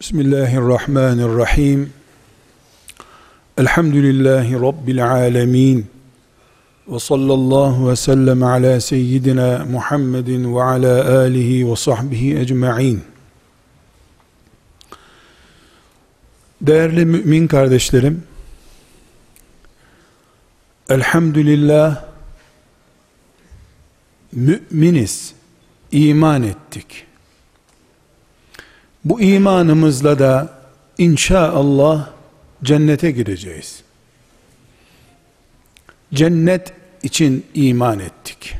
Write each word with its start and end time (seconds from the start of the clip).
Bismillahirrahmanirrahim. 0.00 1.92
Elhamdülillahi 3.58 4.54
Rabbil 4.54 5.10
alemin. 5.10 5.86
Ve 6.88 6.98
sallallahu 6.98 7.90
ve 7.90 7.96
sellem 7.96 8.42
ala 8.42 8.80
seyyidina 8.80 9.66
Muhammedin 9.70 10.56
ve 10.56 10.62
ala 10.62 11.18
alihi 11.18 11.70
ve 11.70 11.76
sahbihi 11.76 12.38
ecma'in. 12.38 13.04
Değerli 16.60 17.04
mümin 17.04 17.46
kardeşlerim, 17.46 18.22
Elhamdülillah 20.88 22.04
müminiz, 24.32 25.34
iman 25.92 26.42
ettik. 26.42 27.09
Bu 29.04 29.20
imanımızla 29.20 30.18
da 30.18 30.60
inşallah 30.98 32.10
cennete 32.62 33.10
gireceğiz. 33.10 33.82
Cennet 36.14 36.72
için 37.02 37.46
iman 37.54 38.00
ettik. 38.00 38.54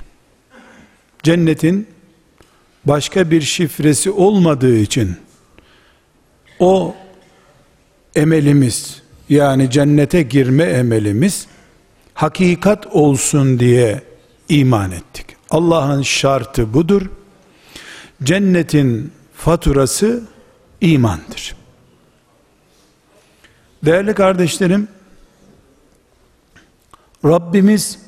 Cennetin 1.22 1.86
başka 2.84 3.30
bir 3.30 3.40
şifresi 3.40 4.10
olmadığı 4.10 4.76
için 4.76 5.16
o 6.58 6.94
emelimiz 8.16 9.02
yani 9.28 9.70
cennete 9.70 10.22
girme 10.22 10.64
emelimiz 10.64 11.46
hakikat 12.14 12.86
olsun 12.86 13.60
diye 13.60 14.02
iman 14.48 14.90
ettik. 14.90 15.26
Allah'ın 15.50 16.02
şartı 16.02 16.74
budur. 16.74 17.02
Cennetin 18.22 19.12
faturası 19.34 20.22
imandır. 20.80 21.54
Değerli 23.84 24.14
kardeşlerim, 24.14 24.88
Rabbimiz 27.24 27.98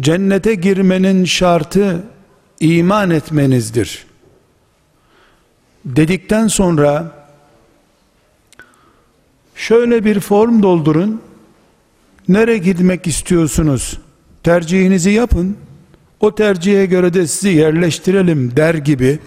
cennete 0.00 0.54
girmenin 0.54 1.24
şartı 1.24 2.02
iman 2.60 3.10
etmenizdir. 3.10 4.06
Dedikten 5.84 6.48
sonra 6.48 7.12
şöyle 9.54 10.04
bir 10.04 10.20
form 10.20 10.62
doldurun. 10.62 11.22
Nereye 12.28 12.58
gitmek 12.58 13.06
istiyorsunuz? 13.06 13.98
Tercihinizi 14.42 15.10
yapın. 15.10 15.56
O 16.20 16.34
tercihe 16.34 16.86
göre 16.86 17.14
de 17.14 17.26
sizi 17.26 17.48
yerleştirelim 17.48 18.56
der 18.56 18.74
gibi 18.74 19.18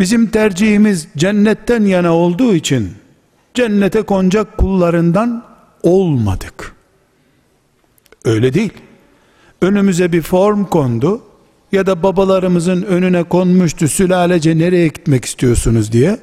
Bizim 0.00 0.26
tercihimiz 0.26 1.08
cennetten 1.16 1.84
yana 1.84 2.14
olduğu 2.14 2.54
için 2.54 2.90
cennete 3.54 4.02
konacak 4.02 4.58
kullarından 4.58 5.44
olmadık. 5.82 6.74
Öyle 8.24 8.54
değil. 8.54 8.72
Önümüze 9.62 10.12
bir 10.12 10.22
form 10.22 10.64
kondu 10.64 11.22
ya 11.72 11.86
da 11.86 12.02
babalarımızın 12.02 12.82
önüne 12.82 13.22
konmuştu 13.22 13.88
sülalece 13.88 14.58
nereye 14.58 14.88
gitmek 14.88 15.24
istiyorsunuz 15.24 15.92
diye. 15.92 16.18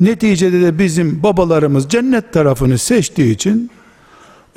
Neticede 0.00 0.60
de 0.60 0.78
bizim 0.78 1.22
babalarımız 1.22 1.88
cennet 1.88 2.32
tarafını 2.32 2.78
seçtiği 2.78 3.34
için 3.34 3.70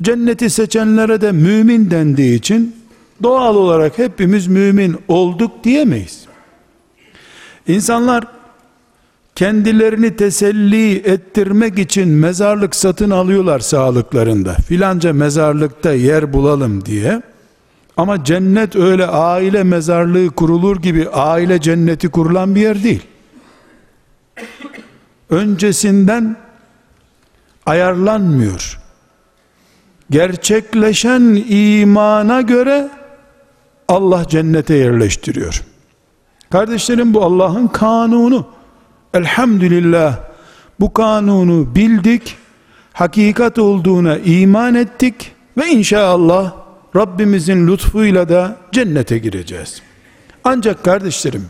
cenneti 0.02 0.50
seçenlere 0.50 1.22
de 1.22 1.32
mümin 1.32 1.92
dendiği 1.92 2.38
için 2.38 2.76
doğal 3.24 3.56
olarak 3.56 3.98
hepimiz 3.98 4.48
mümin 4.48 4.96
olduk 5.08 5.64
diyemeyiz. 5.64 6.33
İnsanlar 7.68 8.28
kendilerini 9.36 10.16
teselli 10.16 10.96
ettirmek 10.96 11.80
için 11.80 12.10
mezarlık 12.10 12.76
satın 12.76 13.10
alıyorlar 13.10 13.60
sağlıklarında. 13.60 14.54
Filanca 14.54 15.14
mezarlıkta 15.14 15.94
yer 15.94 16.34
bulalım 16.34 16.86
diye. 16.86 17.22
Ama 17.98 18.24
cennet 18.24 18.76
öyle 18.76 19.08
aile 19.08 19.64
mezarlığı 19.64 20.30
kurulur 20.30 20.82
gibi 20.82 21.10
aile 21.10 21.62
cenneti 21.62 22.10
kurulan 22.10 22.56
bir 22.56 22.62
yer 22.62 22.84
değil. 22.84 23.04
Öncesinden 25.30 26.38
ayarlanmıyor. 27.66 28.80
Gerçekleşen 30.10 31.44
imana 31.50 32.42
göre 32.42 32.90
Allah 33.88 34.28
cennete 34.28 34.74
yerleştiriyor. 34.76 35.64
Kardeşlerim 36.54 37.14
bu 37.14 37.24
Allah'ın 37.24 37.68
kanunu. 37.68 38.48
Elhamdülillah 39.14 40.20
bu 40.80 40.94
kanunu 40.94 41.76
bildik, 41.76 42.38
hakikat 42.94 43.60
olduğuna 43.60 44.18
iman 44.18 44.76
ettik 44.76 45.32
ve 45.58 45.68
inşallah 45.68 46.54
Rabbimizin 46.96 47.68
lütfuyla 47.68 48.30
da 48.30 48.58
cennete 48.72 49.18
gireceğiz. 49.18 49.82
Ancak 50.44 50.84
kardeşlerim, 50.84 51.46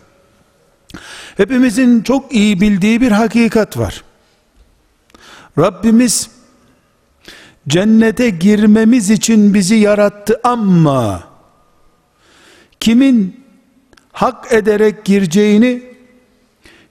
hepimizin 1.38 2.02
çok 2.02 2.34
iyi 2.34 2.62
bildiği 2.62 3.02
bir 3.02 3.12
hakikat 3.12 3.78
var. 3.78 4.04
Rabbimiz 5.60 6.30
cennete 7.68 8.30
girmemiz 8.30 9.10
için 9.10 9.54
bizi 9.54 9.76
yarattı 9.76 10.40
ama 10.44 11.24
kimin 12.80 13.43
hak 14.14 14.54
ederek 14.54 15.06
gireceğini, 15.06 15.84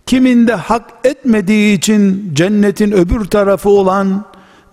kiminde 0.06 0.54
hak 0.54 0.90
etmediği 1.04 1.78
için 1.78 2.30
cennetin 2.34 2.92
öbür 2.92 3.24
tarafı 3.24 3.68
olan 3.68 4.24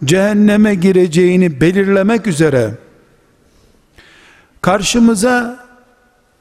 cehenneme 0.06 0.76
gireceğini 0.76 1.62
belirlemek 1.62 2.28
üzere 2.28 2.72
karşımıza 4.62 5.66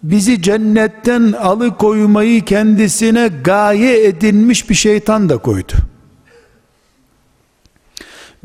bizi 0.02 0.42
cennetten 0.42 1.32
alıkoymayı 1.32 2.44
kendisine 2.44 3.28
gaye 3.44 4.04
edinmiş 4.04 4.70
bir 4.70 4.74
şeytan 4.74 5.28
da 5.28 5.38
koydu. 5.38 5.72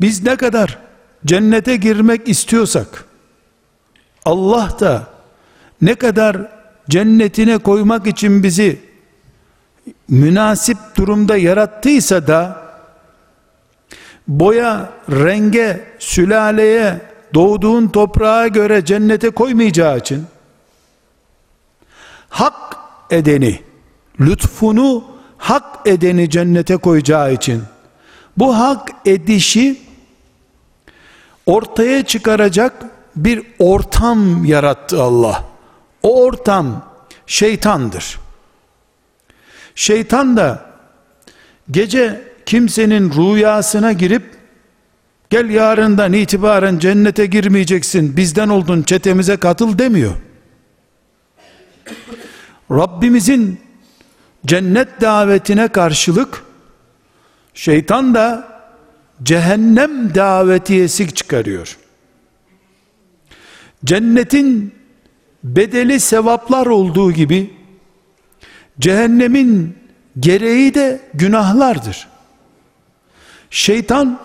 Biz 0.00 0.22
ne 0.22 0.36
kadar 0.36 0.78
cennete 1.26 1.76
girmek 1.76 2.28
istiyorsak 2.28 3.04
Allah 4.24 4.76
da 4.80 5.06
ne 5.82 5.94
kadar 5.94 6.53
cennetine 6.90 7.58
koymak 7.58 8.06
için 8.06 8.42
bizi 8.42 8.80
münasip 10.08 10.76
durumda 10.96 11.36
yarattıysa 11.36 12.26
da 12.26 12.64
boya, 14.28 14.92
renge, 15.10 15.84
sülaleye, 15.98 17.00
doğduğun 17.34 17.88
toprağa 17.88 18.48
göre 18.48 18.84
cennete 18.84 19.30
koymayacağı 19.30 19.98
için 19.98 20.24
hak 22.28 22.76
edeni, 23.10 23.60
lütfunu 24.20 25.04
hak 25.38 25.64
edeni 25.86 26.30
cennete 26.30 26.76
koyacağı 26.76 27.32
için 27.32 27.62
bu 28.36 28.58
hak 28.58 28.92
edişi 29.06 29.80
ortaya 31.46 32.04
çıkaracak 32.04 32.72
bir 33.16 33.42
ortam 33.58 34.44
yarattı 34.44 35.02
Allah. 35.02 35.53
O 36.04 36.22
ortam 36.22 36.84
şeytandır. 37.26 38.18
Şeytan 39.74 40.36
da 40.36 40.66
gece 41.70 42.22
kimsenin 42.46 43.12
rüyasına 43.12 43.92
girip 43.92 44.22
gel 45.30 45.50
yarından 45.50 46.12
itibaren 46.12 46.78
cennete 46.78 47.26
girmeyeceksin 47.26 48.16
bizden 48.16 48.48
oldun 48.48 48.82
çetemize 48.82 49.36
katıl 49.36 49.78
demiyor. 49.78 50.14
Rabbimizin 52.70 53.60
cennet 54.46 55.00
davetine 55.00 55.68
karşılık 55.68 56.44
şeytan 57.54 58.14
da 58.14 58.48
cehennem 59.22 60.14
davetiyesi 60.14 61.14
çıkarıyor. 61.14 61.78
Cennetin 63.84 64.74
bedeli 65.44 66.00
sevaplar 66.00 66.66
olduğu 66.66 67.12
gibi 67.12 67.56
cehennemin 68.78 69.78
gereği 70.20 70.74
de 70.74 71.00
günahlardır. 71.14 72.08
Şeytan 73.50 74.20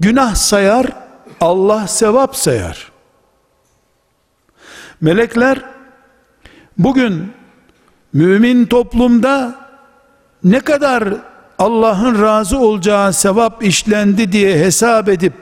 günah 0.00 0.34
sayar, 0.34 0.86
Allah 1.40 1.86
sevap 1.86 2.36
sayar. 2.36 2.92
Melekler 5.00 5.64
bugün 6.78 7.32
mümin 8.12 8.66
toplumda 8.66 9.54
ne 10.44 10.60
kadar 10.60 11.14
Allah'ın 11.58 12.22
razı 12.22 12.58
olacağı 12.58 13.12
sevap 13.12 13.62
işlendi 13.62 14.32
diye 14.32 14.58
hesap 14.58 15.08
edip 15.08 15.32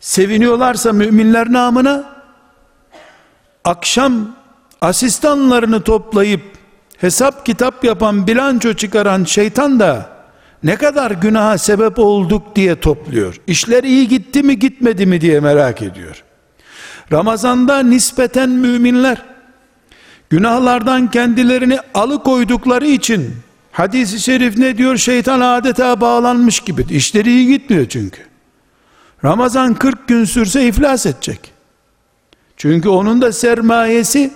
seviniyorlarsa 0.00 0.92
müminler 0.92 1.52
namına 1.52 2.17
akşam 3.68 4.36
asistanlarını 4.80 5.82
toplayıp 5.82 6.42
hesap 6.98 7.46
kitap 7.46 7.84
yapan, 7.84 8.26
bilanço 8.26 8.74
çıkaran 8.74 9.24
şeytan 9.24 9.80
da 9.80 10.10
ne 10.62 10.76
kadar 10.76 11.10
günaha 11.10 11.58
sebep 11.58 11.98
olduk 11.98 12.56
diye 12.56 12.80
topluyor. 12.80 13.40
İşler 13.46 13.84
iyi 13.84 14.08
gitti 14.08 14.42
mi 14.42 14.58
gitmedi 14.58 15.06
mi 15.06 15.20
diye 15.20 15.40
merak 15.40 15.82
ediyor. 15.82 16.24
Ramazanda 17.12 17.82
nispeten 17.82 18.50
müminler 18.50 19.22
günahlardan 20.30 21.10
kendilerini 21.10 21.78
alıkoydukları 21.94 22.86
için 22.86 23.36
hadisi 23.72 24.20
şerif 24.20 24.58
ne 24.58 24.78
diyor? 24.78 24.96
Şeytan 24.96 25.40
adeta 25.40 26.00
bağlanmış 26.00 26.60
gibi. 26.60 26.86
İşleri 26.90 27.30
iyi 27.30 27.46
gitmiyor 27.46 27.86
çünkü. 27.88 28.22
Ramazan 29.24 29.74
40 29.74 30.08
gün 30.08 30.24
sürse 30.24 30.66
iflas 30.66 31.06
edecek. 31.06 31.57
Çünkü 32.58 32.88
onun 32.88 33.22
da 33.22 33.32
sermayesi 33.32 34.30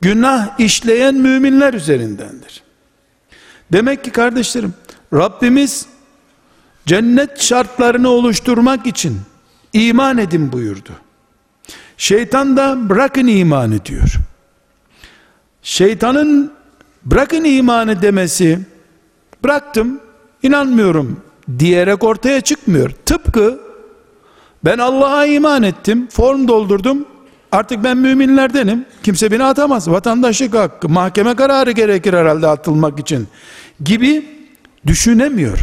günah 0.00 0.60
işleyen 0.60 1.14
müminler 1.14 1.74
üzerindendir. 1.74 2.62
Demek 3.72 4.04
ki 4.04 4.10
kardeşlerim 4.10 4.74
Rabbimiz 5.12 5.86
cennet 6.86 7.40
şartlarını 7.40 8.08
oluşturmak 8.08 8.86
için 8.86 9.20
iman 9.72 10.18
edin 10.18 10.52
buyurdu. 10.52 10.90
Şeytan 11.96 12.56
da 12.56 12.88
bırakın 12.88 13.26
imanı 13.26 13.84
diyor. 13.84 14.14
Şeytanın 15.62 16.52
bırakın 17.04 17.44
imanı 17.44 18.02
demesi 18.02 18.58
bıraktım 19.44 20.00
inanmıyorum 20.42 21.20
diyerek 21.58 22.04
ortaya 22.04 22.40
çıkmıyor. 22.40 22.90
Tıpkı 23.06 23.60
ben 24.64 24.78
Allah'a 24.78 25.26
iman 25.26 25.62
ettim, 25.62 26.08
form 26.10 26.48
doldurdum, 26.48 27.06
artık 27.54 27.84
ben 27.84 27.96
müminlerdenim, 27.96 28.86
kimse 29.02 29.30
beni 29.30 29.44
atamaz, 29.44 29.90
vatandaşlık 29.90 30.54
hakkı, 30.54 30.88
mahkeme 30.88 31.36
kararı 31.36 31.70
gerekir 31.70 32.12
herhalde 32.12 32.48
atılmak 32.48 32.98
için 32.98 33.28
gibi 33.84 34.28
düşünemiyor. 34.86 35.58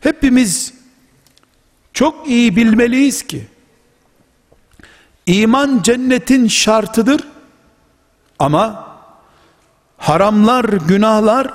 Hepimiz 0.00 0.74
çok 1.92 2.28
iyi 2.28 2.56
bilmeliyiz 2.56 3.22
ki, 3.22 3.46
iman 5.26 5.80
cennetin 5.82 6.48
şartıdır, 6.48 7.20
ama 8.38 8.90
haramlar, 9.98 10.64
günahlar, 10.64 11.50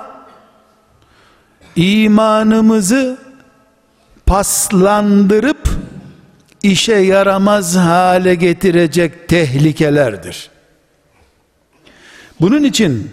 imanımızı 1.76 3.18
paslandırıp, 4.26 5.70
işe 6.72 6.96
yaramaz 6.96 7.76
hale 7.76 8.36
getirecek 8.36 9.28
tehlikelerdir. 9.28 10.50
Bunun 12.42 12.64
için 12.64 13.12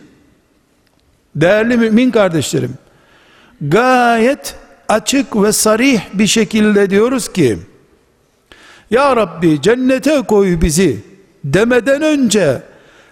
değerli 1.37 1.77
mümin 1.77 2.11
kardeşlerim 2.11 2.75
gayet 3.61 4.55
açık 4.89 5.43
ve 5.43 5.53
sarih 5.53 6.01
bir 6.15 6.27
şekilde 6.27 6.91
diyoruz 6.91 7.33
ki 7.33 7.59
Ya 8.91 9.17
Rabbi 9.17 9.63
cennete 9.63 10.23
koy 10.23 10.61
bizi 10.61 11.01
demeden 11.45 12.03
önce 12.03 12.63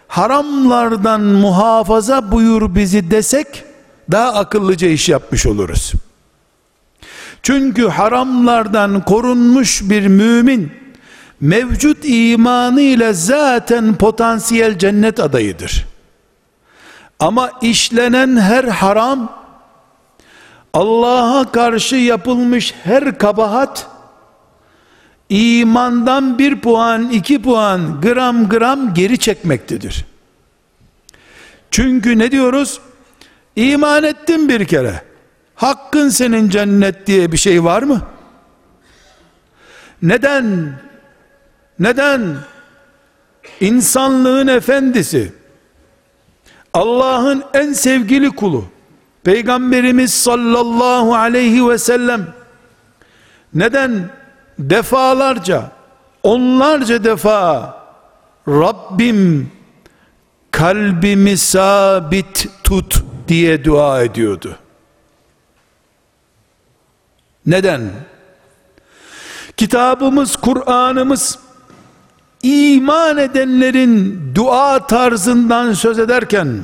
haramlardan 0.08 1.20
muhafaza 1.20 2.32
buyur 2.32 2.74
bizi 2.74 3.10
desek 3.10 3.64
daha 4.10 4.34
akıllıca 4.34 4.88
iş 4.88 5.08
yapmış 5.08 5.46
oluruz. 5.46 5.92
Çünkü 7.42 7.88
haramlardan 7.88 9.04
korunmuş 9.04 9.82
bir 9.82 10.06
mümin 10.06 10.72
mevcut 11.40 11.98
imanı 12.04 12.80
ile 12.80 13.12
zaten 13.12 13.94
potansiyel 13.94 14.78
cennet 14.78 15.20
adayıdır. 15.20 15.86
Ama 17.18 17.50
işlenen 17.62 18.36
her 18.36 18.64
haram 18.64 19.40
Allah'a 20.72 21.52
karşı 21.52 21.96
yapılmış 21.96 22.74
her 22.84 23.18
kabahat 23.18 23.86
imandan 25.28 26.38
bir 26.38 26.60
puan, 26.60 27.10
iki 27.10 27.42
puan, 27.42 28.00
gram 28.00 28.48
gram 28.48 28.94
geri 28.94 29.18
çekmektedir. 29.18 30.04
Çünkü 31.70 32.18
ne 32.18 32.32
diyoruz? 32.32 32.80
İman 33.56 34.04
ettim 34.04 34.48
bir 34.48 34.64
kere. 34.64 35.09
Hakkın 35.60 36.08
senin 36.08 36.48
cennet 36.48 37.06
diye 37.06 37.32
bir 37.32 37.36
şey 37.36 37.64
var 37.64 37.82
mı? 37.82 38.02
Neden? 40.02 40.72
Neden? 41.78 42.36
İnsanlığın 43.60 44.46
efendisi, 44.46 45.32
Allah'ın 46.74 47.44
en 47.54 47.72
sevgili 47.72 48.30
kulu, 48.30 48.64
Peygamberimiz 49.24 50.14
sallallahu 50.14 51.14
aleyhi 51.14 51.68
ve 51.68 51.78
sellem, 51.78 52.26
neden 53.54 54.10
defalarca, 54.58 55.70
onlarca 56.22 57.04
defa 57.04 57.76
Rabbim 58.48 59.52
kalbimi 60.50 61.36
sabit 61.38 62.48
tut 62.64 63.04
diye 63.28 63.64
dua 63.64 64.02
ediyordu. 64.02 64.56
Neden? 67.50 67.90
Kitabımız, 69.56 70.36
Kur'an'ımız 70.36 71.38
iman 72.42 73.18
edenlerin 73.18 74.20
dua 74.34 74.86
tarzından 74.86 75.72
söz 75.72 75.98
ederken 75.98 76.62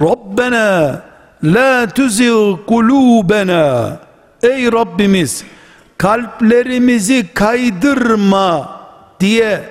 Rabbena 0.00 1.02
la 1.44 1.88
tuzigh 1.88 2.56
kulubena 2.66 3.98
Ey 4.42 4.72
Rabbimiz 4.72 5.44
kalplerimizi 5.98 7.26
kaydırma 7.34 8.80
diye 9.20 9.64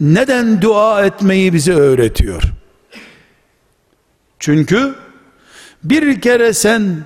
neden 0.00 0.62
dua 0.62 1.04
etmeyi 1.04 1.52
bize 1.52 1.72
öğretiyor? 1.72 2.42
Çünkü 4.38 4.94
bir 5.84 6.20
kere 6.20 6.52
sen 6.52 6.96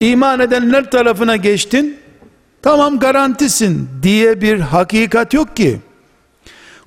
iman 0.00 0.40
edenler 0.40 0.90
tarafına 0.90 1.36
geçtin, 1.36 2.00
tamam 2.62 2.98
garantisin 2.98 3.88
diye 4.02 4.40
bir 4.40 4.60
hakikat 4.60 5.34
yok 5.34 5.56
ki. 5.56 5.80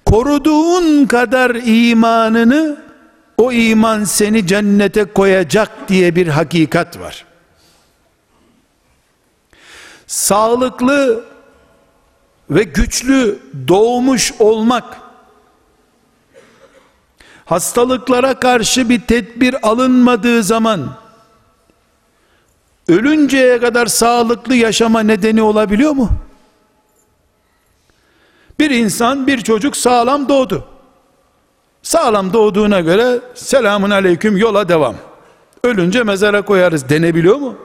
Koruduğun 0.06 1.06
kadar 1.06 1.56
imanını 1.66 2.78
o 3.38 3.52
iman 3.52 4.04
seni 4.04 4.48
cennete 4.48 5.04
koyacak 5.04 5.70
diye 5.88 6.16
bir 6.16 6.28
hakikat 6.28 7.00
var. 7.00 7.26
Sağlıklı 10.08 11.26
ve 12.50 12.64
güçlü 12.64 13.40
doğmuş 13.68 14.34
olmak 14.40 14.98
hastalıklara 17.46 18.40
karşı 18.40 18.90
bir 18.90 19.02
tedbir 19.02 19.68
alınmadığı 19.68 20.44
zaman 20.44 21.01
ölünceye 22.92 23.60
kadar 23.60 23.86
sağlıklı 23.86 24.56
yaşama 24.56 25.00
nedeni 25.00 25.42
olabiliyor 25.42 25.92
mu? 25.92 26.10
Bir 28.60 28.70
insan, 28.70 29.28
bir 29.28 29.42
çocuk 29.42 29.78
sağlam 29.78 30.30
doğdu. 30.30 30.66
Sağlam 31.84 32.34
doğduğuna 32.34 32.80
göre 32.80 33.20
selamun 33.34 33.90
aleyküm 33.90 34.38
yola 34.38 34.70
devam. 34.70 34.96
Ölünce 35.64 36.04
mezara 36.04 36.42
koyarız 36.42 36.90
denebiliyor 36.90 37.36
mu? 37.36 37.56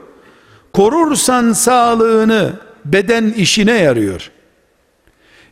Korursan 0.73 1.53
sağlığını 1.53 2.53
beden 2.85 3.25
işine 3.25 3.73
yarıyor. 3.73 4.31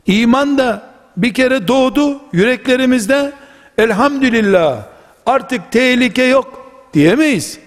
İman 0.07 0.59
da 0.59 0.95
bir 1.17 1.35
kere 1.35 1.69
doğdu 1.69 2.21
yüreklerimizde 2.33 3.33
elhamdülillah 3.79 4.83
artık 5.27 5.73
tehlike 5.73 6.23
yok 6.23 6.71
diyemeyiz 6.95 7.64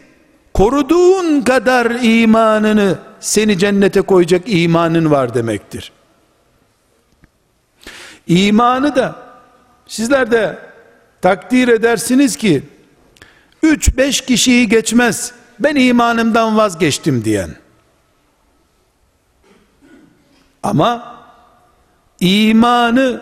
koruduğun 0.57 1.41
kadar 1.41 1.91
imanını 2.01 2.99
seni 3.19 3.57
cennete 3.57 4.01
koyacak 4.01 4.41
imanın 4.45 5.11
var 5.11 5.33
demektir. 5.33 5.91
İmanı 8.27 8.95
da 8.95 9.15
sizler 9.87 10.31
de 10.31 10.59
takdir 11.21 11.67
edersiniz 11.67 12.35
ki 12.35 12.63
3-5 13.63 14.25
kişiyi 14.25 14.69
geçmez 14.69 15.33
ben 15.59 15.75
imanımdan 15.75 16.57
vazgeçtim 16.57 17.25
diyen 17.25 17.49
ama 20.63 21.17
imanı 22.19 23.21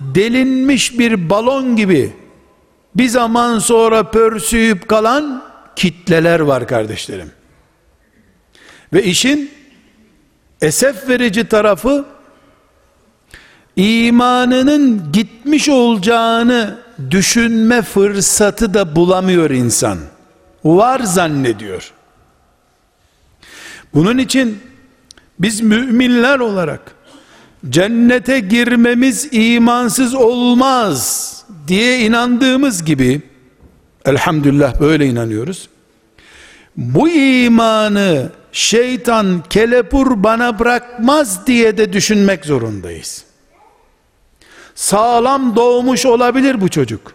delinmiş 0.00 0.98
bir 0.98 1.30
balon 1.30 1.76
gibi 1.76 2.12
bir 2.94 3.08
zaman 3.08 3.58
sonra 3.58 4.10
pörsüyüp 4.10 4.88
kalan 4.88 5.43
kitleler 5.76 6.40
var 6.40 6.68
kardeşlerim. 6.68 7.30
Ve 8.92 9.04
işin 9.04 9.50
esef 10.60 11.08
verici 11.08 11.48
tarafı 11.48 12.04
imanının 13.76 15.12
gitmiş 15.12 15.68
olacağını 15.68 16.78
düşünme 17.10 17.82
fırsatı 17.82 18.74
da 18.74 18.96
bulamıyor 18.96 19.50
insan. 19.50 19.98
Var 20.64 21.00
zannediyor. 21.00 21.92
Bunun 23.94 24.18
için 24.18 24.58
biz 25.38 25.60
müminler 25.60 26.38
olarak 26.38 26.80
cennete 27.68 28.40
girmemiz 28.40 29.28
imansız 29.32 30.14
olmaz 30.14 31.44
diye 31.68 32.00
inandığımız 32.00 32.84
gibi 32.84 33.22
elhamdülillah 34.04 34.80
böyle 34.80 35.06
inanıyoruz. 35.06 35.68
Bu 36.76 37.08
imanı 37.08 38.30
şeytan 38.52 39.42
kelepur 39.50 40.22
bana 40.22 40.58
bırakmaz 40.58 41.46
diye 41.46 41.78
de 41.78 41.92
düşünmek 41.92 42.44
zorundayız. 42.44 43.24
Sağlam 44.74 45.56
doğmuş 45.56 46.06
olabilir 46.06 46.60
bu 46.60 46.68
çocuk. 46.68 47.12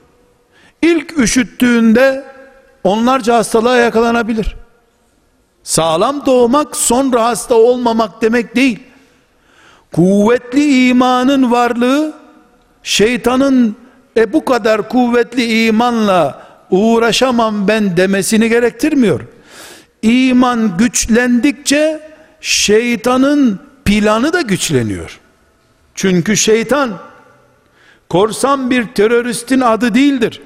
İlk 0.82 1.20
üşüttüğünde 1.20 2.26
onlarca 2.84 3.36
hastalığa 3.36 3.78
yakalanabilir. 3.78 4.56
Sağlam 5.64 6.26
doğmak 6.26 6.76
sonra 6.76 7.24
hasta 7.24 7.56
olmamak 7.56 8.22
demek 8.22 8.56
değil. 8.56 8.80
Kuvvetli 9.92 10.88
imanın 10.88 11.52
varlığı 11.52 12.14
şeytanın 12.84 13.76
e 14.18 14.34
bu 14.34 14.46
kadar 14.46 14.90
kuvvetli 14.90 15.66
imanla 15.66 16.49
uğraşamam 16.72 17.68
ben 17.68 17.98
demesini 17.98 18.50
gerektirmiyor. 18.50 19.22
İman 20.02 20.78
güçlendikçe 20.78 22.00
şeytanın 22.42 23.60
planı 23.86 24.34
da 24.34 24.42
güçleniyor. 24.42 25.20
Çünkü 25.96 26.38
şeytan 26.38 26.98
korsan 28.10 28.70
bir 28.70 28.88
teröristin 28.88 29.60
adı 29.62 29.94
değildir. 29.94 30.42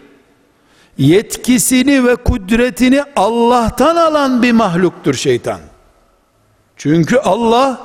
Yetkisini 0.98 2.06
ve 2.06 2.16
kudretini 2.16 3.04
Allah'tan 3.16 3.96
alan 3.96 4.44
bir 4.44 4.52
mahluktur 4.52 5.14
şeytan. 5.14 5.60
Çünkü 6.78 7.18
Allah 7.18 7.82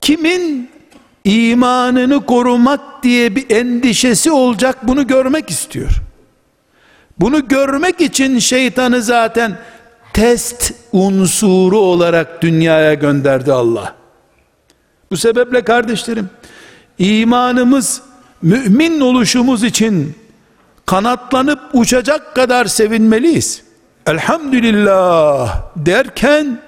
kimin 0.00 0.70
imanını 1.24 2.26
korumak 2.26 3.02
diye 3.02 3.36
bir 3.36 3.50
endişesi 3.50 4.30
olacak 4.30 4.78
bunu 4.88 5.06
görmek 5.06 5.50
istiyor. 5.50 6.05
Bunu 7.18 7.48
görmek 7.48 8.00
için 8.00 8.38
şeytanı 8.38 9.02
zaten 9.02 9.58
test 10.12 10.72
unsuru 10.92 11.78
olarak 11.78 12.42
dünyaya 12.42 12.94
gönderdi 12.94 13.52
Allah. 13.52 13.94
Bu 15.10 15.16
sebeple 15.16 15.64
kardeşlerim 15.64 16.30
imanımız 16.98 18.02
mümin 18.42 19.00
oluşumuz 19.00 19.64
için 19.64 20.14
kanatlanıp 20.86 21.60
uçacak 21.72 22.34
kadar 22.34 22.64
sevinmeliyiz. 22.64 23.62
Elhamdülillah 24.06 25.62
derken 25.76 26.60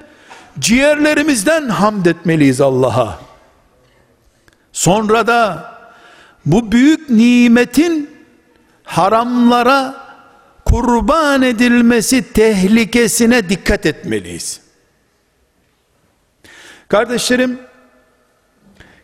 ciğerlerimizden 0.58 1.68
hamd 1.68 2.06
etmeliyiz 2.06 2.60
Allah'a. 2.60 3.18
Sonra 4.72 5.26
da 5.26 5.72
bu 6.46 6.72
büyük 6.72 7.10
nimetin 7.10 8.10
haramlara 8.84 10.07
kurban 10.70 11.42
edilmesi 11.42 12.32
tehlikesine 12.32 13.48
dikkat 13.48 13.86
etmeliyiz. 13.86 14.60
Kardeşlerim, 16.88 17.58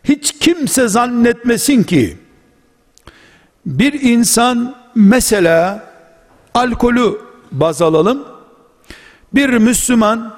hiç 0.03 0.39
kimse 0.39 0.87
zannetmesin 0.87 1.83
ki 1.83 2.17
bir 3.65 4.01
insan 4.01 4.75
mesela 4.95 5.83
alkolü 6.53 7.21
baz 7.51 7.81
alalım. 7.81 8.27
Bir 9.33 9.49
Müslüman 9.49 10.35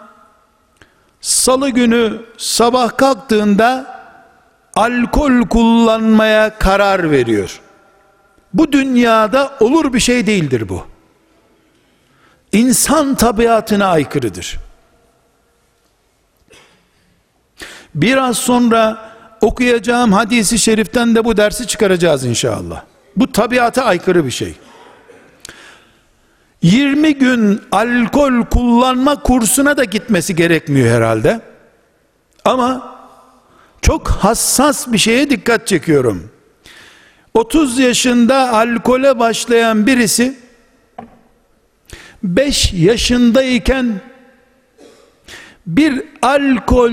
salı 1.22 1.69
günü 1.69 2.22
sabah 2.38 2.98
kalktığında 2.98 3.98
alkol 4.75 5.41
kullanmaya 5.41 6.57
karar 6.60 7.12
veriyor. 7.12 7.60
Bu 8.53 8.72
dünyada 8.72 9.57
olur 9.60 9.93
bir 9.93 10.00
şey 10.00 10.27
değildir 10.27 10.69
bu. 10.69 10.97
İnsan 12.51 13.16
tabiatına 13.16 13.88
aykırıdır. 13.88 14.58
Biraz 17.96 18.38
sonra 18.38 19.12
okuyacağım 19.42 20.13
hadisi 20.13 20.60
şeriften 20.60 21.16
de 21.16 21.25
bu 21.25 21.38
dersi 21.38 21.68
çıkaracağız 21.68 22.25
inşallah. 22.25 22.84
Bu 23.16 23.32
tabiata 23.32 23.84
aykırı 23.84 24.25
bir 24.25 24.32
şey. 24.32 24.54
20 26.62 27.16
gün 27.16 27.62
alkol 27.72 28.46
kullanma 28.46 29.24
kursuna 29.24 29.77
da 29.77 29.84
gitmesi 29.84 30.36
gerekmiyor 30.36 30.96
herhalde. 30.96 31.42
Ama 32.46 32.98
çok 33.82 34.08
hassas 34.08 34.92
bir 34.92 34.98
şeye 34.98 35.30
dikkat 35.30 35.68
çekiyorum. 35.68 36.32
30 37.34 37.80
yaşında 37.80 38.54
alkole 38.54 39.20
başlayan 39.20 39.88
birisi 39.88 40.47
5 42.24 42.74
yaşındayken 42.74 44.01
bir 45.67 46.03
alkol 46.21 46.91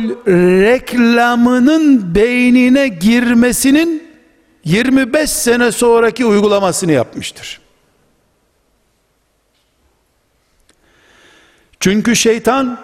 reklamının 0.63 2.15
beynine 2.15 2.89
girmesinin 2.89 4.05
25 4.65 5.31
sene 5.31 5.73
sonraki 5.73 6.27
uygulamasını 6.27 6.93
yapmıştır. 6.93 7.61
Çünkü 11.81 12.17
şeytan 12.17 12.79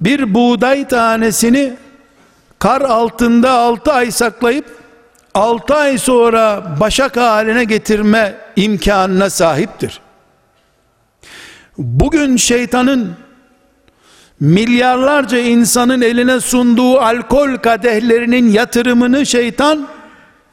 bir 0.00 0.34
buğday 0.34 0.88
tanesini 0.88 1.72
kar 2.58 2.80
altında 2.80 3.50
6 3.50 3.92
ay 3.92 4.10
saklayıp 4.10 4.78
6 5.34 5.74
ay 5.74 5.98
sonra 5.98 6.76
başak 6.80 7.16
haline 7.16 7.64
getirme 7.64 8.34
imkanına 8.56 9.30
sahiptir. 9.30 10.00
Bugün 11.78 12.36
şeytanın 12.36 13.16
milyarlarca 14.40 15.38
insanın 15.38 16.00
eline 16.00 16.40
sunduğu 16.40 16.98
alkol 16.98 17.56
kadehlerinin 17.56 18.48
yatırımını 18.48 19.26
şeytan 19.26 19.88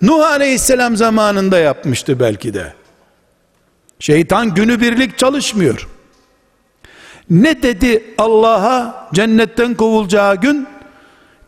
Nuh 0.02 0.26
Aleyhisselam 0.26 0.96
zamanında 0.96 1.60
yapmıştı 1.60 2.20
belki 2.20 2.54
de. 2.54 2.74
Şeytan 4.00 4.54
günübirlik 4.54 5.18
çalışmıyor. 5.18 5.88
Ne 7.30 7.64
dedi 7.64 8.04
Allah'a 8.18 9.10
cennetten 9.14 9.74
kovulacağı 9.74 10.36
gün? 10.36 10.68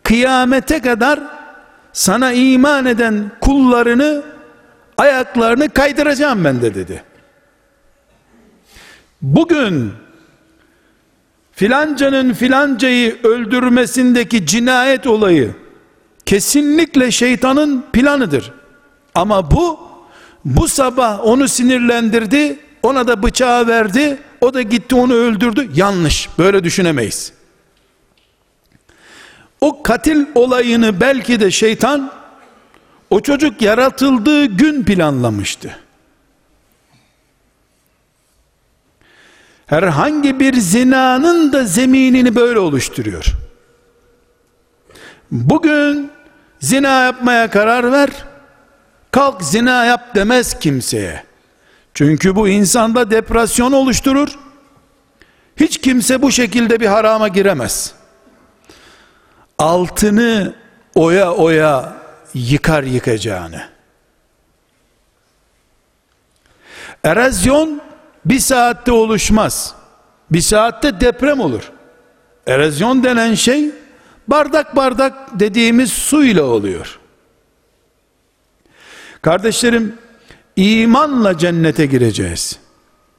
Kıyamete 0.04 0.80
kadar 0.80 1.20
sana 1.94 2.32
iman 2.32 2.86
eden 2.86 3.32
kullarını 3.42 4.24
ayaklarını 4.98 5.70
kaydıracağım 5.70 6.44
ben 6.44 6.62
de 6.62 6.76
dedi. 6.76 7.04
Bugün 9.22 9.94
filancanın 11.52 12.34
filancayı 12.34 13.18
öldürmesindeki 13.24 14.46
cinayet 14.46 15.08
olayı 15.08 15.56
kesinlikle 16.26 17.12
şeytanın 17.12 17.86
planıdır. 17.94 18.52
Ama 19.16 19.52
bu 19.52 19.80
bu 20.46 20.68
sabah 20.68 21.26
onu 21.26 21.48
sinirlendirdi, 21.48 22.60
ona 22.84 23.08
da 23.08 23.24
bıçağı 23.24 23.68
verdi, 23.68 24.18
o 24.42 24.54
da 24.54 24.62
gitti 24.62 24.96
onu 24.96 25.14
öldürdü. 25.14 25.70
Yanlış. 25.76 26.30
Böyle 26.38 26.64
düşünemeyiz. 26.64 27.34
O 29.62 29.84
katil 29.84 30.26
olayını 30.36 31.02
belki 31.02 31.40
de 31.40 31.52
şeytan 31.52 32.12
o 33.10 33.20
çocuk 33.20 33.62
yaratıldığı 33.62 34.46
gün 34.46 34.84
planlamıştı. 34.84 35.80
Herhangi 39.68 40.40
bir 40.40 40.54
zinanın 40.54 41.54
da 41.54 41.64
zeminini 41.64 42.36
böyle 42.36 42.60
oluşturuyor. 42.60 43.26
Bugün 45.32 46.12
zina 46.60 47.04
yapmaya 47.04 47.50
karar 47.50 47.92
ver, 47.92 48.10
kalk 49.12 49.44
zina 49.44 49.86
yap 49.86 50.16
demez 50.16 50.60
kimseye. 50.60 51.24
Çünkü 51.94 52.36
bu 52.36 52.48
insanda 52.48 53.12
depresyon 53.12 53.72
oluşturur. 53.72 54.40
Hiç 55.58 55.82
kimse 55.82 56.22
bu 56.22 56.32
şekilde 56.32 56.80
bir 56.80 56.86
harama 56.86 57.28
giremez. 57.28 57.94
Altını 59.60 60.54
oya 60.96 61.34
oya 61.34 61.94
yıkar 62.34 62.84
yıkacağını. 62.84 63.64
Erozyon 67.04 67.82
bir 68.30 68.40
saatte 68.40 68.92
oluşmaz. 68.92 69.76
Bir 70.32 70.42
saatte 70.42 71.02
deprem 71.02 71.40
olur. 71.40 71.72
Erozyon 72.48 73.04
denen 73.04 73.34
şey 73.34 73.72
bardak 74.28 74.76
bardak 74.76 75.40
dediğimiz 75.40 75.94
su 75.94 76.24
ile 76.24 76.42
oluyor. 76.42 77.00
Kardeşlerim, 79.22 79.96
imanla 80.56 81.38
cennete 81.38 81.86
gireceğiz. 81.86 82.60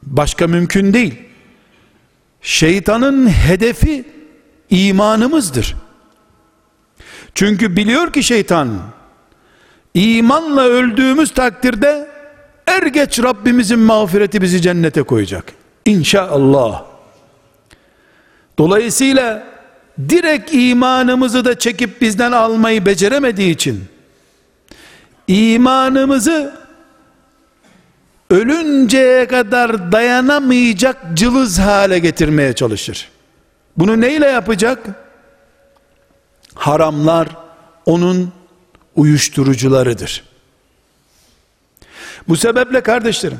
Başka 0.02 0.46
mümkün 0.46 0.92
değil. 0.92 1.14
Şeytanın 2.42 3.28
hedefi 3.28 4.04
imanımızdır. 4.70 5.76
Çünkü 7.34 7.76
biliyor 7.76 8.12
ki 8.12 8.22
şeytan 8.22 8.78
imanla 9.94 10.62
öldüğümüz 10.62 11.34
takdirde 11.34 12.07
er 12.68 12.86
geç 12.86 13.22
Rabbimizin 13.22 13.78
mağfireti 13.78 14.42
bizi 14.42 14.62
cennete 14.62 15.02
koyacak. 15.02 15.44
İnşallah. 15.84 16.84
Dolayısıyla 18.58 19.46
direkt 20.08 20.54
imanımızı 20.54 21.44
da 21.44 21.58
çekip 21.58 22.00
bizden 22.00 22.32
almayı 22.32 22.86
beceremediği 22.86 23.50
için 23.54 23.84
imanımızı 25.28 26.54
ölünceye 28.30 29.26
kadar 29.26 29.92
dayanamayacak 29.92 30.96
cılız 31.14 31.58
hale 31.58 31.98
getirmeye 31.98 32.52
çalışır. 32.52 33.08
Bunu 33.76 34.00
neyle 34.00 34.26
yapacak? 34.26 34.86
Haramlar 36.54 37.28
onun 37.86 38.32
uyuşturucularıdır. 38.96 40.27
Bu 42.28 42.36
sebeple 42.36 42.80
kardeşlerim, 42.80 43.38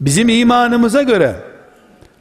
bizim 0.00 0.28
imanımıza 0.28 1.02
göre 1.02 1.36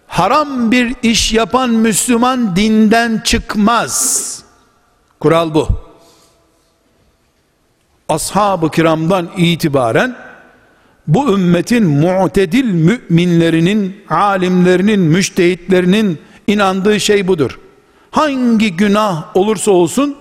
haram 0.08 0.72
bir 0.72 0.96
iş 1.04 1.34
yapan 1.34 1.70
Müslüman 1.70 2.56
dinden 2.56 3.22
çıkmaz. 3.24 4.44
Kural 5.20 5.54
bu. 5.54 5.68
Ashab-ı 8.10 8.72
kiramdan 8.72 9.30
itibaren 9.38 10.16
bu 11.08 11.34
ümmetin 11.34 11.86
mu'tedil 11.86 12.66
müminlerinin, 12.66 14.04
alimlerinin, 14.10 15.00
müştehitlerinin 15.00 16.20
inandığı 16.48 17.00
şey 17.00 17.28
budur. 17.28 17.60
Hangi 18.12 18.78
günah 18.78 19.36
olursa 19.36 19.72
olsun 19.72 20.18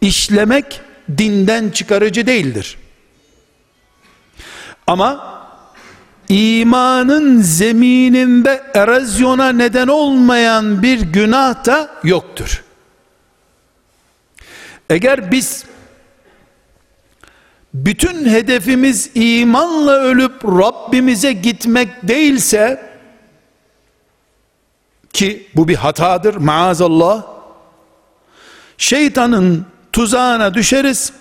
işlemek 0.00 0.80
dinden 1.18 1.70
çıkarıcı 1.70 2.26
değildir. 2.26 2.76
Ama 4.90 5.40
imanın 6.28 7.40
zemininde 7.40 8.62
erozyona 8.74 9.52
neden 9.52 9.88
olmayan 9.88 10.82
bir 10.82 11.00
günah 11.00 11.66
da 11.66 11.90
yoktur. 12.04 12.64
Eğer 14.90 15.32
biz 15.32 15.64
bütün 17.74 18.24
hedefimiz 18.24 19.10
imanla 19.14 19.92
ölüp 19.92 20.44
Rabbimize 20.44 21.32
gitmek 21.32 22.08
değilse 22.08 22.90
ki 25.12 25.46
bu 25.56 25.68
bir 25.68 25.76
hatadır 25.76 26.34
maazallah 26.34 27.26
şeytanın 28.78 29.66
tuzağına 29.92 30.54
düşeriz 30.54 31.12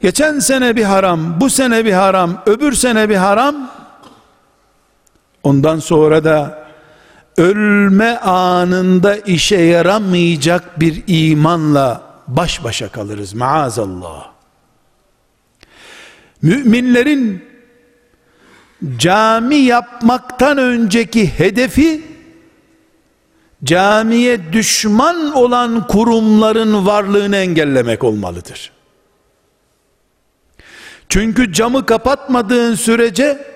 geçen 0.00 0.38
sene 0.38 0.76
bir 0.76 0.84
haram 0.84 1.40
bu 1.40 1.50
sene 1.50 1.84
bir 1.84 1.92
haram 1.92 2.42
öbür 2.46 2.72
sene 2.72 3.08
bir 3.08 3.16
haram 3.16 3.70
ondan 5.42 5.78
sonra 5.78 6.24
da 6.24 6.68
ölme 7.36 8.16
anında 8.18 9.16
işe 9.16 9.56
yaramayacak 9.56 10.80
bir 10.80 11.02
imanla 11.06 12.02
baş 12.28 12.64
başa 12.64 12.88
kalırız 12.88 13.34
maazallah 13.34 14.30
müminlerin 16.42 17.44
cami 18.96 19.56
yapmaktan 19.56 20.58
önceki 20.58 21.26
hedefi 21.38 22.02
camiye 23.64 24.52
düşman 24.52 25.34
olan 25.34 25.86
kurumların 25.86 26.86
varlığını 26.86 27.36
engellemek 27.36 28.04
olmalıdır. 28.04 28.77
Çünkü 31.08 31.52
camı 31.52 31.86
kapatmadığın 31.86 32.74
sürece 32.74 33.46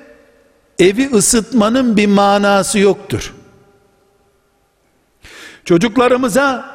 evi 0.78 1.10
ısıtmanın 1.14 1.96
bir 1.96 2.06
manası 2.06 2.78
yoktur. 2.78 3.34
Çocuklarımıza 5.64 6.72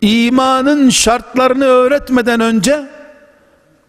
imanın 0.00 0.90
şartlarını 0.90 1.64
öğretmeden 1.64 2.40
önce 2.40 2.86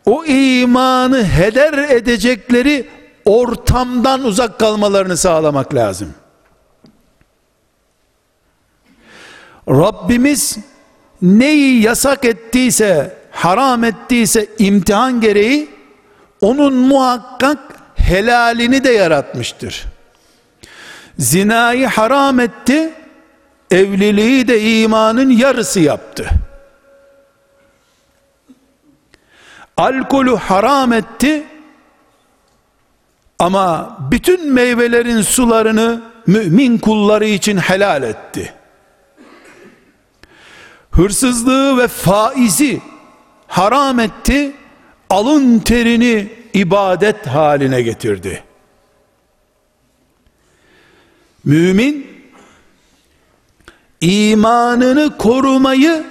o 0.06 0.26
imanı 0.26 1.24
heder 1.24 1.74
edecekleri 1.74 2.90
ortamdan 3.26 4.24
uzak 4.24 4.60
kalmalarını 4.60 5.18
sağlamak 5.18 5.76
lazım. 5.76 6.14
Rabbimiz 9.70 10.58
neyi 11.22 11.82
yasak 11.82 12.26
ettiyse, 12.26 13.17
haram 13.38 13.84
ettiyse 13.84 14.48
imtihan 14.60 15.22
gereği 15.22 15.70
onun 16.42 16.74
muhakkak 16.74 17.60
helalini 17.96 18.84
de 18.84 18.92
yaratmıştır. 18.92 19.86
Zinayı 21.20 21.88
haram 21.88 22.40
etti, 22.40 22.94
evliliği 23.72 24.48
de 24.48 24.62
imanın 24.62 25.30
yarısı 25.30 25.80
yaptı. 25.80 26.30
alkolü 29.78 30.36
haram 30.36 30.94
etti 30.94 31.44
ama 33.40 33.98
bütün 34.12 34.54
meyvelerin 34.54 35.22
sularını 35.22 36.02
mümin 36.28 36.78
kulları 36.78 37.26
için 37.26 37.58
helal 37.58 38.04
etti. 38.04 38.54
Hırsızlığı 40.92 41.78
ve 41.78 41.88
faizi 41.88 42.82
haram 43.48 44.00
etti, 44.00 44.56
alın 45.10 45.60
terini 45.60 46.30
ibadet 46.54 47.28
haline 47.28 47.82
getirdi. 47.82 48.44
Mümin 51.46 52.08
imanını 54.02 55.18
korumayı 55.18 56.06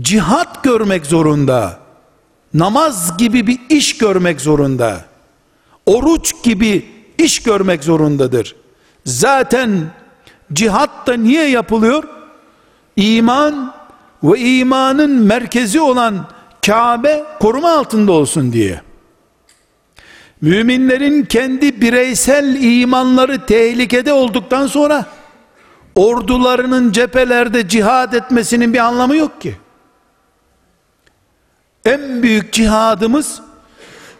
cihat 0.00 0.64
görmek 0.64 1.06
zorunda. 1.06 1.78
Namaz 2.54 3.16
gibi 3.16 3.46
bir 3.46 3.60
iş 3.68 3.98
görmek 3.98 4.40
zorunda. 4.40 5.04
Oruç 5.86 6.32
gibi 6.42 6.88
iş 7.18 7.42
görmek 7.42 7.84
zorundadır. 7.84 8.56
Zaten 9.04 9.90
cihat 10.52 11.06
da 11.06 11.14
niye 11.16 11.48
yapılıyor? 11.48 12.04
İman 12.96 13.75
ve 14.22 14.38
imanın 14.38 15.10
merkezi 15.10 15.80
olan 15.80 16.26
Kabe 16.66 17.24
koruma 17.40 17.72
altında 17.72 18.12
olsun 18.12 18.52
diye. 18.52 18.80
Müminlerin 20.40 21.24
kendi 21.24 21.80
bireysel 21.80 22.62
imanları 22.62 23.46
tehlikede 23.46 24.12
olduktan 24.12 24.66
sonra 24.66 25.06
ordularının 25.94 26.92
cephelerde 26.92 27.68
cihad 27.68 28.12
etmesinin 28.12 28.72
bir 28.72 28.78
anlamı 28.78 29.16
yok 29.16 29.40
ki. 29.40 29.56
En 31.84 32.22
büyük 32.22 32.52
cihadımız 32.52 33.40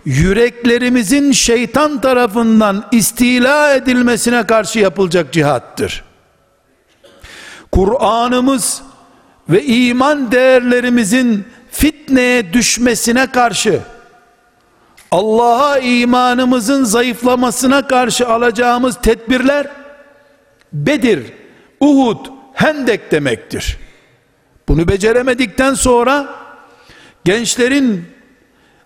yüreklerimizin 0.04 1.32
şeytan 1.32 2.00
tarafından 2.00 2.84
istila 2.92 3.74
edilmesine 3.74 4.46
karşı 4.46 4.78
yapılacak 4.78 5.32
cihattır. 5.32 6.04
Kur'an'ımız 7.72 8.82
ve 9.48 9.64
iman 9.64 10.32
değerlerimizin 10.32 11.44
fitneye 11.70 12.52
düşmesine 12.52 13.26
karşı 13.26 13.80
Allah'a 15.10 15.78
imanımızın 15.78 16.84
zayıflamasına 16.84 17.86
karşı 17.86 18.28
alacağımız 18.28 18.96
tedbirler 19.02 19.66
Bedir, 20.72 21.32
Uhud, 21.80 22.26
Hendek 22.52 23.10
demektir. 23.10 23.78
Bunu 24.68 24.88
beceremedikten 24.88 25.74
sonra 25.74 26.34
gençlerin 27.24 28.04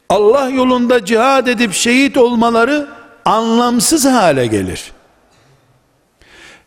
Allah 0.08 0.48
yolunda 0.48 1.04
cihad 1.04 1.46
edip 1.46 1.72
şehit 1.72 2.16
olmaları 2.16 2.88
anlamsız 3.24 4.04
hale 4.06 4.46
gelir. 4.46 4.92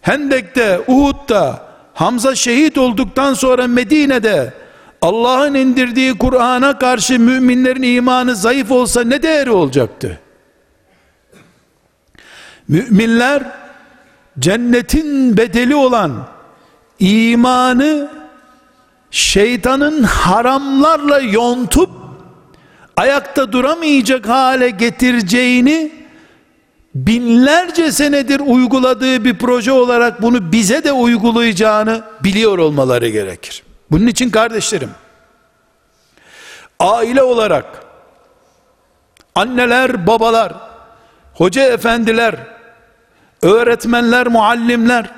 Hendek'te, 0.01 0.81
Uhud'da 0.87 1.72
Hamza 1.93 2.35
şehit 2.35 2.77
olduktan 2.77 3.33
sonra 3.33 3.67
Medine'de 3.67 4.53
Allah'ın 5.01 5.53
indirdiği 5.53 6.17
Kur'an'a 6.17 6.79
karşı 6.79 7.19
müminlerin 7.19 7.81
imanı 7.81 8.35
zayıf 8.35 8.71
olsa 8.71 9.03
ne 9.03 9.23
değeri 9.23 9.51
olacaktı? 9.51 10.19
Müminler 12.67 13.43
cennetin 14.39 15.37
bedeli 15.37 15.75
olan 15.75 16.27
imanı 16.99 18.09
şeytanın 19.11 20.03
haramlarla 20.03 21.19
yontup 21.19 21.89
ayakta 22.97 23.51
duramayacak 23.51 24.29
hale 24.29 24.69
getireceğini 24.69 26.02
binlerce 26.95 27.91
senedir 27.91 28.39
uyguladığı 28.39 29.23
bir 29.23 29.37
proje 29.37 29.71
olarak 29.71 30.21
bunu 30.21 30.51
bize 30.51 30.83
de 30.83 30.91
uygulayacağını 30.91 32.03
biliyor 32.23 32.57
olmaları 32.57 33.09
gerekir. 33.09 33.63
Bunun 33.91 34.07
için 34.07 34.29
kardeşlerim 34.29 34.89
aile 36.79 37.23
olarak 37.23 37.65
anneler, 39.35 40.07
babalar, 40.07 40.53
hoca 41.33 41.63
efendiler, 41.63 42.35
öğretmenler, 43.41 44.27
muallimler, 44.27 45.09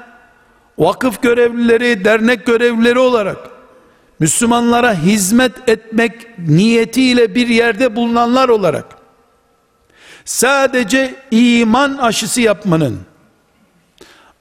vakıf 0.77 1.21
görevlileri, 1.21 2.05
dernek 2.05 2.45
görevlileri 2.45 2.99
olarak 2.99 3.37
Müslümanlara 4.19 4.93
hizmet 4.93 5.69
etmek 5.69 6.39
niyetiyle 6.39 7.35
bir 7.35 7.47
yerde 7.47 7.95
bulunanlar 7.95 8.49
olarak 8.49 8.85
sadece 10.25 11.15
iman 11.31 11.97
aşısı 11.97 12.41
yapmanın 12.41 12.99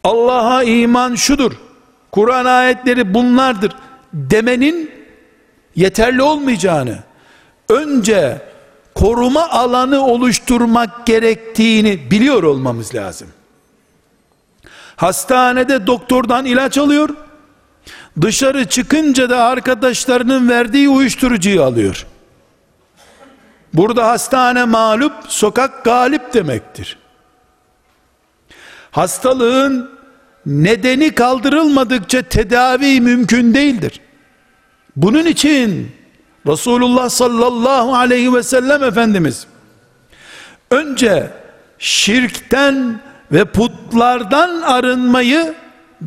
Allah'a 0.05 0.63
iman 0.63 1.15
şudur 1.15 1.53
Kur'an 2.13 2.45
ayetleri 2.45 3.15
bunlardır 3.15 3.73
demenin 4.13 4.91
yeterli 5.77 6.23
olmayacağını 6.23 6.99
önce 7.69 8.43
koruma 8.95 9.49
alanı 9.49 10.07
oluşturmak 10.07 11.07
gerektiğini 11.07 12.11
biliyor 12.11 12.43
olmamız 12.43 12.95
lazım. 12.95 13.29
Hastanede 14.97 15.87
doktordan 15.87 16.45
ilaç 16.45 16.79
alıyor. 16.79 17.09
Dışarı 18.21 18.69
çıkınca 18.69 19.31
da 19.31 19.45
arkadaşlarının 19.45 20.49
verdiği 20.49 20.89
uyuşturucuyu 20.89 21.63
alıyor. 21.63 22.07
Burada 23.75 24.07
hastane 24.09 24.65
mağlup, 24.65 25.13
sokak 25.29 25.85
galip 25.85 26.35
demektir. 26.35 26.99
Hastalığın 28.91 29.91
nedeni 30.47 31.15
kaldırılmadıkça 31.15 32.23
tedavi 32.23 33.01
mümkün 33.01 33.55
değildir. 33.55 34.01
Bunun 34.97 35.27
için 35.27 35.93
Resulullah 36.47 37.09
sallallahu 37.09 37.95
aleyhi 37.95 38.35
ve 38.35 38.43
sellem 38.43 38.83
Efendimiz 38.83 39.47
önce 40.71 41.31
şirkten 41.79 43.01
ve 43.33 43.45
putlardan 43.45 44.63
arınmayı 44.63 45.55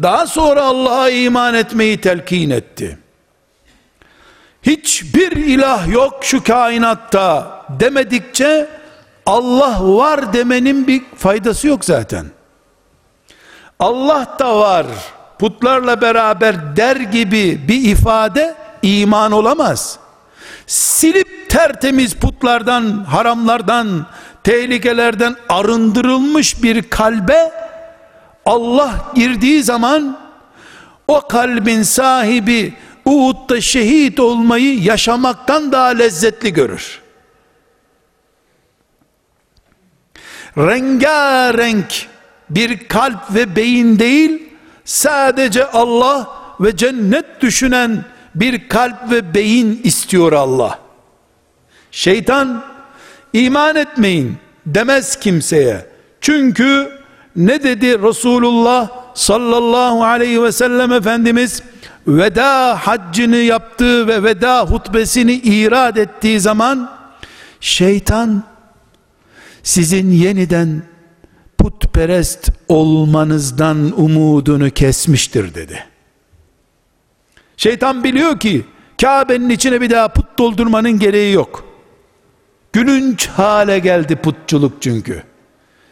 daha 0.04 0.28
sonra 0.28 0.62
Allah'a 0.62 1.10
iman 1.10 1.54
etmeyi 1.54 2.02
telkin 2.02 2.50
etti. 2.50 2.98
Hiçbir 4.68 5.32
ilah 5.32 5.88
yok 5.88 6.20
şu 6.22 6.44
kainatta 6.44 7.48
demedikçe 7.80 8.70
Allah 9.26 9.78
var 9.82 10.34
demenin 10.34 10.88
bir 10.88 11.02
faydası 11.18 11.68
yok 11.68 11.86
zaten. 11.86 12.26
Allah 13.80 14.36
da 14.40 14.60
var 14.60 14.86
putlarla 15.40 16.02
beraber 16.02 16.78
der 16.78 16.96
gibi 16.96 17.68
bir 17.68 17.90
ifade 17.90 18.56
iman 18.82 19.32
olamaz. 19.32 20.00
Silip 20.68 21.50
tertemiz 21.50 22.16
putlardan, 22.16 23.04
haramlardan, 23.04 24.06
tehlikelerden 24.44 25.36
arındırılmış 25.50 26.64
bir 26.64 26.90
kalbe 26.90 27.52
Allah 28.46 28.92
girdiği 29.16 29.64
zaman 29.64 30.18
o 31.08 31.22
kalbin 31.22 31.84
sahibi 31.84 32.74
Uhud'da 33.08 33.62
şehit 33.62 34.20
olmayı 34.20 34.80
yaşamaktan 34.80 35.72
daha 35.72 35.88
lezzetli 35.88 36.54
görür. 36.54 37.02
Rengarenk 40.58 42.08
bir 42.50 42.88
kalp 42.88 43.36
ve 43.36 43.56
beyin 43.56 44.00
değil, 44.00 44.50
sadece 44.86 45.66
Allah 45.66 46.30
ve 46.60 46.78
cennet 46.78 47.42
düşünen 47.42 48.06
bir 48.36 48.70
kalp 48.70 49.12
ve 49.12 49.34
beyin 49.34 49.82
istiyor 49.84 50.32
Allah. 50.32 50.80
Şeytan 51.92 52.64
iman 53.34 53.76
etmeyin 53.76 54.38
demez 54.66 55.20
kimseye. 55.20 55.86
Çünkü 56.22 56.92
ne 57.36 57.64
dedi 57.64 58.02
Resulullah 58.02 58.90
sallallahu 59.14 60.04
aleyhi 60.04 60.44
ve 60.44 60.52
sellem 60.52 60.92
Efendimiz 60.94 61.64
veda 62.08 62.76
haccını 62.88 63.38
yaptığı 63.38 64.08
ve 64.08 64.24
veda 64.24 64.62
hutbesini 64.62 65.34
irad 65.34 65.96
ettiği 65.96 66.40
zaman 66.40 66.98
şeytan 67.60 68.44
sizin 69.64 70.12
yeniden 70.12 70.84
putperest 71.58 72.50
olmanızdan 72.68 74.02
umudunu 74.02 74.70
kesmiştir 74.70 75.56
dedi. 75.56 75.86
Şeytan 77.58 78.04
biliyor 78.04 78.40
ki 78.40 78.66
Kabe'nin 79.02 79.50
içine 79.50 79.82
bir 79.82 79.90
daha 79.90 80.08
put 80.08 80.38
doldurmanın 80.38 81.00
gereği 81.00 81.34
yok. 81.34 81.66
Gülünç 82.74 83.28
hale 83.28 83.80
geldi 83.80 84.16
putçuluk 84.16 84.82
çünkü. 84.82 85.24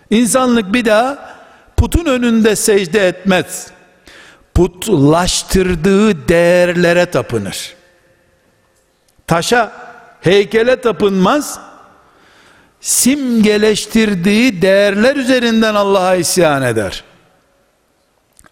İnsanlık 0.10 0.73
bir 0.73 0.86
daha 0.86 1.36
putun 1.78 2.06
önünde 2.06 2.56
secde 2.56 3.08
etmez. 3.08 3.74
Putlaştırdığı 4.56 6.28
değerlere 6.28 7.06
tapınır. 7.06 7.74
Taşa, 9.28 9.72
heykele 10.22 10.82
tapınmaz. 10.82 11.60
Simgeleştirdiği 12.82 14.62
değerler 14.62 15.15
üzerinden 15.15 15.76
Allah'a 15.76 16.15
isyan 16.15 16.62
eder. 16.63 17.04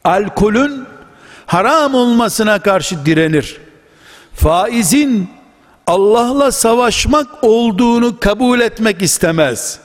Alkolün 0.03 0.85
haram 1.45 1.95
olmasına 1.95 2.59
karşı 2.59 3.05
direnir. 3.05 3.61
Faizin 4.33 5.29
Allah'la 5.87 6.51
savaşmak 6.51 7.27
olduğunu 7.41 8.19
kabul 8.19 8.59
etmek 8.59 9.01
istemez. 9.01 9.79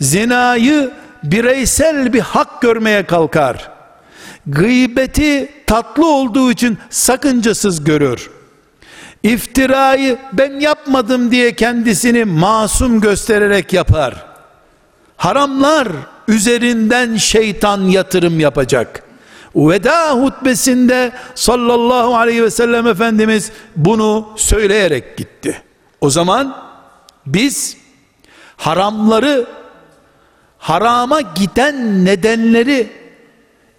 Zinayı 0.00 0.90
bireysel 1.22 2.12
bir 2.12 2.20
hak 2.20 2.62
görmeye 2.62 3.06
kalkar. 3.06 3.77
Gıybeti 4.48 5.48
tatlı 5.66 6.06
olduğu 6.06 6.50
için 6.50 6.78
sakıncasız 6.90 7.84
görür. 7.84 8.30
İftirayı 9.22 10.18
ben 10.32 10.60
yapmadım 10.60 11.30
diye 11.30 11.56
kendisini 11.56 12.24
masum 12.24 13.00
göstererek 13.00 13.72
yapar. 13.72 14.26
Haramlar 15.16 15.88
üzerinden 16.28 17.16
şeytan 17.16 17.80
yatırım 17.84 18.40
yapacak. 18.40 19.02
Veda 19.56 20.12
hutbesinde 20.12 21.12
sallallahu 21.34 22.16
aleyhi 22.16 22.42
ve 22.42 22.50
sellem 22.50 22.86
Efendimiz 22.86 23.52
bunu 23.76 24.28
söyleyerek 24.36 25.16
gitti. 25.16 25.62
O 26.00 26.10
zaman 26.10 26.56
biz 27.26 27.76
haramları 28.56 29.46
harama 30.58 31.20
giden 31.20 32.04
nedenleri 32.04 32.97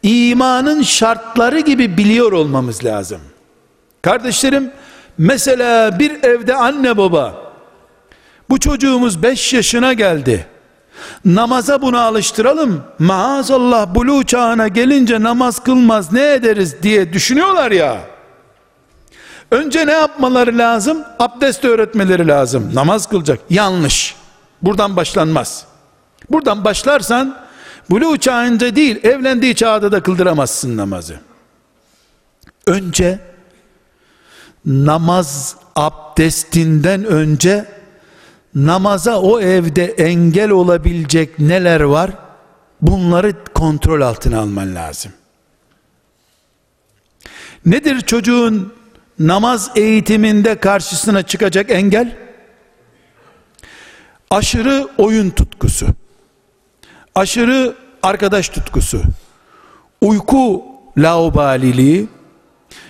imanın 0.03 0.81
şartları 0.81 1.59
gibi 1.59 1.97
biliyor 1.97 2.31
olmamız 2.31 2.85
lazım. 2.85 3.21
Kardeşlerim 4.01 4.71
mesela 5.17 5.99
bir 5.99 6.23
evde 6.23 6.55
anne 6.55 6.97
baba 6.97 7.35
bu 8.49 8.59
çocuğumuz 8.59 9.23
5 9.23 9.53
yaşına 9.53 9.93
geldi. 9.93 10.47
Namaza 11.25 11.81
bunu 11.81 11.99
alıştıralım. 11.99 12.83
Maazallah 12.99 13.95
bulu 13.95 14.25
çağına 14.25 14.67
gelince 14.67 15.23
namaz 15.23 15.63
kılmaz 15.63 16.12
ne 16.13 16.33
ederiz 16.33 16.83
diye 16.83 17.13
düşünüyorlar 17.13 17.71
ya. 17.71 17.97
Önce 19.51 19.88
ne 19.88 19.91
yapmaları 19.91 20.57
lazım? 20.57 21.03
Abdest 21.19 21.65
öğretmeleri 21.65 22.27
lazım. 22.27 22.71
Namaz 22.73 23.09
kılacak. 23.09 23.39
Yanlış. 23.49 24.15
Buradan 24.62 24.95
başlanmaz. 24.95 25.65
Buradan 26.29 26.65
başlarsan 26.65 27.38
bulu 27.89 28.17
çağında 28.17 28.75
değil 28.75 28.99
evlendiği 29.04 29.56
çağda 29.56 29.91
da 29.91 30.04
kıldıramazsın 30.04 30.78
namazı. 30.78 31.19
Önce 32.67 33.19
namaz 34.65 35.56
abdestinden 35.75 37.06
önce 37.06 37.65
namaza 38.56 39.19
o 39.21 39.41
evde 39.41 39.86
engel 39.86 40.49
olabilecek 40.49 41.39
neler 41.39 41.82
var? 41.82 42.12
Bunları 42.82 43.34
kontrol 43.54 44.02
altına 44.02 44.39
alman 44.39 44.75
lazım. 44.75 45.12
Nedir 47.65 48.02
çocuğun 48.02 48.73
namaz 49.19 49.71
eğitiminde 49.75 50.56
karşısına 50.56 51.23
çıkacak 51.23 51.71
engel? 51.71 52.17
Aşırı 54.30 54.88
oyun 54.97 55.30
tutkusu 55.30 55.88
aşırı 57.19 57.75
arkadaş 58.03 58.49
tutkusu, 58.49 59.01
uyku 60.01 60.65
laubaliliği, 60.97 62.08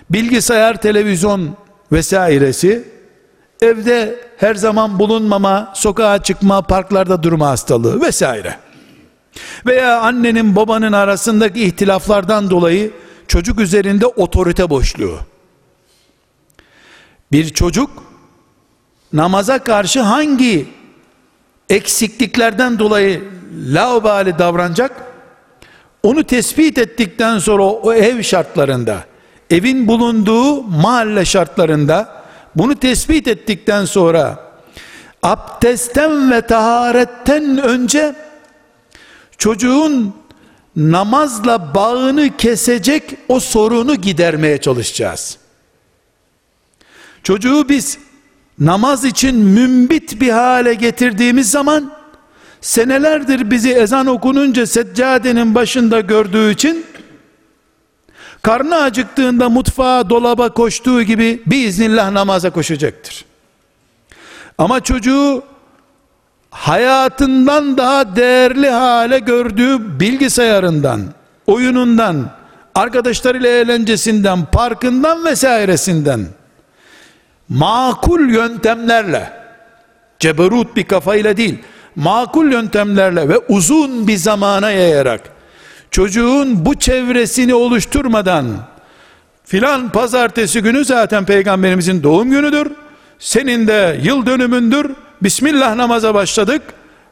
bilgisayar, 0.09 0.81
televizyon 0.81 1.55
vesairesi, 1.91 2.87
evde 3.61 4.19
her 4.37 4.55
zaman 4.55 4.99
bulunmama, 4.99 5.73
sokağa 5.75 6.23
çıkma, 6.23 6.61
parklarda 6.61 7.23
durma 7.23 7.49
hastalığı 7.49 8.01
vesaire. 8.01 8.57
Veya 9.65 10.01
annenin 10.01 10.55
babanın 10.55 10.91
arasındaki 10.93 11.63
ihtilaflardan 11.63 12.49
dolayı 12.49 12.91
çocuk 13.27 13.59
üzerinde 13.59 14.05
otorite 14.05 14.69
boşluğu. 14.69 15.19
Bir 17.31 17.49
çocuk 17.49 17.89
namaza 19.13 19.63
karşı 19.63 20.01
hangi 20.01 20.67
eksikliklerden 21.69 22.79
dolayı 22.79 23.38
laubali 23.53 24.39
davranacak? 24.39 24.91
Onu 26.03 26.23
tespit 26.23 26.77
ettikten 26.77 27.39
sonra 27.39 27.63
o 27.63 27.93
ev 27.93 28.21
şartlarında, 28.21 29.03
evin 29.49 29.87
bulunduğu 29.87 30.63
mahalle 30.63 31.25
şartlarında 31.25 32.23
bunu 32.55 32.75
tespit 32.75 33.27
ettikten 33.27 33.85
sonra 33.85 34.39
abdestten 35.23 36.31
ve 36.31 36.41
taharetten 36.41 37.57
önce 37.57 38.15
çocuğun 39.37 40.13
namazla 40.75 41.75
bağını 41.75 42.37
kesecek 42.37 43.03
o 43.27 43.39
sorunu 43.39 43.95
gidermeye 43.95 44.61
çalışacağız. 44.61 45.37
Çocuğu 47.23 47.69
biz 47.69 47.97
namaz 48.59 49.05
için 49.05 49.35
mümbit 49.35 50.21
bir 50.21 50.29
hale 50.29 50.73
getirdiğimiz 50.73 51.51
zaman 51.51 51.98
senelerdir 52.61 53.51
bizi 53.51 53.71
ezan 53.71 54.07
okununca 54.07 54.67
seccadenin 54.67 55.55
başında 55.55 55.99
gördüğü 55.99 56.51
için 56.51 56.85
karnı 58.41 58.75
acıktığında 58.75 59.49
mutfağa 59.49 60.09
dolaba 60.09 60.53
koştuğu 60.53 61.03
gibi 61.03 61.41
biiznillah 61.45 62.11
namaza 62.11 62.49
koşacaktır. 62.49 63.25
Ama 64.57 64.79
çocuğu 64.79 65.43
hayatından 66.51 67.77
daha 67.77 68.15
değerli 68.15 68.69
hale 68.69 69.19
gördüğü 69.19 69.99
bilgisayarından, 69.99 71.01
oyunundan, 71.47 72.31
arkadaşlarıyla 72.75 73.49
eğlencesinden, 73.49 74.45
parkından 74.45 75.25
vesairesinden 75.25 76.25
makul 77.49 78.29
yöntemlerle 78.29 79.33
ceberut 80.19 80.75
bir 80.75 80.83
kafayla 80.83 81.37
değil 81.37 81.59
makul 81.99 82.51
yöntemlerle 82.51 83.29
ve 83.29 83.37
uzun 83.37 84.07
bir 84.07 84.17
zamana 84.17 84.71
yayarak 84.71 85.21
çocuğun 85.91 86.65
bu 86.65 86.75
çevresini 86.75 87.53
oluşturmadan 87.53 88.45
filan 89.45 89.89
pazartesi 89.89 90.61
günü 90.61 90.85
zaten 90.85 91.25
peygamberimizin 91.25 92.03
doğum 92.03 92.29
günüdür. 92.29 92.71
Senin 93.19 93.67
de 93.67 93.99
yıl 94.03 94.25
dönümündür. 94.25 94.91
Bismillah 95.21 95.75
namaza 95.75 96.13
başladık. 96.13 96.61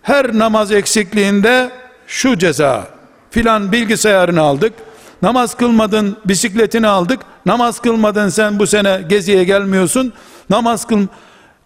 Her 0.02 0.38
namaz 0.38 0.72
eksikliğinde 0.72 1.70
şu 2.08 2.38
ceza. 2.38 2.88
Filan 3.32 3.72
bilgisayarını 3.72 4.42
aldık. 4.42 4.74
Namaz 5.22 5.58
kılmadın 5.58 6.18
bisikletini 6.26 6.88
aldık. 6.88 7.20
Namaz 7.46 7.80
kılmadın 7.80 8.30
sen 8.30 8.60
bu 8.60 8.68
sene 8.68 9.02
geziye 9.10 9.44
gelmiyorsun. 9.44 10.14
Namaz 10.50 10.88
kıl 10.88 11.08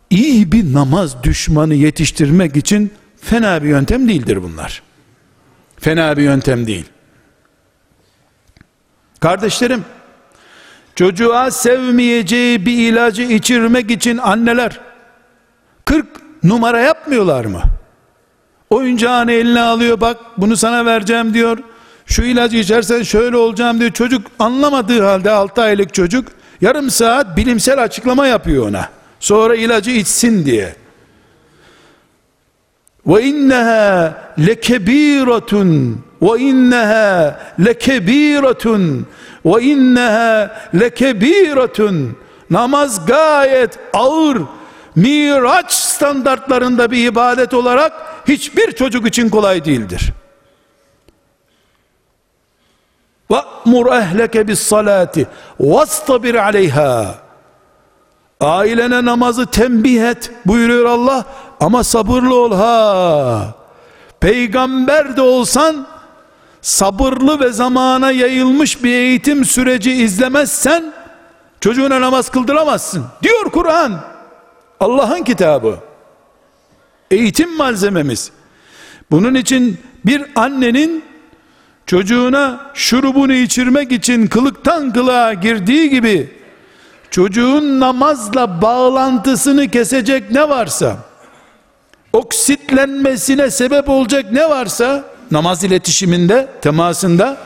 iyi 0.09 0.51
bir 0.51 0.73
namaz 0.73 1.23
düşmanı 1.23 1.73
yetiştirmek 1.73 2.55
için 2.55 2.91
fena 3.21 3.63
bir 3.63 3.69
yöntem 3.69 4.09
değildir 4.09 4.43
bunlar 4.43 4.81
fena 5.79 6.17
bir 6.17 6.23
yöntem 6.23 6.67
değil 6.67 6.85
kardeşlerim 9.19 9.85
çocuğa 10.95 11.51
sevmeyeceği 11.51 12.65
bir 12.65 12.77
ilacı 12.77 13.23
içirmek 13.23 13.91
için 13.91 14.17
anneler 14.17 14.79
40 15.85 16.05
numara 16.43 16.79
yapmıyorlar 16.79 17.45
mı 17.45 17.61
oyuncağını 18.69 19.31
eline 19.31 19.61
alıyor 19.61 20.01
bak 20.01 20.17
bunu 20.37 20.57
sana 20.57 20.85
vereceğim 20.85 21.33
diyor 21.33 21.57
şu 22.11 22.23
ilacı 22.23 22.57
içersen 22.57 23.03
şöyle 23.03 23.37
olacağım 23.37 23.79
diyor. 23.79 23.91
Çocuk 23.91 24.27
anlamadığı 24.39 25.03
halde 25.03 25.31
6 25.31 25.61
aylık 25.61 25.93
çocuk 25.93 26.27
yarım 26.61 26.89
saat 26.89 27.37
bilimsel 27.37 27.83
açıklama 27.83 28.27
yapıyor 28.27 28.69
ona. 28.69 28.89
Sonra 29.19 29.55
ilacı 29.55 29.91
içsin 29.91 30.45
diye. 30.45 30.75
Ve 33.07 33.23
inneha 33.23 34.13
lekebiratun. 34.39 36.01
Ve 36.21 36.39
inneha 36.39 37.39
lekebiratun. 37.65 39.07
Ve 39.45 39.63
inneha 39.63 40.57
lekebiratun. 40.79 42.17
Namaz 42.49 43.05
gayet 43.05 43.79
ağır. 43.93 44.37
Miraç 44.95 45.71
standartlarında 45.71 46.91
bir 46.91 47.07
ibadet 47.07 47.53
olarak 47.53 47.93
hiçbir 48.27 48.71
çocuk 48.71 49.07
için 49.07 49.29
kolay 49.29 49.65
değildir. 49.65 50.13
Ve 53.31 53.37
mur 53.65 53.93
ehleke 53.93 54.47
bis 54.47 54.59
salati. 54.59 55.27
Vastabir 55.59 56.35
aleyha. 56.35 57.20
Ailene 58.41 59.05
namazı 59.05 59.45
tembih 59.45 60.03
et 60.03 60.31
buyuruyor 60.45 60.85
Allah 60.85 61.25
ama 61.59 61.83
sabırlı 61.83 62.35
ol 62.35 62.53
ha. 62.53 63.55
Peygamber 64.19 65.17
de 65.17 65.21
olsan 65.21 65.87
sabırlı 66.61 67.39
ve 67.39 67.51
zamana 67.51 68.11
yayılmış 68.11 68.83
bir 68.83 68.89
eğitim 68.89 69.45
süreci 69.45 69.91
izlemezsen 69.91 70.93
çocuğuna 71.59 72.01
namaz 72.01 72.29
kıldıramazsın. 72.29 73.05
Diyor 73.23 73.51
Kur'an. 73.51 73.99
Allah'ın 74.79 75.23
kitabı. 75.23 75.77
Eğitim 77.11 77.57
malzememiz. 77.57 78.31
Bunun 79.11 79.35
için 79.35 79.77
bir 80.05 80.25
annenin 80.35 81.03
çocuğuna 81.85 82.71
şurubunu 82.73 83.33
içirmek 83.33 83.91
için 83.91 84.27
kılıktan 84.27 84.93
kılığa 84.93 85.33
girdiği 85.33 85.89
gibi 85.89 86.40
çocuğun 87.11 87.79
namazla 87.79 88.61
bağlantısını 88.61 89.67
kesecek 89.67 90.31
ne 90.31 90.49
varsa 90.49 90.97
oksitlenmesine 92.13 93.51
sebep 93.51 93.89
olacak 93.89 94.25
ne 94.31 94.49
varsa 94.49 95.03
namaz 95.31 95.63
iletişiminde 95.63 96.47
temasında 96.61 97.37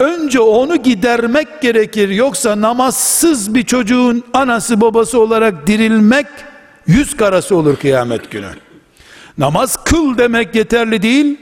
önce 0.00 0.40
onu 0.40 0.76
gidermek 0.76 1.62
gerekir. 1.62 2.08
Yoksa 2.08 2.60
namazsız 2.60 3.54
bir 3.54 3.62
çocuğun 3.62 4.24
anası 4.32 4.80
babası 4.80 5.20
olarak 5.20 5.66
dirilmek 5.66 6.26
yüz 6.86 7.16
karası 7.16 7.56
olur 7.56 7.76
kıyamet 7.76 8.30
günü. 8.30 8.50
Namaz 9.38 9.84
kıl 9.84 10.18
demek 10.18 10.54
yeterli 10.54 11.02
değil 11.02 11.38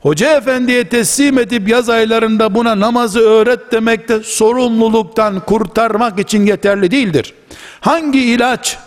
Hoca 0.00 0.36
efendiye 0.36 0.88
teslim 0.88 1.38
edip 1.38 1.68
yaz 1.68 1.88
aylarında 1.88 2.54
buna 2.54 2.80
namazı 2.80 3.20
öğret 3.20 3.72
demek 3.72 4.08
de 4.08 4.22
sorumluluktan 4.22 5.40
kurtarmak 5.40 6.18
için 6.18 6.46
yeterli 6.46 6.90
değildir. 6.90 7.34
Hangi 7.80 8.20
ilaç 8.20 8.78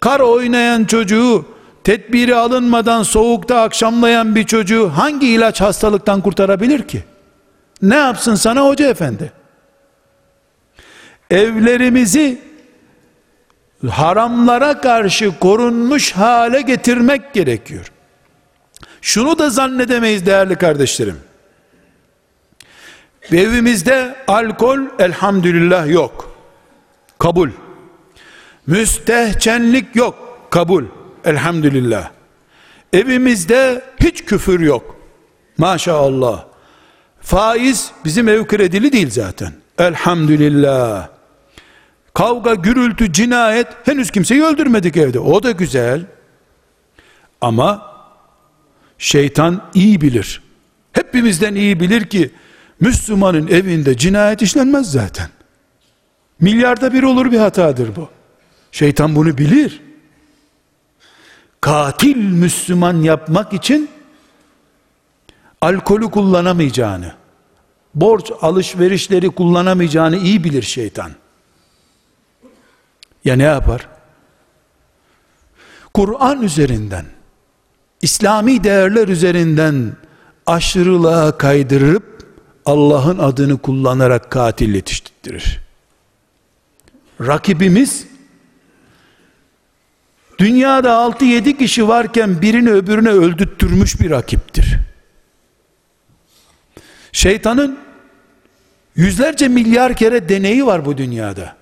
kar 0.00 0.20
oynayan 0.20 0.84
çocuğu 0.84 1.44
tedbiri 1.84 2.34
alınmadan 2.36 3.02
soğukta 3.02 3.60
akşamlayan 3.60 4.34
bir 4.34 4.44
çocuğu 4.44 4.88
hangi 4.88 5.28
ilaç 5.28 5.60
hastalıktan 5.60 6.20
kurtarabilir 6.20 6.88
ki? 6.88 7.04
Ne 7.82 7.96
yapsın 7.96 8.34
sana 8.34 8.66
hoca 8.66 8.88
efendi? 8.88 9.32
Evlerimizi 11.30 12.40
haramlara 13.90 14.80
karşı 14.80 15.38
korunmuş 15.38 16.12
hale 16.12 16.60
getirmek 16.60 17.34
gerekiyor. 17.34 17.92
Şunu 19.06 19.38
da 19.38 19.50
zannedemeyiz 19.50 20.26
değerli 20.26 20.56
kardeşlerim. 20.56 21.16
Evimizde 23.32 24.16
alkol 24.28 24.78
elhamdülillah 24.98 25.88
yok. 25.88 26.36
Kabul. 27.18 27.50
Müstehcenlik 28.66 29.96
yok. 29.96 30.38
Kabul. 30.50 30.84
Elhamdülillah. 31.24 32.10
Evimizde 32.92 33.82
hiç 34.00 34.24
küfür 34.24 34.60
yok. 34.60 34.96
Maşallah. 35.58 36.44
Faiz 37.20 37.90
bizim 38.04 38.28
ev 38.28 38.46
kredili 38.46 38.92
değil 38.92 39.10
zaten. 39.10 39.52
Elhamdülillah. 39.78 41.08
Kavga, 42.14 42.54
gürültü, 42.54 43.12
cinayet 43.12 43.68
henüz 43.84 44.10
kimseyi 44.10 44.44
öldürmedik 44.44 44.96
evde. 44.96 45.18
O 45.18 45.42
da 45.42 45.50
güzel. 45.50 46.04
Ama 47.40 47.95
Şeytan 48.98 49.70
iyi 49.74 50.00
bilir. 50.00 50.42
Hepimizden 50.92 51.54
iyi 51.54 51.80
bilir 51.80 52.04
ki 52.04 52.30
Müslümanın 52.80 53.46
evinde 53.46 53.96
cinayet 53.96 54.42
işlenmez 54.42 54.92
zaten. 54.92 55.28
Milyarda 56.40 56.92
bir 56.92 57.02
olur 57.02 57.32
bir 57.32 57.38
hatadır 57.38 57.96
bu. 57.96 58.08
Şeytan 58.72 59.16
bunu 59.16 59.38
bilir. 59.38 59.82
Katil 61.60 62.16
Müslüman 62.16 63.02
yapmak 63.02 63.52
için 63.52 63.90
alkolü 65.60 66.10
kullanamayacağını, 66.10 67.14
borç 67.94 68.32
alışverişleri 68.40 69.30
kullanamayacağını 69.30 70.16
iyi 70.16 70.44
bilir 70.44 70.62
şeytan. 70.62 71.10
Ya 73.24 73.36
ne 73.36 73.42
yapar? 73.42 73.88
Kur'an 75.94 76.42
üzerinden, 76.42 77.06
İslami 78.02 78.64
değerler 78.64 79.08
üzerinden 79.08 79.92
aşırılığa 80.46 81.38
kaydırıp 81.38 82.26
Allah'ın 82.66 83.18
adını 83.18 83.58
kullanarak 83.58 84.30
katil 84.30 84.74
yetiştirir. 84.74 85.60
Rakibimiz 87.20 88.06
dünyada 90.38 90.88
6-7 90.90 91.58
kişi 91.58 91.88
varken 91.88 92.42
birini 92.42 92.70
öbürüne 92.70 93.10
öldürtmüş 93.10 94.00
bir 94.00 94.10
rakiptir. 94.10 94.76
Şeytanın 97.12 97.78
yüzlerce 98.96 99.48
milyar 99.48 99.96
kere 99.96 100.28
deneyi 100.28 100.66
var 100.66 100.84
bu 100.84 100.98
dünyada. 100.98 101.56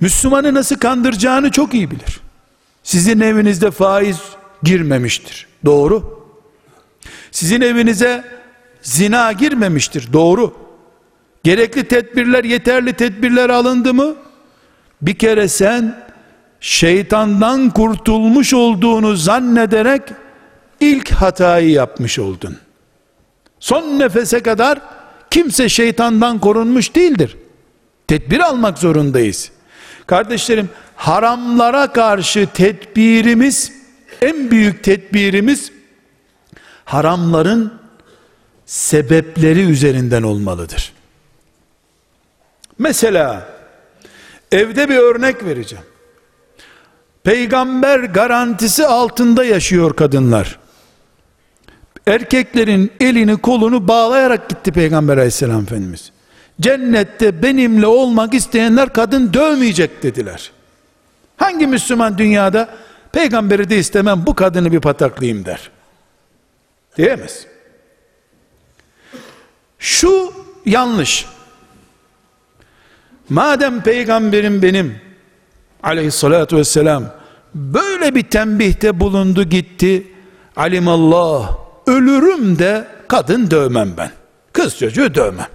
Müslümanı 0.00 0.54
nasıl 0.54 0.76
kandıracağını 0.76 1.50
çok 1.50 1.74
iyi 1.74 1.90
bilir. 1.90 2.27
Sizin 2.88 3.20
evinizde 3.20 3.70
faiz 3.70 4.18
girmemiştir. 4.62 5.46
Doğru. 5.64 6.24
Sizin 7.30 7.60
evinize 7.60 8.24
zina 8.82 9.32
girmemiştir. 9.32 10.12
Doğru. 10.12 10.56
Gerekli 11.42 11.88
tedbirler, 11.88 12.44
yeterli 12.44 12.92
tedbirler 12.92 13.50
alındı 13.50 13.94
mı? 13.94 14.14
Bir 15.02 15.14
kere 15.14 15.48
sen 15.48 16.04
şeytandan 16.60 17.70
kurtulmuş 17.70 18.54
olduğunu 18.54 19.16
zannederek 19.16 20.02
ilk 20.80 21.10
hatayı 21.10 21.70
yapmış 21.70 22.18
oldun. 22.18 22.56
Son 23.60 23.98
nefese 23.98 24.40
kadar 24.40 24.80
kimse 25.30 25.68
şeytandan 25.68 26.38
korunmuş 26.38 26.94
değildir. 26.94 27.36
Tedbir 28.06 28.40
almak 28.40 28.78
zorundayız. 28.78 29.50
Kardeşlerim, 30.06 30.68
haramlara 30.98 31.92
karşı 31.92 32.48
tedbirimiz, 32.54 33.72
en 34.22 34.50
büyük 34.50 34.84
tedbirimiz, 34.84 35.72
haramların 36.84 37.74
sebepleri 38.66 39.60
üzerinden 39.60 40.22
olmalıdır. 40.22 40.92
Mesela, 42.78 43.48
evde 44.52 44.88
bir 44.88 44.96
örnek 44.96 45.44
vereceğim. 45.44 45.84
Peygamber 47.24 48.00
garantisi 48.00 48.86
altında 48.86 49.44
yaşıyor 49.44 49.96
kadınlar. 49.96 50.58
Erkeklerin 52.06 52.92
elini 53.00 53.36
kolunu 53.36 53.88
bağlayarak 53.88 54.48
gitti 54.48 54.72
Peygamber 54.72 55.16
aleyhisselam 55.16 55.62
Efendimiz. 55.62 56.12
Cennette 56.60 57.42
benimle 57.42 57.86
olmak 57.86 58.34
isteyenler 58.34 58.92
kadın 58.92 59.32
dövmeyecek 59.32 60.02
dediler. 60.02 60.52
Hangi 61.38 61.66
Müslüman 61.66 62.18
dünyada 62.18 62.68
peygamberi 63.12 63.70
de 63.70 63.78
istemem 63.78 64.26
bu 64.26 64.34
kadını 64.34 64.72
bir 64.72 64.80
pataklayayım 64.80 65.44
der. 65.44 65.70
Diyemez. 66.96 67.46
Şu 69.78 70.32
yanlış. 70.66 71.26
Madem 73.28 73.82
peygamberim 73.82 74.62
benim 74.62 75.00
aleyhissalatu 75.82 76.56
vesselam 76.56 77.04
böyle 77.54 78.14
bir 78.14 78.22
tembihte 78.22 79.00
bulundu 79.00 79.44
gitti 79.44 80.06
alimallah 80.56 81.58
ölürüm 81.86 82.58
de 82.58 82.88
kadın 83.08 83.50
dövmem 83.50 83.94
ben 83.96 84.10
kız 84.52 84.78
çocuğu 84.78 85.14
dövmem 85.14 85.48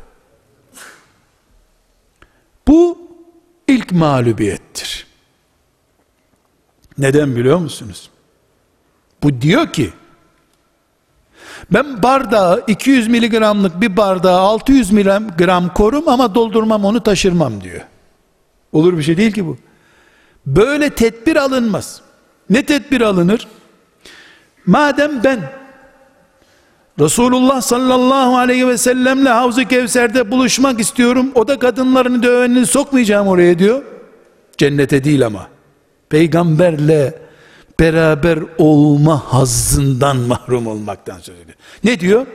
bu 2.67 2.97
ilk 3.67 3.91
mağlubiyettir 3.91 5.07
neden 6.97 7.35
biliyor 7.35 7.57
musunuz 7.57 8.09
bu 9.23 9.41
diyor 9.41 9.73
ki 9.73 9.89
ben 11.73 12.03
bardağı 12.03 12.63
200 12.67 13.07
miligramlık 13.07 13.81
bir 13.81 13.97
bardağı 13.97 14.39
600 14.39 14.91
miligram 14.91 15.73
korum 15.73 16.09
ama 16.09 16.35
doldurmam 16.35 16.85
onu 16.85 17.03
taşırmam 17.03 17.61
diyor. 17.61 17.81
Olur 18.71 18.97
bir 18.97 19.03
şey 19.03 19.17
değil 19.17 19.31
ki 19.31 19.45
bu. 19.45 19.57
Böyle 20.45 20.89
tedbir 20.89 21.35
alınmaz. 21.35 22.01
Ne 22.49 22.65
tedbir 22.65 23.01
alınır? 23.01 23.47
Madem 24.65 25.23
ben 25.23 25.39
Resulullah 26.99 27.61
sallallahu 27.61 28.37
aleyhi 28.37 28.67
ve 28.67 28.77
sellemle 28.77 29.29
Havz-ı 29.29 29.65
Kevser'de 29.65 30.31
buluşmak 30.31 30.79
istiyorum. 30.79 31.31
O 31.35 31.47
da 31.47 31.59
kadınlarını 31.59 32.23
dövenini 32.23 32.65
sokmayacağım 32.65 33.27
oraya 33.27 33.59
diyor. 33.59 33.83
Cennete 34.57 35.03
değil 35.03 35.25
ama. 35.25 35.52
Peygamberle 36.13 37.13
beraber 37.79 38.39
olma 38.57 39.33
hazzından 39.33 40.17
mahrum 40.27 40.67
olmaktan 40.67 41.19
söz 41.19 41.35
ediyor. 41.35 41.57
Ne 41.83 41.99
diyor? 41.99 42.25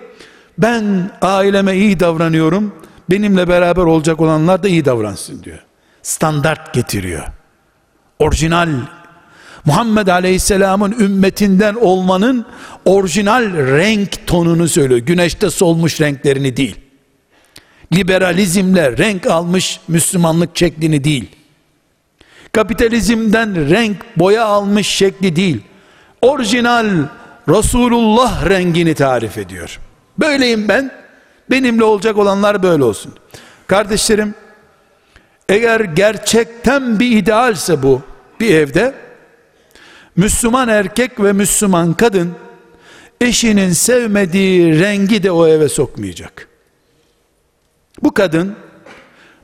Ben 0.59 1.11
aileme 1.23 1.77
iyi 1.77 2.01
davranıyorum. 2.01 2.75
Benimle 3.11 3.49
beraber 3.49 3.83
olacak 3.83 4.21
olanlar 4.21 4.63
da 4.63 4.69
iyi 4.69 4.85
davransın 4.85 5.45
diyor. 5.45 5.59
Standart 6.03 6.75
getiriyor. 6.75 7.23
Orijinal 8.19 8.69
Muhammed 9.65 10.07
Aleyhisselam'ın 10.07 10.93
ümmetinden 11.01 11.75
olmanın 11.75 12.47
orijinal 12.85 13.57
renk 13.57 14.27
tonunu 14.27 14.69
söylüyor. 14.69 15.01
Güneşte 15.01 15.51
solmuş 15.51 16.01
renklerini 16.01 16.57
değil. 16.57 16.77
Liberalizmle 17.95 18.99
renk 18.99 19.27
almış 19.27 19.81
Müslümanlık 19.89 20.57
şeklini 20.59 21.05
değil. 21.05 21.39
Kapitalizmden 22.59 23.71
renk 23.71 23.97
boya 24.17 24.45
almış 24.45 24.87
şekli 24.87 25.37
değil. 25.37 25.61
Orijinal 26.23 26.87
Resulullah 27.49 28.49
rengini 28.49 28.95
tarif 28.95 29.39
ediyor. 29.39 29.81
Böyleyim 30.19 30.69
ben. 30.69 30.91
Benimle 31.51 31.85
olacak 31.85 32.19
olanlar 32.19 32.63
böyle 32.63 32.85
olsun. 32.85 33.15
Kardeşlerim, 33.67 34.35
eğer 35.49 35.81
gerçekten 35.81 37.01
bir 37.01 37.17
idealse 37.17 37.83
bu 37.83 38.03
bir 38.41 38.55
evde 38.55 38.95
Müslüman 40.17 40.69
erkek 40.69 41.21
ve 41.21 41.33
Müslüman 41.33 41.95
kadın 41.95 42.33
eşinin 43.21 43.73
sevmediği 43.73 44.81
rengi 44.81 45.23
de 45.23 45.31
o 45.31 45.47
eve 45.47 45.69
sokmayacak. 45.69 46.49
Bu 48.03 48.15
kadın 48.15 48.57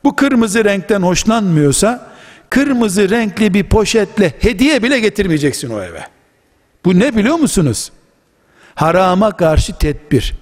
bu 0.05 0.17
kırmızı 0.17 0.65
renkten 0.65 1.03
hoşlanmıyorsa 1.03 2.14
kırmızı 2.55 3.11
renkli 3.11 3.55
bir 3.55 3.65
poşetle 3.65 4.35
hediye 4.41 4.83
bile 4.83 5.01
getirmeyeceksin 5.01 5.71
o 5.71 5.83
eve. 5.83 6.07
Bu 6.85 6.99
ne 6.99 7.17
biliyor 7.17 7.37
musunuz? 7.37 7.93
Harama 8.75 9.37
karşı 9.37 9.79
tedbir. 9.79 10.35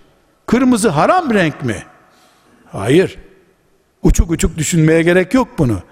Kırmızı 0.47 0.89
haram 0.89 1.35
renk 1.35 1.65
mi? 1.65 1.83
Hayır. 2.73 3.17
Uçuk 4.03 4.31
uçuk 4.31 4.59
düşünmeye 4.59 5.03
gerek 5.03 5.35
yok 5.35 5.49
bunu. 5.59 5.83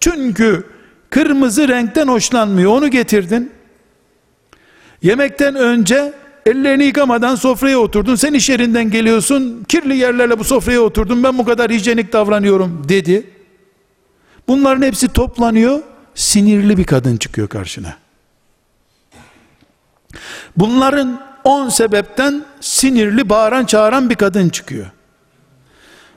Çünkü 0.00 0.66
kırmızı 1.10 1.68
renkten 1.68 2.08
hoşlanmıyor. 2.08 2.72
Onu 2.72 2.88
getirdin. 2.88 3.52
Yemekten 5.02 5.54
önce 5.54 6.12
ellerini 6.46 6.84
yıkamadan 6.84 7.34
sofraya 7.34 7.78
oturdun. 7.78 8.14
Sen 8.14 8.34
iş 8.34 8.48
yerinden 8.48 8.90
geliyorsun. 8.90 9.64
Kirli 9.68 9.96
yerlerle 9.96 10.38
bu 10.38 10.44
sofraya 10.44 10.80
oturdun. 10.80 11.22
Ben 11.22 11.38
bu 11.38 11.44
kadar 11.44 11.70
hijyenik 11.72 12.12
davranıyorum 12.12 12.82
dedi. 12.88 13.33
Bunların 14.48 14.82
hepsi 14.82 15.08
toplanıyor. 15.08 15.80
Sinirli 16.14 16.76
bir 16.78 16.84
kadın 16.84 17.16
çıkıyor 17.16 17.48
karşına. 17.48 17.96
Bunların 20.56 21.20
on 21.44 21.68
sebepten 21.68 22.44
sinirli 22.60 23.28
bağıran 23.28 23.64
çağıran 23.64 24.10
bir 24.10 24.14
kadın 24.14 24.48
çıkıyor. 24.48 24.86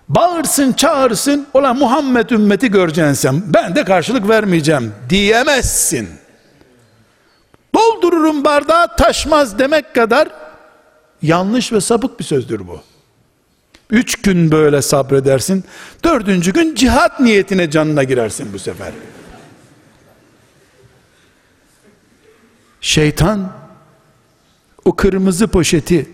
Bağırsın 0.10 0.74
çağırsın 0.74 1.48
ola 1.54 1.74
Muhammed 1.74 2.30
ümmeti 2.30 2.72
göreceksin 2.72 3.14
sen 3.14 3.54
ben 3.54 3.76
de 3.76 3.84
karşılık 3.84 4.30
vermeyeceğim 4.30 4.94
diyemezsin. 5.10 6.10
Doldururum 7.76 8.44
bardağı 8.44 8.96
taşmaz 8.96 9.60
demek 9.60 9.96
kadar 9.96 10.28
yanlış 11.22 11.74
ve 11.74 11.82
sapık 11.82 12.20
bir 12.20 12.26
sözdür 12.26 12.68
bu. 12.68 12.82
Üç 13.90 14.22
gün 14.22 14.52
böyle 14.52 14.82
sabredersin. 14.82 15.64
Dördüncü 16.04 16.54
gün 16.54 16.76
cihat 16.76 17.20
niyetine 17.20 17.70
canına 17.70 18.04
girersin 18.04 18.54
bu 18.54 18.60
sefer. 18.60 18.92
Şeytan 22.82 23.54
o 24.86 24.96
kırmızı 24.96 25.48
poşeti 25.48 26.10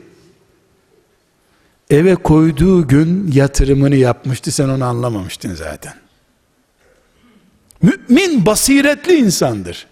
eve 1.89 2.15
koyduğu 2.15 2.87
gün 2.87 3.31
yatırımını 3.31 3.95
yapmıştı 3.95 4.51
sen 4.51 4.69
onu 4.69 4.85
anlamamıştın 4.85 5.55
zaten. 5.55 5.93
Mümin 7.81 8.45
basiretli 8.45 9.15
insandır. 9.15 9.87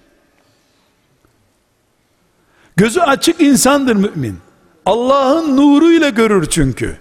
Gözü 2.75 2.99
açık 2.99 3.41
insandır 3.41 3.95
mümin. 3.95 4.37
Allah'ın 4.85 5.57
nuruyla 5.57 6.09
görür 6.09 6.45
çünkü. 6.49 6.97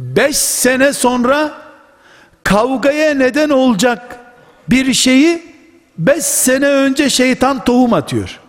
Beş 0.00 0.36
sene 0.36 0.92
sonra 0.92 1.52
kavgaya 2.44 3.14
neden 3.14 3.50
olacak 3.50 4.16
bir 4.68 4.94
şeyi 4.94 5.50
Beş 5.98 6.24
sene 6.24 6.66
önce 6.66 7.10
şeytan 7.10 7.64
tohum 7.64 7.92
atıyor. 7.92 8.40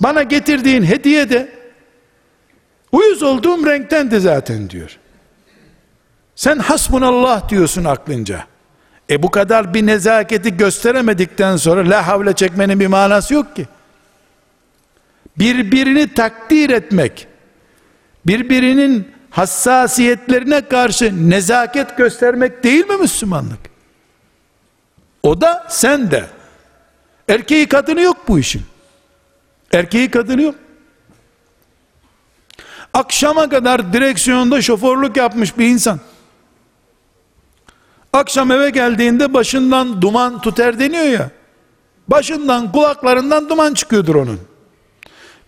Bana 0.00 0.22
getirdiğin 0.22 0.82
hediye 0.82 1.30
de 1.30 1.48
uyuz 2.92 3.22
olduğum 3.22 3.66
renktendi 3.66 4.20
zaten 4.20 4.70
diyor. 4.70 4.98
Sen 6.34 6.58
hasbunallah 6.58 7.48
diyorsun 7.48 7.84
aklınca. 7.84 8.46
E 9.10 9.22
bu 9.22 9.30
kadar 9.30 9.74
bir 9.74 9.86
nezaketi 9.86 10.56
gösteremedikten 10.56 11.56
sonra 11.56 11.90
la 11.90 12.06
havle 12.06 12.32
çekmenin 12.32 12.80
bir 12.80 12.86
manası 12.86 13.34
yok 13.34 13.56
ki. 13.56 13.66
Birbirini 15.38 16.14
takdir 16.14 16.70
etmek, 16.70 17.28
birbirinin 18.26 19.12
hassasiyetlerine 19.30 20.68
karşı 20.68 21.30
nezaket 21.30 21.96
göstermek 21.96 22.64
değil 22.64 22.86
mi 22.86 22.96
Müslümanlık? 22.96 23.58
O 25.22 25.40
da 25.40 25.66
sen 25.68 26.10
de. 26.10 26.24
Erkeği 27.28 27.68
kadını 27.68 28.00
yok 28.00 28.16
bu 28.28 28.38
işin. 28.38 28.62
Erkeği 29.72 30.10
kadını 30.10 30.42
yok. 30.42 30.54
Akşama 32.94 33.48
kadar 33.48 33.92
direksiyonda 33.92 34.62
şoförlük 34.62 35.16
yapmış 35.16 35.58
bir 35.58 35.66
insan. 35.66 36.00
Akşam 38.12 38.50
eve 38.50 38.70
geldiğinde 38.70 39.34
başından 39.34 40.02
duman 40.02 40.40
tuter 40.40 40.78
deniyor 40.78 41.04
ya. 41.04 41.30
Başından 42.08 42.72
kulaklarından 42.72 43.48
duman 43.48 43.74
çıkıyordur 43.74 44.14
onun. 44.14 44.40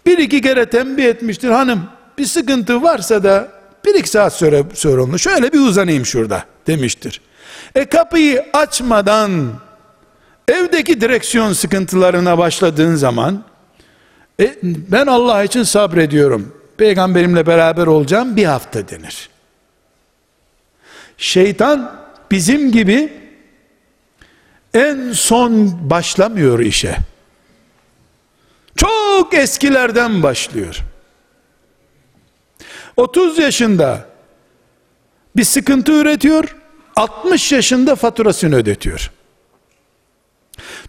Bir 0.06 0.18
iki 0.18 0.40
kere 0.40 0.70
tembih 0.70 1.04
etmiştir 1.04 1.48
hanım. 1.48 1.97
Bir 2.18 2.26
sıkıntı 2.26 2.82
varsa 2.82 3.22
da 3.22 3.48
bir 3.84 3.94
iki 3.94 4.08
saat 4.08 4.32
sonra, 4.32 5.02
onu 5.02 5.18
şöyle 5.18 5.52
bir 5.52 5.60
uzanayım 5.60 6.06
şurada 6.06 6.44
demiştir. 6.66 7.20
E 7.74 7.84
kapıyı 7.84 8.46
açmadan 8.52 9.52
evdeki 10.48 11.00
direksiyon 11.00 11.52
sıkıntılarına 11.52 12.38
başladığın 12.38 12.94
zaman 12.94 13.44
e, 14.40 14.56
ben 14.62 15.06
Allah 15.06 15.44
için 15.44 15.62
sabrediyorum. 15.62 16.54
Peygamberimle 16.76 17.46
beraber 17.46 17.86
olacağım 17.86 18.36
bir 18.36 18.44
hafta 18.44 18.88
denir. 18.88 19.28
Şeytan 21.18 22.00
bizim 22.30 22.72
gibi 22.72 23.12
en 24.74 25.12
son 25.12 25.78
başlamıyor 25.90 26.58
işe. 26.58 26.96
Çok 28.76 29.34
eskilerden 29.34 30.22
başlıyor. 30.22 30.84
30 32.98 33.38
yaşında 33.38 34.06
bir 35.36 35.44
sıkıntı 35.44 35.92
üretiyor, 35.92 36.56
60 36.96 37.52
yaşında 37.52 37.96
faturasını 37.96 38.56
ödetiyor. 38.56 39.10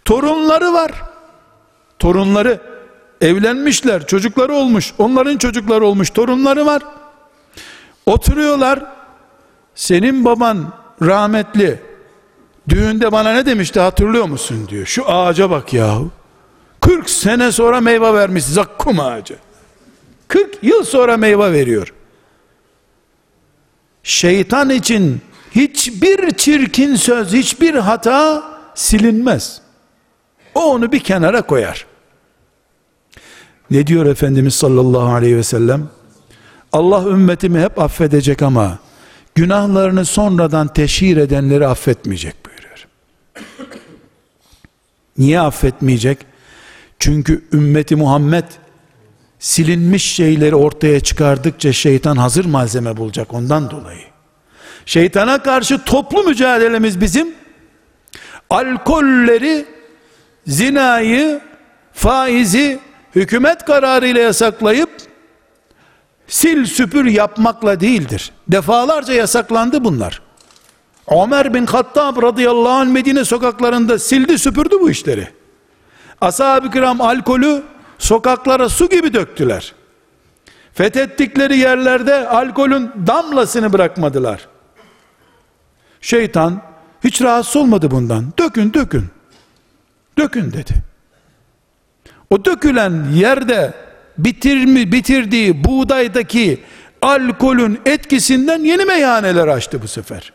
Torunları 0.04 0.72
var. 0.72 0.92
Torunları 1.98 2.60
evlenmişler, 3.20 4.06
çocukları 4.06 4.52
olmuş, 4.52 4.94
onların 4.98 5.38
çocukları 5.38 5.86
olmuş, 5.86 6.10
torunları 6.10 6.66
var. 6.66 6.82
Oturuyorlar. 8.06 8.84
Senin 9.74 10.24
baban 10.24 10.72
rahmetli 11.02 11.80
düğünde 12.68 13.12
bana 13.12 13.32
ne 13.32 13.46
demişti 13.46 13.80
hatırlıyor 13.80 14.24
musun 14.24 14.68
diyor. 14.68 14.86
Şu 14.86 15.10
ağaca 15.10 15.50
bak 15.50 15.72
yahu. 15.72 16.10
40 16.80 17.10
sene 17.10 17.52
sonra 17.52 17.80
meyve 17.80 18.14
vermiş 18.14 18.44
zakkum 18.44 19.00
ağacı. 19.00 19.36
40 20.28 20.58
yıl 20.62 20.84
sonra 20.84 21.16
meyve 21.16 21.52
veriyor. 21.52 21.92
Şeytan 24.02 24.70
için 24.70 25.20
hiçbir 25.50 26.30
çirkin 26.30 26.96
söz, 26.96 27.32
hiçbir 27.32 27.74
hata 27.74 28.42
silinmez. 28.74 29.60
O 30.54 30.64
onu 30.64 30.92
bir 30.92 31.00
kenara 31.00 31.42
koyar. 31.42 31.86
Ne 33.70 33.86
diyor 33.86 34.06
Efendimiz 34.06 34.54
sallallahu 34.54 35.12
aleyhi 35.12 35.36
ve 35.36 35.42
sellem? 35.42 35.88
Allah 36.72 37.02
ümmetimi 37.02 37.60
hep 37.60 37.78
affedecek 37.78 38.42
ama 38.42 38.78
günahlarını 39.34 40.04
sonradan 40.04 40.68
teşhir 40.68 41.16
edenleri 41.16 41.66
affetmeyecek 41.66 42.34
buyuruyor. 42.46 42.86
Niye 45.18 45.40
affetmeyecek? 45.40 46.18
Çünkü 46.98 47.44
ümmeti 47.52 47.96
Muhammed 47.96 48.44
silinmiş 49.40 50.14
şeyleri 50.14 50.54
ortaya 50.54 51.00
çıkardıkça 51.00 51.72
şeytan 51.72 52.16
hazır 52.16 52.44
malzeme 52.44 52.96
bulacak 52.96 53.34
ondan 53.34 53.70
dolayı. 53.70 54.04
Şeytana 54.86 55.42
karşı 55.42 55.84
toplu 55.84 56.22
mücadelemiz 56.22 57.00
bizim 57.00 57.34
alkolleri, 58.50 59.66
zinayı, 60.46 61.40
faizi 61.92 62.78
hükümet 63.14 63.64
kararıyla 63.64 64.20
yasaklayıp 64.20 64.90
sil 66.38 66.60
süpür 66.64 67.04
yapmakla 67.04 67.80
değildir. 67.80 68.32
Defalarca 68.48 69.14
yasaklandı 69.14 69.84
bunlar. 69.84 70.22
Ömer 71.08 71.54
bin 71.54 71.66
Hattab 71.66 72.22
radıyallahu 72.22 72.68
anh 72.68 72.88
Medine 72.88 73.24
sokaklarında 73.24 73.98
sildi 73.98 74.38
süpürdü 74.38 74.74
bu 74.80 74.90
işleri. 74.90 75.28
Ashab-ı 76.20 76.70
kiram 76.70 77.00
alkolü 77.00 77.62
sokaklara 78.00 78.68
su 78.68 78.88
gibi 78.88 79.14
döktüler. 79.14 79.74
Fethettikleri 80.72 81.58
yerlerde 81.58 82.28
alkolün 82.28 82.90
damlasını 83.06 83.72
bırakmadılar. 83.72 84.48
Şeytan 86.00 86.62
hiç 87.04 87.22
rahatsız 87.22 87.56
olmadı 87.56 87.90
bundan. 87.90 88.32
Dökün 88.38 88.74
dökün. 88.74 89.04
Dökün 90.18 90.52
dedi. 90.52 90.74
O 92.30 92.44
dökülen 92.44 93.04
yerde 93.14 93.74
bitirmi 94.18 94.92
bitirdiği 94.92 95.64
buğdaydaki 95.64 96.60
alkolün 97.02 97.80
etkisinden 97.86 98.58
yeni 98.58 98.84
meyhaneler 98.84 99.48
açtı 99.48 99.82
bu 99.82 99.88
sefer. 99.88 100.32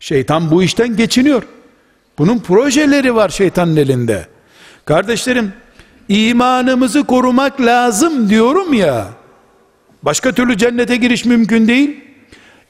Şeytan 0.00 0.50
bu 0.50 0.62
işten 0.62 0.96
geçiniyor. 0.96 1.42
Bunun 2.18 2.38
projeleri 2.38 3.14
var 3.14 3.28
şeytanın 3.28 3.76
elinde. 3.76 4.26
Kardeşlerim, 4.84 5.52
imanımızı 6.08 7.04
korumak 7.04 7.60
lazım 7.60 8.28
diyorum 8.30 8.74
ya. 8.74 9.06
Başka 10.02 10.32
türlü 10.32 10.58
cennete 10.58 10.96
giriş 10.96 11.24
mümkün 11.24 11.68
değil. 11.68 12.00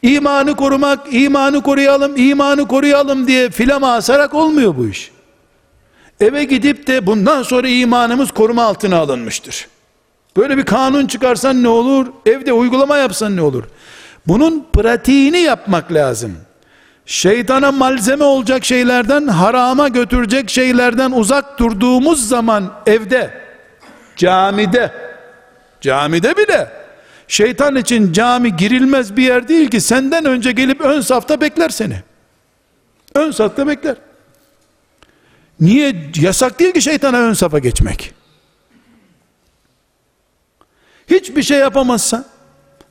İmanı 0.02 0.56
korumak, 0.56 1.06
imanı 1.10 1.62
koruyalım, 1.62 2.16
imanı 2.16 2.68
koruyalım 2.68 3.26
diye 3.26 3.50
filama 3.50 3.92
asarak 3.92 4.34
olmuyor 4.34 4.76
bu 4.76 4.88
iş. 4.88 5.10
Eve 6.20 6.44
gidip 6.44 6.86
de 6.86 7.06
bundan 7.06 7.42
sonra 7.42 7.68
imanımız 7.68 8.30
koruma 8.30 8.62
altına 8.62 8.96
alınmıştır. 8.96 9.68
Böyle 10.36 10.56
bir 10.56 10.64
kanun 10.64 11.06
çıkarsan 11.06 11.62
ne 11.62 11.68
olur? 11.68 12.06
Evde 12.26 12.52
uygulama 12.52 12.96
yapsan 12.96 13.36
ne 13.36 13.42
olur? 13.42 13.64
Bunun 14.26 14.66
pratiğini 14.72 15.38
yapmak 15.38 15.92
lazım. 15.92 16.36
Şeytana 17.06 17.72
malzeme 17.72 18.24
olacak 18.24 18.64
şeylerden, 18.64 19.26
harama 19.26 19.88
götürecek 19.88 20.50
şeylerden 20.50 21.10
uzak 21.10 21.58
durduğumuz 21.58 22.28
zaman 22.28 22.72
evde, 22.86 23.40
camide, 24.16 24.92
camide 25.80 26.36
bile 26.36 26.84
şeytan 27.28 27.76
için 27.76 28.12
cami 28.12 28.56
girilmez 28.56 29.16
bir 29.16 29.22
yer 29.22 29.48
değil 29.48 29.70
ki 29.70 29.80
senden 29.80 30.24
önce 30.24 30.52
gelip 30.52 30.80
ön 30.80 31.00
safta 31.00 31.40
bekler 31.40 31.68
seni. 31.68 32.02
Ön 33.14 33.30
safta 33.30 33.66
bekler. 33.66 33.96
Niye? 35.60 36.10
Yasak 36.20 36.58
değil 36.58 36.74
ki 36.74 36.82
şeytana 36.82 37.18
ön 37.18 37.32
safa 37.32 37.58
geçmek. 37.58 38.14
Hiçbir 41.10 41.42
şey 41.42 41.58
yapamazsan, 41.58 42.24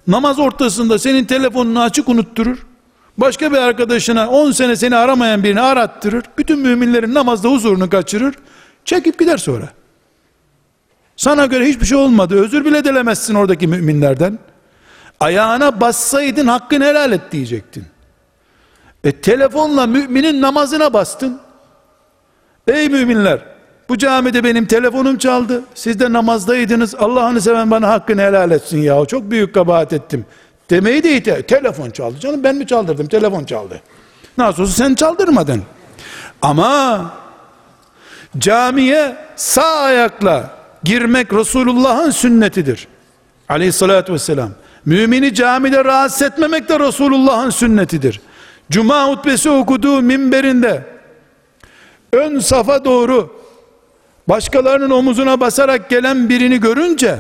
namaz 0.07 0.39
ortasında 0.39 0.99
senin 0.99 1.25
telefonunu 1.25 1.81
açık 1.81 2.09
unutturur, 2.09 2.65
başka 3.17 3.51
bir 3.51 3.57
arkadaşına 3.57 4.29
10 4.29 4.51
sene 4.51 4.75
seni 4.75 4.95
aramayan 4.95 5.43
birini 5.43 5.61
arattırır, 5.61 6.23
bütün 6.37 6.59
müminlerin 6.59 7.13
namazda 7.13 7.49
huzurunu 7.49 7.89
kaçırır, 7.89 8.35
çekip 8.85 9.19
gider 9.19 9.37
sonra. 9.37 9.69
Sana 11.15 11.45
göre 11.45 11.65
hiçbir 11.65 11.85
şey 11.85 11.97
olmadı, 11.97 12.35
özür 12.43 12.65
bile 12.65 12.83
dilemezsin 12.83 13.35
oradaki 13.35 13.67
müminlerden. 13.67 14.39
Ayağına 15.19 15.81
bassaydın 15.81 16.47
hakkını 16.47 16.83
helal 16.83 17.11
et 17.11 17.21
diyecektin. 17.31 17.85
E 19.03 19.11
telefonla 19.11 19.87
müminin 19.87 20.41
namazına 20.41 20.93
bastın. 20.93 21.39
Ey 22.67 22.89
müminler 22.89 23.39
bu 23.89 23.97
camide 23.97 24.43
benim 24.43 24.65
telefonum 24.65 25.17
çaldı. 25.17 25.63
Siz 25.75 25.99
de 25.99 26.13
namazdaydınız. 26.13 26.95
Allah'ını 26.95 27.41
seven 27.41 27.71
bana 27.71 27.89
hakkını 27.89 28.21
helal 28.21 28.51
etsin 28.51 28.81
ya. 28.81 29.05
Çok 29.05 29.31
büyük 29.31 29.53
kabahat 29.53 29.93
ettim. 29.93 30.25
Demeyi 30.73 31.03
de 31.03 31.15
ite. 31.15 31.41
Telefon 31.41 31.89
çaldı. 31.89 32.19
Canım 32.19 32.43
ben 32.43 32.55
mi 32.55 32.67
çaldırdım? 32.67 33.07
Telefon 33.07 33.43
çaldı. 33.43 33.81
Nasıl 34.37 34.63
olsa 34.63 34.73
sen 34.73 34.95
çaldırmadın. 34.95 35.63
Ama 36.41 37.11
camiye 38.37 39.15
sağ 39.35 39.79
ayakla 39.79 40.57
girmek 40.83 41.33
Resulullah'ın 41.33 42.11
sünnetidir. 42.11 42.87
Aleyhissalatü 43.49 44.13
vesselam. 44.13 44.49
Mümini 44.85 45.33
camide 45.33 45.85
rahatsız 45.85 46.21
etmemek 46.21 46.69
de 46.69 46.79
Resulullah'ın 46.79 47.49
sünnetidir. 47.49 48.21
Cuma 48.71 49.07
hutbesi 49.07 49.49
okuduğu 49.49 50.01
minberinde 50.01 50.83
ön 52.13 52.39
safa 52.39 52.85
doğru 52.85 53.35
başkalarının 54.29 54.89
omuzuna 54.89 55.39
basarak 55.39 55.89
gelen 55.89 56.29
birini 56.29 56.59
görünce 56.59 57.19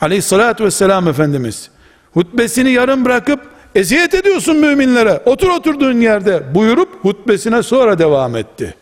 aleyhissalatü 0.00 0.64
vesselam 0.64 1.08
Efendimiz 1.08 1.70
hutbesini 2.14 2.70
yarım 2.70 3.04
bırakıp 3.04 3.40
eziyet 3.74 4.14
ediyorsun 4.14 4.56
müminlere 4.56 5.22
otur 5.26 5.48
oturduğun 5.48 6.00
yerde 6.00 6.54
buyurup 6.54 7.04
hutbesine 7.04 7.62
sonra 7.62 7.98
devam 7.98 8.36
etti. 8.36 8.74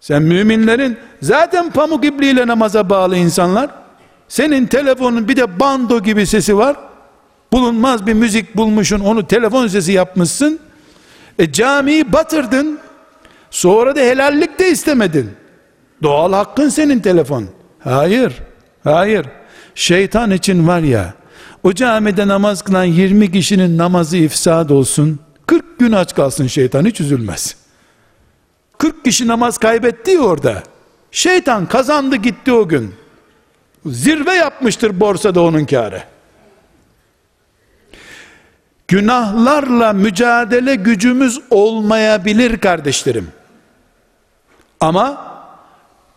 Sen 0.00 0.22
müminlerin 0.22 0.96
zaten 1.22 1.70
pamuk 1.70 2.04
ipliğiyle 2.04 2.46
namaza 2.46 2.90
bağlı 2.90 3.16
insanlar. 3.16 3.70
Senin 4.28 4.66
telefonun 4.66 5.28
bir 5.28 5.36
de 5.36 5.60
bando 5.60 6.02
gibi 6.02 6.26
sesi 6.26 6.56
var. 6.56 6.76
Bulunmaz 7.52 8.06
bir 8.06 8.12
müzik 8.12 8.56
bulmuşsun 8.56 9.00
onu 9.00 9.26
telefon 9.26 9.66
sesi 9.66 9.92
yapmışsın. 9.92 10.58
E 11.38 11.52
camiyi 11.52 12.12
batırdın 12.12 12.78
sonra 13.50 13.96
da 13.96 14.00
helallik 14.00 14.58
de 14.58 14.70
istemedin. 14.70 15.30
Doğal 16.02 16.32
hakkın 16.32 16.68
senin 16.68 17.00
telefon. 17.00 17.44
Hayır 17.78 18.32
hayır. 18.84 19.26
Şeytan 19.74 20.30
için 20.30 20.68
var 20.68 20.80
ya 20.80 21.14
o 21.64 21.72
camide 21.72 22.28
namaz 22.28 22.62
kılan 22.62 22.84
20 22.84 23.32
kişinin 23.32 23.78
namazı 23.78 24.16
ifsad 24.16 24.70
olsun 24.70 25.20
40 25.46 25.78
gün 25.78 25.92
aç 25.92 26.14
kalsın 26.14 26.46
şeytan 26.46 26.84
hiç 26.84 27.00
üzülmez. 27.00 27.56
40 28.78 29.04
kişi 29.04 29.26
namaz 29.26 29.58
kaybetti 29.58 30.20
orada. 30.20 30.62
Şeytan 31.10 31.66
kazandı 31.66 32.16
gitti 32.16 32.52
o 32.52 32.68
gün. 32.68 32.94
Zirve 33.86 34.32
yapmıştır 34.32 35.00
borsada 35.00 35.40
onun 35.40 35.64
kârı. 35.64 36.02
Günahlarla 38.88 39.92
mücadele 39.92 40.74
gücümüz 40.74 41.40
olmayabilir 41.50 42.58
kardeşlerim. 42.58 43.28
Ama 44.80 45.34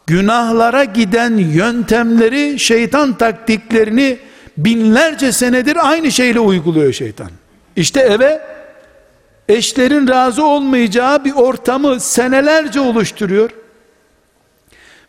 günahlara 0.08 0.84
giden 0.84 1.38
yöntemleri, 1.38 2.60
şeytan 2.60 3.18
taktiklerini 3.18 4.20
binlerce 4.58 5.32
senedir 5.32 5.90
aynı 5.90 6.12
şeyle 6.12 6.40
uyguluyor 6.40 6.94
şeytan. 6.94 7.30
İşte 7.76 8.00
eve 8.00 8.42
eşlerin 9.50 10.08
razı 10.08 10.46
olmayacağı 10.46 11.26
bir 11.26 11.34
ortamı 11.34 12.00
senelerce 12.00 12.80
oluşturuyor. 12.80 13.50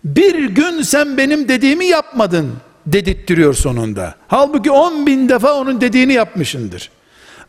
Bir 0.04 0.44
gün 0.44 0.82
sen 0.82 1.16
benim 1.16 1.48
dediğimi 1.48 1.86
yapmadın 1.86 2.52
dedirttiriyor 2.86 3.54
sonunda. 3.54 4.14
Halbuki 4.28 4.70
on 4.70 5.06
bin 5.06 5.28
defa 5.28 5.52
onun 5.54 5.80
dediğini 5.80 6.12
yapmışındır. 6.12 6.90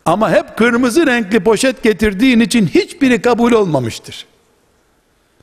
Ama 0.06 0.32
hep 0.32 0.58
kırmızı 0.58 1.08
renkli 1.08 1.40
poşet 1.40 1.84
getirdiğin 1.84 2.40
için 2.40 2.68
hiçbiri 2.68 3.22
kabul 3.22 3.52
olmamıştır. 3.52 4.26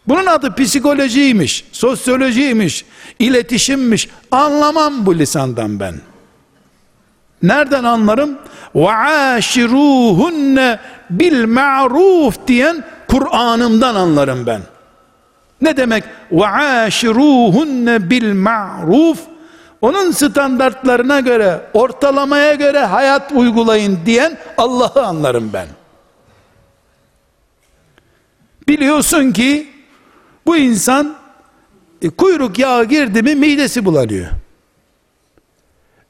Bunun 0.07 0.27
adı 0.27 0.55
psikolojiymiş, 0.55 1.65
sosyolojiymiş, 1.73 2.85
iletişimmiş. 3.19 4.09
Anlamam 4.31 5.07
bu 5.07 5.19
lisandan 5.19 5.81
ben. 5.81 5.95
Nereden 7.43 7.85
anlarım? 7.85 8.39
Ve 8.75 8.91
aşiruhunne 8.91 10.79
bil 11.11 11.45
ma'ruf 11.45 12.47
diyen 12.47 12.85
Kur'an'ımdan 13.09 13.95
anlarım 13.95 14.47
ben. 14.47 14.61
Ne 15.61 15.77
demek? 15.77 16.05
Ve 16.33 16.47
aşiruhunne 16.47 18.11
bil 18.11 18.35
ma'ruf 18.35 19.19
onun 19.81 20.11
standartlarına 20.11 21.21
göre, 21.21 21.61
ortalamaya 21.75 22.55
göre 22.55 22.79
hayat 22.79 23.33
uygulayın 23.33 23.99
diyen 24.07 24.39
Allah'ı 24.59 25.07
anlarım 25.07 25.51
ben. 25.53 25.67
Biliyorsun 28.69 29.33
ki 29.33 29.69
bu 30.47 30.57
insan 30.57 31.17
e, 32.03 32.11
kuyruk 32.11 32.59
yağı 32.59 32.85
girdi 32.85 33.23
mi 33.23 33.35
midesi 33.35 33.85
bulanıyor. 33.85 34.27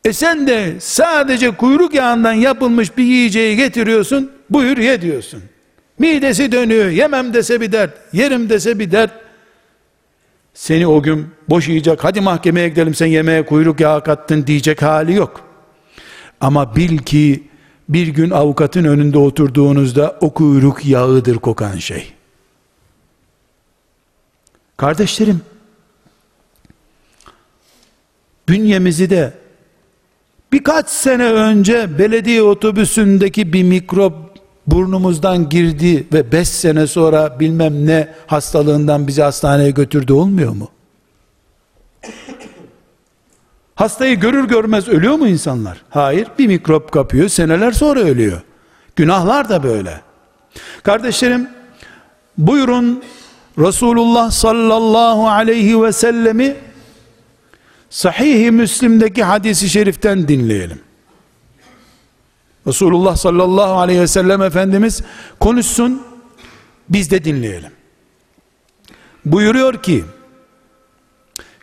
E 0.07 0.13
sen 0.13 0.47
de 0.47 0.77
sadece 0.81 1.51
kuyruk 1.51 1.95
yağından 1.95 2.33
yapılmış 2.33 2.97
bir 2.97 3.05
yiyeceği 3.05 3.57
getiriyorsun, 3.57 4.33
buyur 4.51 4.77
ye 4.77 5.03
diyorsun. 5.03 5.43
Midesi 5.99 6.53
dönüyor, 6.53 6.89
yemem 6.89 7.35
dese 7.35 7.61
bir 7.61 7.73
dert, 7.73 7.99
yerim 8.13 8.51
dese 8.51 8.79
bir 8.79 8.91
dert. 8.91 9.13
Seni 10.55 10.87
o 10.87 11.03
gün 11.03 11.27
boşayacak, 11.49 12.05
hadi 12.05 12.21
mahkemeye 12.21 12.69
gidelim 12.69 12.95
sen 12.95 13.07
yemeğe 13.07 13.47
kuyruk 13.47 13.81
yağı 13.81 14.05
kattın 14.05 14.47
diyecek 14.47 14.83
hali 14.83 15.15
yok. 15.15 15.41
Ama 16.41 16.77
bil 16.77 16.99
ki 16.99 17.43
bir 17.89 18.07
gün 18.07 18.31
avukatın 18.31 18.85
önünde 18.85 19.19
oturduğunuzda 19.19 20.17
o 20.21 20.35
kuyruk 20.35 20.85
yağıdır 20.85 21.37
kokan 21.37 21.77
şey. 21.77 22.13
Kardeşlerim, 24.77 25.41
bünyemizi 28.49 29.11
de 29.11 29.46
birkaç 30.53 30.89
sene 30.89 31.25
önce 31.33 31.99
belediye 31.99 32.43
otobüsündeki 32.43 33.53
bir 33.53 33.63
mikrop 33.63 34.15
burnumuzdan 34.67 35.49
girdi 35.49 36.07
ve 36.13 36.33
beş 36.33 36.49
sene 36.49 36.87
sonra 36.87 37.41
bilmem 37.41 37.87
ne 37.87 38.15
hastalığından 38.27 39.07
bizi 39.07 39.23
hastaneye 39.23 39.71
götürdü 39.71 40.13
olmuyor 40.13 40.53
mu? 40.53 40.69
Hastayı 43.75 44.21
görür 44.21 44.49
görmez 44.49 44.89
ölüyor 44.89 45.15
mu 45.15 45.29
insanlar? 45.29 45.83
Hayır, 45.91 46.29
bir 46.39 46.47
mikrop 46.47 46.93
kapıyor, 46.93 47.29
seneler 47.29 47.73
sonra 47.73 48.01
ölüyor. 48.01 48.41
Günahlar 48.97 49.49
da 49.49 49.63
böyle. 49.63 50.01
Kardeşlerim, 50.83 51.49
buyurun 52.39 53.03
Resulullah 53.59 54.31
sallallahu 54.31 55.29
aleyhi 55.29 55.83
ve 55.83 55.93
sellemi 55.93 56.57
Sahih-i 57.97 58.51
Müslim'deki 58.51 59.25
hadisi 59.25 59.71
şeriften 59.71 60.29
dinleyelim. 60.29 60.81
Resulullah 62.67 63.17
sallallahu 63.17 63.79
aleyhi 63.79 64.01
ve 64.01 64.07
sellem 64.07 64.43
Efendimiz 64.43 65.03
konuşsun, 65.41 66.03
biz 66.89 67.11
de 67.11 67.25
dinleyelim. 67.25 67.71
Buyuruyor 69.25 69.83
ki, 69.83 70.05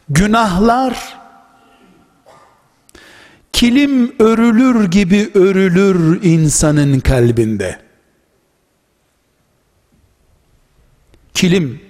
günahlar 0.10 1.18
kilim 3.54 4.16
örülür 4.20 4.92
gibi 4.92 5.32
örülür 5.34 6.24
insanın 6.24 7.00
kalbinde. 7.00 7.80
Kilim 11.34 11.82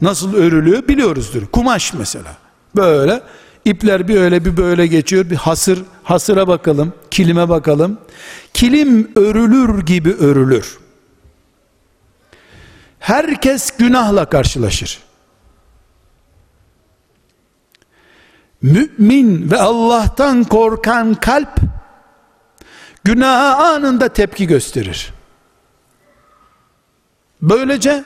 nasıl 0.00 0.34
örülüyor 0.34 0.88
biliyoruzdur. 0.88 1.46
Kumaş 1.46 1.94
mesela. 1.94 2.36
Böyle 2.76 3.22
ipler 3.66 4.08
bir 4.08 4.16
öyle 4.16 4.44
bir 4.44 4.56
böyle 4.56 4.86
geçiyor. 4.86 5.30
Bir 5.30 5.36
hasır, 5.36 5.82
hasıra 6.02 6.48
bakalım, 6.48 6.92
kilime 7.10 7.48
bakalım. 7.48 7.98
Kilim 8.54 9.10
örülür 9.16 9.86
gibi 9.86 10.12
örülür. 10.12 10.78
Herkes 12.98 13.76
günahla 13.76 14.28
karşılaşır. 14.28 14.98
Mümin 18.62 19.50
ve 19.50 19.60
Allah'tan 19.60 20.44
korkan 20.44 21.14
kalp 21.14 21.60
günaha 23.04 23.64
anında 23.64 24.08
tepki 24.08 24.46
gösterir. 24.46 25.12
Böylece 27.42 28.04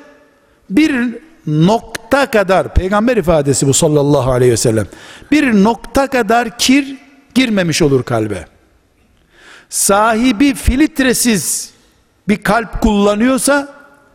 bir 0.70 1.18
nokta 1.46 1.99
kadar 2.10 2.74
peygamber 2.74 3.16
ifadesi 3.16 3.66
bu 3.66 3.74
sallallahu 3.74 4.30
aleyhi 4.30 4.52
ve 4.52 4.56
sellem. 4.56 4.86
Bir 5.30 5.64
nokta 5.64 6.06
kadar 6.06 6.58
kir 6.58 6.96
girmemiş 7.34 7.82
olur 7.82 8.02
kalbe. 8.02 8.44
Sahibi 9.68 10.54
filtresiz 10.54 11.70
bir 12.28 12.42
kalp 12.42 12.80
kullanıyorsa 12.80 13.68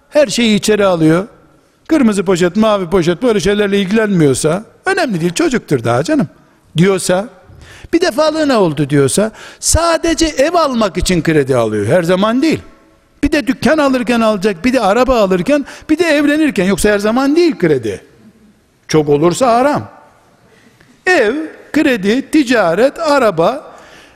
her 0.09 0.27
şeyi 0.27 0.55
içeri 0.55 0.85
alıyor. 0.85 1.27
Kırmızı 1.87 2.23
poşet 2.23 2.55
mavi 2.55 2.89
poşet 2.89 3.23
böyle 3.23 3.39
şeylerle 3.39 3.79
ilgilenmiyorsa 3.79 4.63
önemli 4.85 5.21
değil 5.21 5.33
çocuktur 5.33 5.83
daha 5.83 6.03
canım 6.03 6.27
diyorsa 6.77 7.29
bir 7.93 8.01
defalığına 8.01 8.61
oldu 8.61 8.89
diyorsa 8.89 9.31
sadece 9.59 10.25
ev 10.25 10.53
almak 10.53 10.97
için 10.97 11.21
kredi 11.21 11.55
alıyor. 11.55 11.85
Her 11.85 12.03
zaman 12.03 12.41
değil 12.41 12.61
bir 13.25 13.31
de 13.31 13.47
dükkan 13.47 13.77
alırken 13.77 14.21
alacak, 14.21 14.65
bir 14.65 14.73
de 14.73 14.81
araba 14.81 15.21
alırken, 15.21 15.65
bir 15.89 15.97
de 15.97 16.03
evlenirken. 16.03 16.65
Yoksa 16.65 16.89
her 16.89 16.99
zaman 16.99 17.35
değil 17.35 17.57
kredi. 17.57 18.05
Çok 18.87 19.09
olursa 19.09 19.53
haram. 19.53 19.91
Ev, 21.05 21.35
kredi, 21.73 22.31
ticaret, 22.31 22.99
araba 22.99 23.75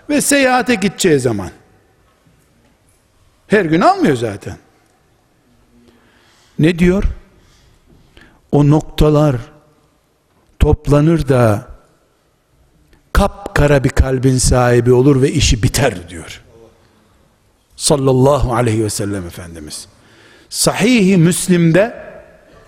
ve 0.10 0.22
seyahate 0.22 0.76
gideceği 0.76 1.20
zaman. 1.20 1.50
Her 3.48 3.66
gün 3.66 3.82
almıyor 3.82 4.16
zaten. 4.16 4.58
Ne 6.60 6.80
diyor? 6.80 7.04
O 8.52 8.70
noktalar 8.70 9.36
toplanır 10.60 11.28
da 11.28 11.68
kapkara 13.14 13.84
bir 13.84 13.90
kalbin 13.90 14.38
sahibi 14.38 14.94
olur 14.94 15.22
ve 15.22 15.32
işi 15.32 15.64
biter 15.64 16.10
diyor 16.10 16.44
sallallahu 17.80 18.56
aleyhi 18.56 18.84
ve 18.84 18.90
sellem 18.90 19.28
Efendimiz. 19.28 19.88
Sahih-i 20.50 21.18
Müslim'de 21.18 22.04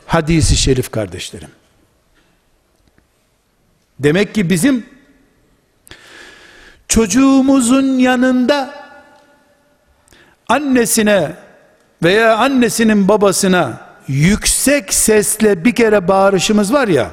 hadisi 0.05 0.57
şerif 0.57 0.91
kardeşlerim. 0.91 1.49
Demek 3.99 4.36
ki 4.36 4.49
bizim 4.49 4.86
çocuğumuzun 6.88 7.99
yanında 7.99 8.74
annesine 10.47 11.36
veya 12.03 12.38
annesinin 12.38 13.07
babasına 13.07 13.88
yüksek 14.07 14.93
sesle 14.93 15.66
bir 15.66 15.76
kere 15.76 16.07
bağırışımız 16.07 16.74
var 16.74 16.88
ya 16.88 17.12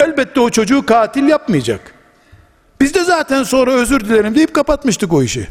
elbette 0.00 0.40
o 0.40 0.50
çocuğu 0.50 0.86
katil 0.86 1.28
yapmayacak. 1.28 1.94
Biz 2.80 2.94
de 2.94 3.04
zaten 3.04 3.42
sonra 3.42 3.72
özür 3.72 4.00
dilerim 4.00 4.34
deyip 4.34 4.54
kapatmıştık 4.54 5.12
o 5.12 5.22
işi. 5.22 5.48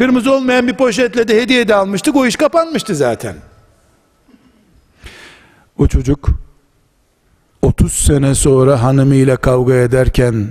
Kırmızı 0.00 0.32
olmayan 0.32 0.68
bir 0.68 0.72
poşetle 0.72 1.28
de 1.28 1.42
hediye 1.42 1.68
de 1.68 1.74
almıştık. 1.74 2.16
O 2.16 2.26
iş 2.26 2.36
kapanmıştı 2.36 2.94
zaten. 2.94 3.34
O 5.78 5.86
çocuk 5.86 6.28
30 7.62 7.92
sene 7.92 8.34
sonra 8.34 8.82
hanımıyla 8.82 9.36
kavga 9.36 9.74
ederken 9.74 10.46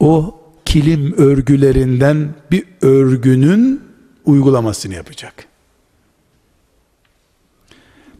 o 0.00 0.40
kilim 0.64 1.14
örgülerinden 1.18 2.28
bir 2.50 2.64
örgünün 2.82 3.82
uygulamasını 4.24 4.94
yapacak. 4.94 5.34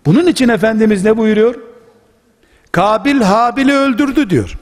Bunun 0.06 0.26
için 0.26 0.48
Efendimiz 0.48 1.04
ne 1.04 1.16
buyuruyor? 1.16 1.54
Kabil 2.72 3.20
Habil'i 3.20 3.72
öldürdü 3.72 4.30
diyor. 4.30 4.58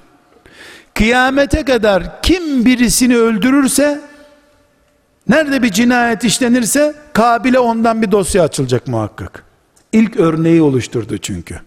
Kıyamete 0.95 1.65
kadar 1.65 2.23
kim 2.23 2.65
birisini 2.65 3.17
öldürürse 3.17 4.09
nerede 5.29 5.63
bir 5.63 5.71
cinayet 5.71 6.25
işlenirse 6.25 6.95
Kabil'e 7.13 7.59
ondan 7.59 8.03
bir 8.03 8.11
dosya 8.11 8.43
açılacak 8.43 8.87
muhakkak. 8.87 9.45
İlk 9.93 10.17
örneği 10.17 10.63
oluşturdu 10.63 11.19
çünkü. 11.19 11.61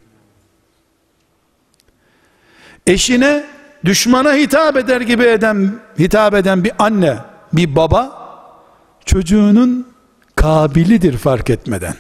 Eşine 2.88 3.44
düşmana 3.86 4.34
hitap 4.34 4.78
eder 4.78 5.02
gibi 5.02 5.24
eden 5.24 5.80
hitap 6.00 6.34
eden 6.34 6.64
bir 6.64 6.72
anne, 6.80 7.18
bir 7.54 7.76
baba 7.76 8.22
çocuğunun 9.06 9.88
kabilidir 10.36 11.18
fark 11.18 11.50
etmeden. 11.50 11.96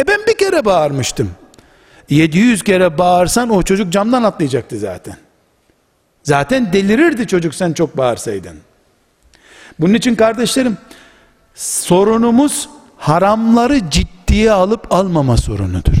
E 0.00 0.06
ben 0.08 0.20
bir 0.26 0.38
kere 0.38 0.64
bağırmıştım. 0.64 1.30
700 2.10 2.62
kere 2.62 2.98
bağırsan 2.98 3.50
o 3.50 3.62
çocuk 3.62 3.92
camdan 3.92 4.22
atlayacaktı 4.22 4.78
zaten. 4.78 5.16
Zaten 6.22 6.72
delirirdi 6.72 7.26
çocuk 7.26 7.54
sen 7.54 7.72
çok 7.72 7.96
bağırsaydın. 7.96 8.56
Bunun 9.78 9.94
için 9.94 10.14
kardeşlerim 10.14 10.76
sorunumuz 11.58 12.68
haramları 12.96 13.90
ciddiye 13.90 14.52
alıp 14.52 14.92
almama 14.92 15.36
sorunudur. 15.36 15.96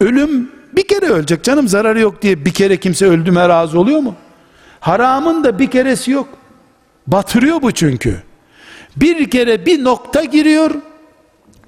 Ölüm 0.00 0.50
bir 0.72 0.88
kere 0.88 1.06
ölecek 1.06 1.44
canım 1.44 1.68
zararı 1.68 2.00
yok 2.00 2.22
diye 2.22 2.44
bir 2.44 2.54
kere 2.54 2.76
kimse 2.76 3.06
öldüme 3.06 3.48
razı 3.48 3.80
oluyor 3.80 4.00
mu? 4.00 4.14
Haramın 4.80 5.44
da 5.44 5.58
bir 5.58 5.70
keresi 5.70 6.10
yok. 6.10 6.28
Batırıyor 7.06 7.62
bu 7.62 7.72
çünkü. 7.72 8.22
Bir 8.96 9.30
kere 9.30 9.66
bir 9.66 9.84
nokta 9.84 10.24
giriyor. 10.24 10.70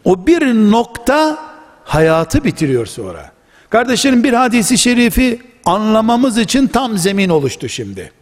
O 0.04 0.26
bir 0.26 0.70
nokta 0.70 1.38
hayatı 1.84 2.44
bitiriyor 2.44 2.86
sonra. 2.86 3.32
Kardeşlerim 3.70 4.24
bir 4.24 4.32
hadisi 4.32 4.78
şerifi 4.78 5.42
anlamamız 5.64 6.38
için 6.38 6.66
tam 6.66 6.98
zemin 6.98 7.28
oluştu 7.28 7.68
şimdi. 7.68 8.12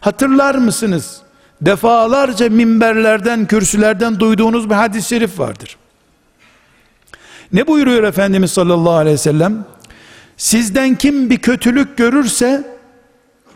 Hatırlar 0.00 0.54
mısınız? 0.54 1.22
Defalarca 1.60 2.48
minberlerden, 2.48 3.46
kürsülerden 3.46 4.20
duyduğunuz 4.20 4.70
bir 4.70 4.74
hadis-i 4.74 5.08
şerif 5.08 5.38
vardır. 5.38 5.76
Ne 7.52 7.66
buyuruyor 7.66 8.02
Efendimiz 8.02 8.50
sallallahu 8.52 8.92
aleyhi 8.92 9.14
ve 9.14 9.18
sellem? 9.18 9.64
Sizden 10.36 10.94
kim 10.94 11.30
bir 11.30 11.38
kötülük 11.38 11.96
görürse 11.96 12.76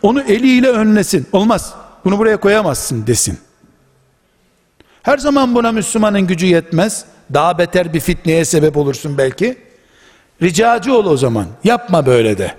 onu 0.02 0.22
eliyle 0.22 0.68
önlesin. 0.68 1.26
Olmaz. 1.32 1.74
Bunu 2.04 2.18
buraya 2.18 2.36
koyamazsın 2.36 3.06
desin. 3.06 3.38
Her 5.02 5.18
zaman 5.18 5.54
buna 5.54 5.72
Müslümanın 5.72 6.26
gücü 6.26 6.46
yetmez. 6.46 7.04
Daha 7.32 7.58
beter 7.58 7.94
bir 7.94 8.00
fitneye 8.00 8.44
sebep 8.44 8.76
olursun 8.76 9.18
belki. 9.18 9.58
Ricacı 10.42 10.94
ol 10.94 11.06
o 11.06 11.16
zaman. 11.16 11.46
Yapma 11.64 12.06
böyle 12.06 12.38
de. 12.38 12.54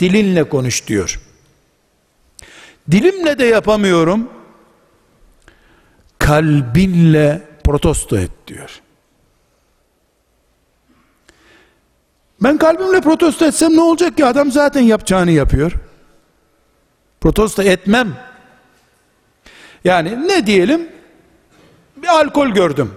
Dilinle 0.00 0.44
konuş 0.44 0.86
diyor. 0.86 1.20
Dilimle 2.90 3.38
de 3.38 3.44
yapamıyorum. 3.44 4.28
Kalbinle 6.18 7.42
protesto 7.64 8.16
et 8.16 8.30
diyor. 8.46 8.80
Ben 12.40 12.58
kalbimle 12.58 13.00
protesto 13.00 13.44
etsem 13.44 13.76
ne 13.76 13.80
olacak 13.80 14.16
ki? 14.16 14.24
Adam 14.24 14.52
zaten 14.52 14.80
yapacağını 14.80 15.30
yapıyor. 15.30 15.72
Protesto 17.20 17.62
etmem. 17.62 18.14
Yani 19.84 20.28
ne 20.28 20.46
diyelim? 20.46 20.88
Bir 21.96 22.08
alkol 22.08 22.48
gördüm. 22.48 22.92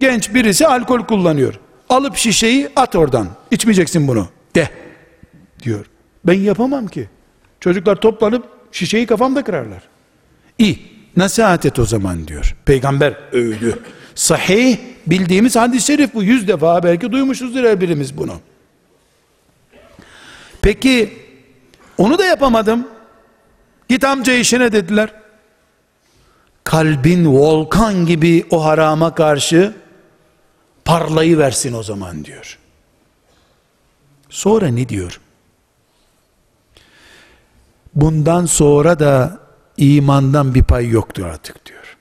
Genç 0.00 0.34
birisi 0.34 0.66
alkol 0.66 1.00
kullanıyor. 1.00 1.60
Alıp 1.88 2.16
şişeyi 2.16 2.68
at 2.76 2.96
oradan. 2.96 3.28
İçmeyeceksin 3.50 4.08
bunu. 4.08 4.28
De. 4.54 4.70
Diyor. 5.62 5.86
Ben 6.24 6.40
yapamam 6.40 6.86
ki. 6.86 7.08
Çocuklar 7.60 7.96
toplanıp 7.96 8.44
şişeyi 8.72 9.06
kafamda 9.06 9.44
kırarlar. 9.44 9.82
İyi. 10.58 10.97
Nasihat 11.18 11.66
et 11.66 11.78
o 11.78 11.84
zaman 11.84 12.28
diyor. 12.28 12.56
Peygamber 12.64 13.14
övdü. 13.32 13.78
Sahih 14.14 14.78
bildiğimiz 15.06 15.56
hadis-i 15.56 15.86
şerif 15.86 16.14
bu. 16.14 16.22
Yüz 16.22 16.48
defa 16.48 16.82
belki 16.82 17.12
duymuşuzdur 17.12 17.64
her 17.64 17.80
birimiz 17.80 18.16
bunu. 18.16 18.40
Peki 20.62 21.18
onu 21.98 22.18
da 22.18 22.24
yapamadım. 22.24 22.88
Git 23.88 24.04
amca 24.04 24.32
işine 24.32 24.72
dediler. 24.72 25.10
Kalbin 26.64 27.26
volkan 27.26 28.06
gibi 28.06 28.46
o 28.50 28.64
harama 28.64 29.14
karşı 29.14 29.74
parlayı 30.84 31.38
versin 31.38 31.72
o 31.72 31.82
zaman 31.82 32.24
diyor. 32.24 32.58
Sonra 34.30 34.68
ne 34.68 34.88
diyor? 34.88 35.20
Bundan 37.94 38.46
sonra 38.46 38.98
da 38.98 39.47
imandan 39.78 40.54
bir 40.54 40.62
pay 40.62 40.88
yoktur 40.88 41.24
artık 41.24 41.66
diyor. 41.66 41.96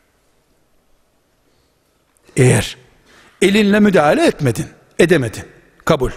Eğer 2.37 2.77
elinle 3.41 3.79
müdahale 3.79 4.25
etmedin, 4.25 4.65
edemedin, 4.99 5.43
kabul. 5.85 6.11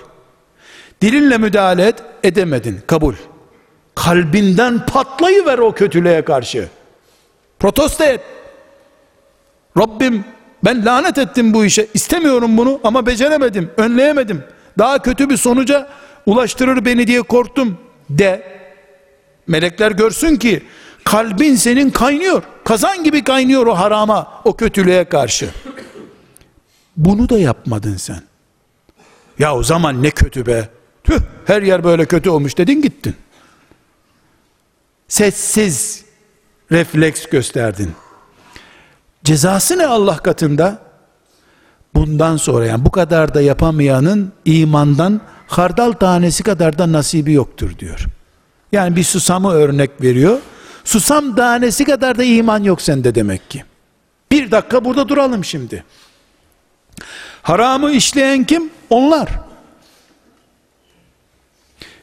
Dilinle 1.03 1.39
müdahale 1.39 1.87
et, 1.87 2.03
edemedin, 2.23 2.81
kabul. 2.87 3.15
Kalbinden 3.95 4.87
patlayıver 4.87 5.59
o 5.59 5.73
kötülüğe 5.73 6.25
karşı. 6.25 6.69
Protesto 7.59 8.05
et. 8.05 8.21
Rabbim 9.79 10.25
ben 10.65 10.87
lanet 10.87 11.19
ettim 11.19 11.55
bu 11.55 11.65
işe. 11.65 11.87
istemiyorum 11.95 12.57
bunu 12.57 12.81
ama 12.85 13.07
beceremedim, 13.07 13.71
önleyemedim. 13.77 14.45
Daha 14.79 15.03
kötü 15.03 15.31
bir 15.31 15.37
sonuca 15.37 15.89
ulaştırır 16.27 16.85
beni 16.85 17.07
diye 17.07 17.23
korktum 17.23 17.79
de. 18.11 18.61
Melekler 19.47 19.91
görsün 19.91 20.37
ki 20.37 20.63
kalbin 21.05 21.55
senin 21.55 21.91
kaynıyor. 21.91 22.43
Kazan 22.65 23.05
gibi 23.05 23.25
kaynıyor 23.25 23.67
o 23.67 23.79
harama, 23.79 24.41
o 24.45 24.57
kötülüğe 24.57 25.05
karşı. 25.05 25.51
Bunu 26.97 27.29
da 27.29 27.39
yapmadın 27.39 27.97
sen. 27.97 28.23
Ya 29.39 29.55
o 29.55 29.63
zaman 29.63 30.03
ne 30.03 30.11
kötü 30.11 30.47
be. 30.47 30.69
Tüh 31.05 31.21
her 31.47 31.63
yer 31.63 31.85
böyle 31.85 32.05
kötü 32.07 32.31
olmuş 32.31 32.59
dedin 32.59 32.83
gittin. 32.83 33.15
Sessiz 35.09 36.05
refleks 36.73 37.27
gösterdin. 37.27 37.93
Cezası 39.25 39.79
ne 39.79 39.87
Allah 39.87 40.17
katında? 40.17 40.79
Bundan 41.95 42.37
sonra 42.37 42.67
yani 42.67 42.85
bu 42.85 42.91
kadar 42.91 43.35
da 43.35 43.41
yapamayanın 43.41 44.33
imandan 44.45 45.21
hardal 45.47 45.93
tanesi 45.93 46.43
kadar 46.43 46.79
da 46.79 46.93
nasibi 46.93 47.33
yoktur 47.33 47.79
diyor. 47.79 48.07
Yani 48.73 48.97
bir 48.97 49.05
susamı 49.05 49.53
örnek 49.53 50.03
veriyor. 50.03 50.39
Susam 50.91 51.37
tanesi 51.37 51.85
kadar 51.85 52.19
da 52.19 52.25
iman 52.25 52.63
yok 52.63 52.83
sende 52.83 53.15
demek 53.15 53.51
ki. 53.51 53.65
Bir 54.33 54.51
dakika 54.51 54.85
burada 54.85 55.09
duralım 55.09 55.45
şimdi. 55.45 55.85
Haramı 57.43 57.91
işleyen 57.91 58.45
kim? 58.45 58.71
Onlar. 58.91 59.29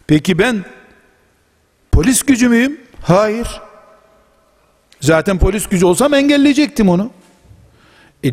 Peki 0.07 0.39
ben 0.39 0.65
polis 1.91 2.23
gücü 2.23 2.49
müyüm? 2.49 2.81
Hayır. 3.01 3.61
Zaten 5.01 5.39
polis 5.39 5.67
gücü 5.67 5.85
olsam 5.85 6.13
engelleyecektim 6.13 6.89
onu. 6.89 7.11
E, 8.25 8.29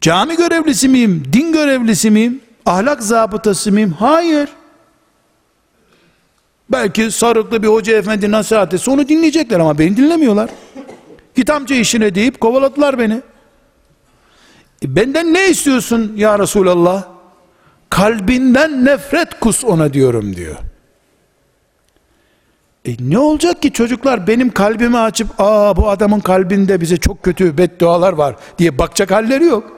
cami 0.00 0.36
görevlisi 0.36 0.88
miyim? 0.88 1.22
Din 1.32 1.52
görevlisi 1.52 2.10
miyim? 2.10 2.40
Ahlak 2.66 3.02
zabıtası 3.02 3.72
mıyım? 3.72 3.92
Hayır. 3.92 4.48
Belki 6.72 7.10
sarıklı 7.10 7.62
bir 7.62 7.68
hoca 7.68 7.96
efendi 7.96 8.30
nasihat 8.30 8.74
etse 8.74 8.90
onu 8.90 9.08
dinleyecekler 9.08 9.60
ama 9.60 9.78
beni 9.78 9.96
dinlemiyorlar. 9.96 10.50
Git 11.34 11.50
amca 11.50 11.76
işine 11.76 12.14
deyip 12.14 12.40
kovaladılar 12.40 12.98
beni. 12.98 13.22
E 14.82 14.96
benden 14.96 15.34
ne 15.34 15.48
istiyorsun 15.50 16.12
ya 16.16 16.38
Resulallah? 16.38 17.14
kalbinden 17.94 18.84
nefret 18.84 19.40
kus 19.40 19.64
ona 19.64 19.92
diyorum 19.92 20.36
diyor. 20.36 20.56
E 22.84 22.96
ne 23.00 23.18
olacak 23.18 23.62
ki 23.62 23.72
çocuklar 23.72 24.26
benim 24.26 24.50
kalbimi 24.50 24.98
açıp 24.98 25.28
aa 25.38 25.76
bu 25.76 25.88
adamın 25.88 26.20
kalbinde 26.20 26.80
bize 26.80 26.96
çok 26.96 27.22
kötü 27.22 27.58
beddualar 27.58 28.12
var 28.12 28.36
diye 28.58 28.78
bakacak 28.78 29.10
halleri 29.10 29.44
yok. 29.44 29.72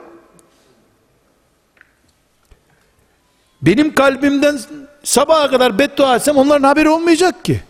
Benim 3.61 3.95
kalbimden 3.95 4.59
sabaha 5.03 5.49
kadar 5.49 5.79
beddua 5.79 6.15
etsem 6.15 6.37
onların 6.37 6.67
haberi 6.67 6.89
olmayacak 6.89 7.45
ki. 7.45 7.63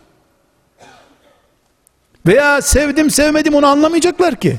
Veya 2.27 2.61
sevdim 2.61 3.09
sevmedim 3.09 3.55
onu 3.55 3.67
anlamayacaklar 3.67 4.35
ki. 4.35 4.57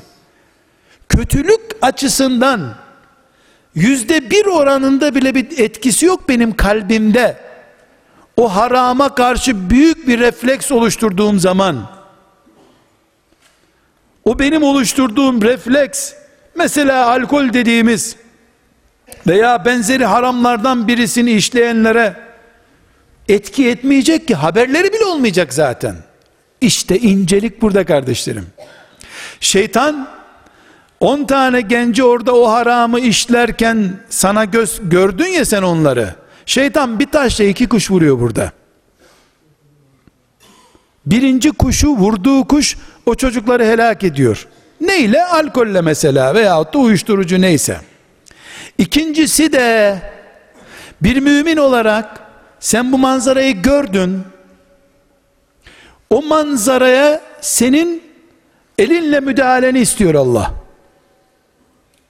Kötülük 1.09 1.61
açısından 1.83 2.75
yüzde 3.75 4.31
bir 4.31 4.47
oranında 4.47 5.15
bile 5.15 5.35
bir 5.35 5.59
etkisi 5.59 6.07
yok 6.07 6.29
benim 6.29 6.57
kalbimde. 6.57 7.37
O 8.37 8.57
harama 8.57 9.15
karşı 9.15 9.71
büyük 9.71 10.09
bir 10.09 10.19
refleks 10.19 10.73
oluşturduğum 10.73 11.39
zaman 11.39 11.99
o 14.25 14.39
benim 14.39 14.63
oluşturduğum 14.63 15.43
refleks 15.43 16.13
mesela 16.55 17.07
alkol 17.07 17.53
dediğimiz 17.53 18.17
veya 19.27 19.65
benzeri 19.65 20.05
haramlardan 20.05 20.89
birisini 20.89 21.33
işleyenlere 21.33 22.28
etki 23.29 23.69
etmeyecek 23.69 24.29
ki 24.29 24.35
haberleri 24.35 24.93
bile 24.93 25.05
olmayacak 25.05 25.55
zaten. 25.55 25.97
İşte 26.61 26.99
incelik 26.99 27.63
burada 27.63 27.85
kardeşlerim. 27.85 28.47
Şeytan 29.41 30.09
10 31.01 31.25
tane 31.25 31.61
genci 31.61 32.05
orada 32.05 32.35
o 32.35 32.51
haramı 32.51 33.01
işlerken 33.01 34.01
sana 34.09 34.45
göz 34.45 34.81
gördün 34.83 35.27
ya 35.27 35.45
sen 35.45 35.63
onları. 35.63 36.15
Şeytan 36.47 36.99
bir 36.99 37.07
taşla 37.07 37.45
iki 37.45 37.69
kuş 37.69 37.91
vuruyor 37.91 38.21
burada. 38.21 38.53
Birinci 41.07 41.51
kuşu 41.51 41.89
vurduğu 41.89 42.45
kuş 42.45 42.77
o 43.07 43.15
çocukları 43.15 43.65
helak 43.65 44.05
ediyor. 44.05 44.47
Neyle? 44.81 45.25
Alkolle 45.25 45.81
mesela 45.81 46.35
veyahut 46.35 46.75
da 46.75 46.79
uyuşturucu 46.79 47.41
neyse. 47.41 47.81
İkincisi 48.79 49.53
de 49.53 49.99
bir 51.03 51.21
mümin 51.21 51.57
olarak 51.57 52.28
sen 52.61 52.93
bu 52.93 52.99
manzarayı 52.99 53.63
gördün. 53.63 54.23
O 56.11 56.23
manzaraya 56.23 57.21
senin 57.41 58.03
elinle 58.79 59.21
müdahaleni 59.21 59.79
istiyor 59.79 60.15
Allah. 60.15 60.55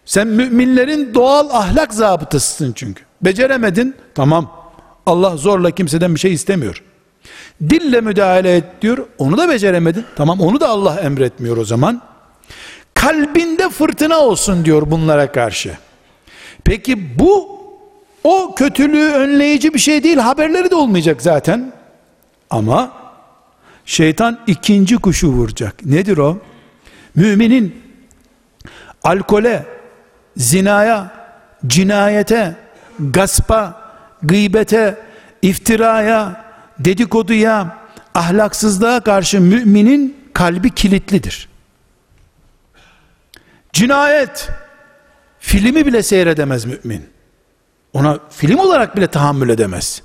Sen 0.05 0.27
müminlerin 0.29 1.15
doğal 1.15 1.51
ahlak 1.51 1.95
zabıtasısın 1.95 2.73
çünkü. 2.73 3.03
Beceremedin, 3.23 3.95
tamam. 4.15 4.73
Allah 5.07 5.37
zorla 5.37 5.71
kimseden 5.71 6.15
bir 6.15 6.21
şey 6.21 6.33
istemiyor. 6.33 6.83
Dille 7.71 8.01
müdahale 8.01 8.57
et 8.57 8.65
diyor, 8.83 9.07
onu 9.19 9.39
da 9.39 9.49
beceremedin. 9.49 10.05
Tamam 10.17 10.41
onu 10.41 10.61
da 10.61 10.69
Allah 10.69 11.01
emretmiyor 11.01 11.57
o 11.57 11.65
zaman. 11.65 12.03
Kalbinde 12.95 13.69
fırtına 13.69 14.19
olsun 14.19 14.65
diyor 14.65 14.91
bunlara 14.91 15.33
karşı. 15.33 15.79
Peki 16.65 17.19
bu 17.19 17.58
o 18.25 18.55
kötülüğü 18.55 19.13
önleyici 19.13 19.75
bir 19.75 19.79
şey 19.79 20.03
değil, 20.03 20.17
haberleri 20.17 20.71
de 20.71 20.75
olmayacak 20.75 21.23
zaten. 21.23 21.73
Ama 22.51 22.93
şeytan 23.85 24.39
ikinci 24.47 24.97
kuşu 24.97 25.29
vuracak. 25.29 25.85
Nedir 25.85 26.19
o? 26.19 26.39
Müminin 27.15 27.83
alkole, 29.03 29.67
zinaya, 30.37 31.11
cinayete, 31.67 32.57
gaspa, 32.99 33.93
gıybete, 34.23 34.99
iftiraya, 35.43 36.45
dedikoduya, 36.79 37.79
ahlaksızlığa 38.15 39.01
karşı 39.01 39.41
müminin 39.41 40.17
kalbi 40.35 40.71
kilitlidir. 40.71 41.49
Cinayet, 43.73 44.49
filmi 45.39 45.87
bile 45.87 46.03
seyredemez 46.03 46.65
mümin. 46.65 47.18
Ona 47.93 48.19
film 48.31 48.59
olarak 48.59 48.97
bile 48.97 49.07
tahammül 49.07 49.49
edemez. 49.49 50.03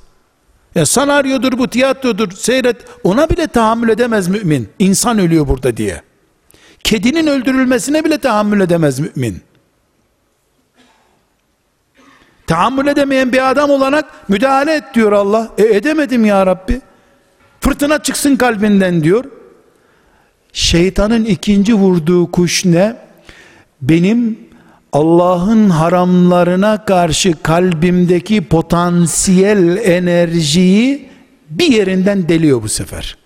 Ya 0.76 0.86
senaryodur 0.86 1.58
bu 1.58 1.68
tiyatrodur 1.68 2.32
seyret 2.32 2.78
ona 3.04 3.30
bile 3.30 3.48
tahammül 3.48 3.90
edemez 3.90 4.28
mümin. 4.28 4.70
İnsan 4.80 5.20
ölüyor 5.20 5.48
burada 5.48 5.78
diye. 5.78 6.02
Kedinin 6.84 7.28
öldürülmesine 7.28 8.06
bile 8.06 8.18
tahammül 8.18 8.62
edemez 8.62 9.00
mümin. 9.00 9.42
Tahammül 12.48 12.88
edemeyen 12.88 13.32
bir 13.32 13.50
adam 13.50 13.70
olarak 13.70 14.30
müdahale 14.30 14.76
et 14.76 14.84
diyor 14.94 15.12
Allah. 15.12 15.52
E 15.58 15.64
edemedim 15.64 16.26
ya 16.26 16.46
Rabbi. 16.46 16.82
Fırtına 17.62 18.04
çıksın 18.04 18.36
kalbinden 18.36 19.04
diyor. 19.04 19.26
Şeytanın 20.54 21.26
ikinci 21.26 21.74
vurduğu 21.74 22.32
kuş 22.32 22.66
ne? 22.66 22.96
Benim 23.82 24.40
Allah'ın 24.94 25.70
haramlarına 25.70 26.86
karşı 26.86 27.44
kalbimdeki 27.44 28.42
potansiyel 28.48 29.78
enerjiyi 29.78 31.10
bir 31.50 31.68
yerinden 31.68 32.30
deliyor 32.30 32.64
bu 32.64 32.70
sefer. 32.70 33.18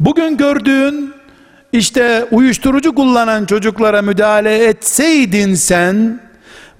Bugün 0.00 0.36
gördüğün 0.36 1.12
işte 1.72 2.28
uyuşturucu 2.30 2.94
kullanan 2.94 3.44
çocuklara 3.44 4.02
müdahale 4.02 4.64
etseydin 4.64 5.54
sen 5.54 6.20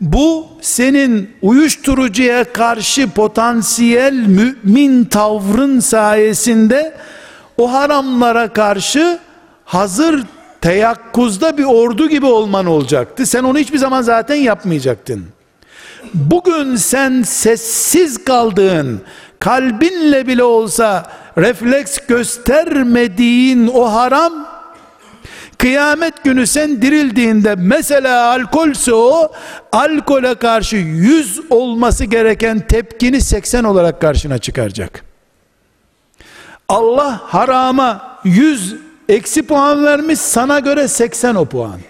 bu 0.00 0.46
senin 0.60 1.30
uyuşturucuya 1.42 2.52
karşı 2.52 3.10
potansiyel 3.10 4.14
mümin 4.14 5.04
tavrın 5.04 5.80
sayesinde 5.80 6.94
o 7.58 7.72
haramlara 7.72 8.48
karşı 8.52 9.18
hazır 9.64 10.24
teyakkuzda 10.66 11.58
bir 11.58 11.64
ordu 11.64 12.08
gibi 12.08 12.26
olman 12.26 12.66
olacaktı. 12.66 13.26
Sen 13.26 13.42
onu 13.42 13.58
hiçbir 13.58 13.78
zaman 13.78 14.02
zaten 14.02 14.34
yapmayacaktın. 14.34 15.26
Bugün 16.14 16.76
sen 16.76 17.22
sessiz 17.22 18.24
kaldığın, 18.24 19.00
kalbinle 19.38 20.26
bile 20.26 20.44
olsa 20.44 21.10
refleks 21.38 21.98
göstermediğin 22.08 23.66
o 23.66 23.92
haram 23.92 24.32
Kıyamet 25.58 26.24
günü 26.24 26.46
sen 26.46 26.82
dirildiğinde 26.82 27.54
mesela 27.58 28.30
alkolse 28.30 28.94
o 28.94 29.32
alkole 29.72 30.34
karşı 30.34 30.76
100 30.76 31.40
olması 31.50 32.04
gereken 32.04 32.60
tepkini 32.60 33.20
80 33.20 33.64
olarak 33.64 34.00
karşına 34.00 34.38
çıkaracak. 34.38 35.04
Allah 36.68 37.20
harama 37.24 38.18
100 38.24 38.85
eksi 39.08 39.42
puan 39.42 39.84
vermiş 39.84 40.18
sana 40.18 40.58
göre 40.58 40.88
80 40.88 41.34
o 41.34 41.44
puan. 41.44 41.80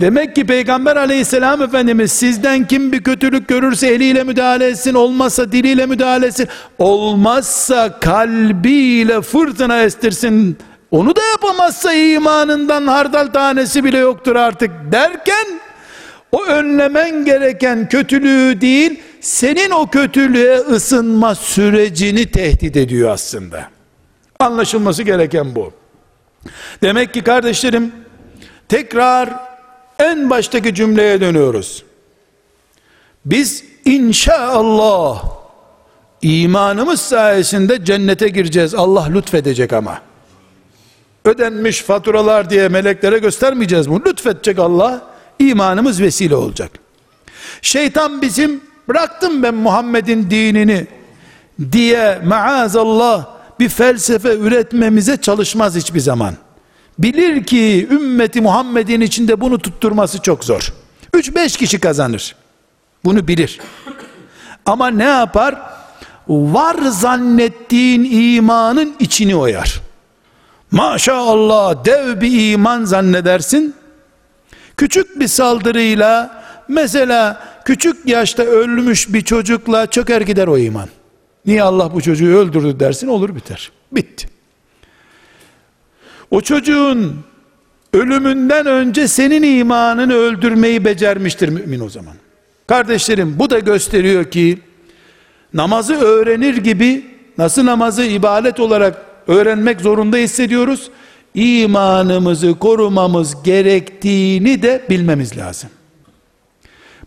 Demek 0.00 0.34
ki 0.34 0.46
Peygamber 0.46 0.96
aleyhisselam 0.96 1.62
Efendimiz 1.62 2.12
sizden 2.12 2.66
kim 2.66 2.92
bir 2.92 3.02
kötülük 3.02 3.48
görürse 3.48 3.86
eliyle 3.86 4.24
müdahale 4.24 4.66
etsin, 4.66 4.94
olmazsa 4.94 5.52
diliyle 5.52 5.86
müdahale 5.86 6.26
etsin, 6.26 6.48
olmazsa 6.78 8.00
kalbiyle 8.00 9.20
fırtına 9.20 9.82
estirsin 9.82 10.58
onu 10.90 11.16
da 11.16 11.22
yapamazsa 11.22 11.92
imanından 11.92 12.86
hardal 12.86 13.26
tanesi 13.26 13.84
bile 13.84 13.98
yoktur 13.98 14.36
artık 14.36 14.70
derken 14.92 15.60
o 16.32 16.44
önlemen 16.44 17.24
gereken 17.24 17.88
kötülüğü 17.88 18.60
değil 18.60 19.00
senin 19.20 19.70
o 19.70 19.86
kötülüğe 19.86 20.56
ısınma 20.56 21.34
sürecini 21.34 22.30
tehdit 22.30 22.76
ediyor 22.76 23.10
aslında. 23.10 23.73
Anlaşılması 24.40 25.02
gereken 25.02 25.54
bu. 25.54 25.72
Demek 26.82 27.14
ki 27.14 27.22
kardeşlerim 27.22 27.92
tekrar 28.68 29.30
en 29.98 30.30
baştaki 30.30 30.74
cümleye 30.74 31.20
dönüyoruz. 31.20 31.84
Biz 33.24 33.64
inşallah 33.84 35.24
imanımız 36.22 37.00
sayesinde 37.00 37.84
cennete 37.84 38.28
gireceğiz. 38.28 38.74
Allah 38.74 39.04
lütfedecek 39.04 39.72
ama 39.72 40.00
ödenmiş 41.24 41.82
faturalar 41.82 42.50
diye 42.50 42.68
meleklere 42.68 43.18
göstermeyeceğiz 43.18 43.90
bunu. 43.90 44.02
Lütfedecek 44.06 44.58
Allah. 44.58 45.02
imanımız 45.38 46.00
vesile 46.02 46.36
olacak. 46.36 46.70
Şeytan 47.62 48.22
bizim 48.22 48.60
bıraktım 48.88 49.42
ben 49.42 49.54
Muhammed'in 49.54 50.30
dinini 50.30 50.86
diye 51.72 52.20
maazallah 52.24 53.33
bir 53.60 53.68
felsefe 53.68 54.36
üretmemize 54.36 55.16
çalışmaz 55.16 55.76
hiçbir 55.76 56.00
zaman. 56.00 56.34
Bilir 56.98 57.44
ki 57.44 57.88
ümmeti 57.90 58.40
Muhammed'in 58.40 59.00
içinde 59.00 59.40
bunu 59.40 59.58
tutturması 59.58 60.22
çok 60.22 60.44
zor. 60.44 60.72
3-5 61.14 61.58
kişi 61.58 61.80
kazanır. 61.80 62.36
Bunu 63.04 63.28
bilir. 63.28 63.60
Ama 64.66 64.88
ne 64.88 65.04
yapar? 65.04 65.58
Var 66.28 66.76
zannettiğin 66.90 68.04
imanın 68.10 68.94
içini 69.00 69.36
oyar. 69.36 69.80
Maşallah 70.70 71.84
dev 71.84 72.20
bir 72.20 72.52
iman 72.52 72.84
zannedersin. 72.84 73.74
Küçük 74.76 75.20
bir 75.20 75.28
saldırıyla 75.28 76.42
mesela 76.68 77.42
küçük 77.64 78.08
yaşta 78.08 78.42
ölmüş 78.42 79.12
bir 79.12 79.20
çocukla 79.20 79.86
çöker 79.86 80.20
gider 80.20 80.46
o 80.46 80.58
iman. 80.58 80.88
Niye 81.46 81.62
Allah 81.62 81.94
bu 81.94 82.00
çocuğu 82.00 82.36
öldürdü 82.36 82.80
dersin 82.80 83.08
olur 83.08 83.36
biter. 83.36 83.72
Bitti. 83.92 84.28
O 86.30 86.40
çocuğun 86.40 87.24
ölümünden 87.92 88.66
önce 88.66 89.08
senin 89.08 89.58
imanını 89.58 90.14
öldürmeyi 90.14 90.84
becermiştir 90.84 91.48
mümin 91.48 91.80
o 91.80 91.88
zaman. 91.88 92.14
Kardeşlerim 92.66 93.38
bu 93.38 93.50
da 93.50 93.58
gösteriyor 93.58 94.30
ki 94.30 94.58
namazı 95.54 95.94
öğrenir 95.94 96.56
gibi 96.56 97.04
nasıl 97.38 97.66
namazı 97.66 98.04
ibadet 98.04 98.60
olarak 98.60 99.02
öğrenmek 99.26 99.80
zorunda 99.80 100.16
hissediyoruz. 100.16 100.90
İmanımızı 101.34 102.58
korumamız 102.58 103.42
gerektiğini 103.42 104.62
de 104.62 104.84
bilmemiz 104.90 105.36
lazım. 105.36 105.70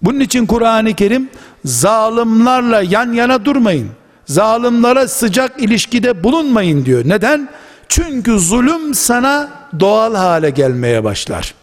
Bunun 0.02 0.20
için 0.20 0.46
Kur'an-ı 0.46 0.94
Kerim 0.94 1.30
zalimlerle 1.66 2.88
yan 2.90 3.14
yana 3.14 3.46
durmayın. 3.46 3.90
Zalimlere 4.28 5.08
sıcak 5.08 5.62
ilişkide 5.62 6.24
bulunmayın 6.24 6.86
diyor. 6.86 7.02
Neden? 7.06 7.50
Çünkü 7.90 8.40
zulüm 8.40 8.94
sana 8.94 9.50
doğal 9.80 10.16
hale 10.16 10.50
gelmeye 10.50 11.04
başlar. 11.04 11.54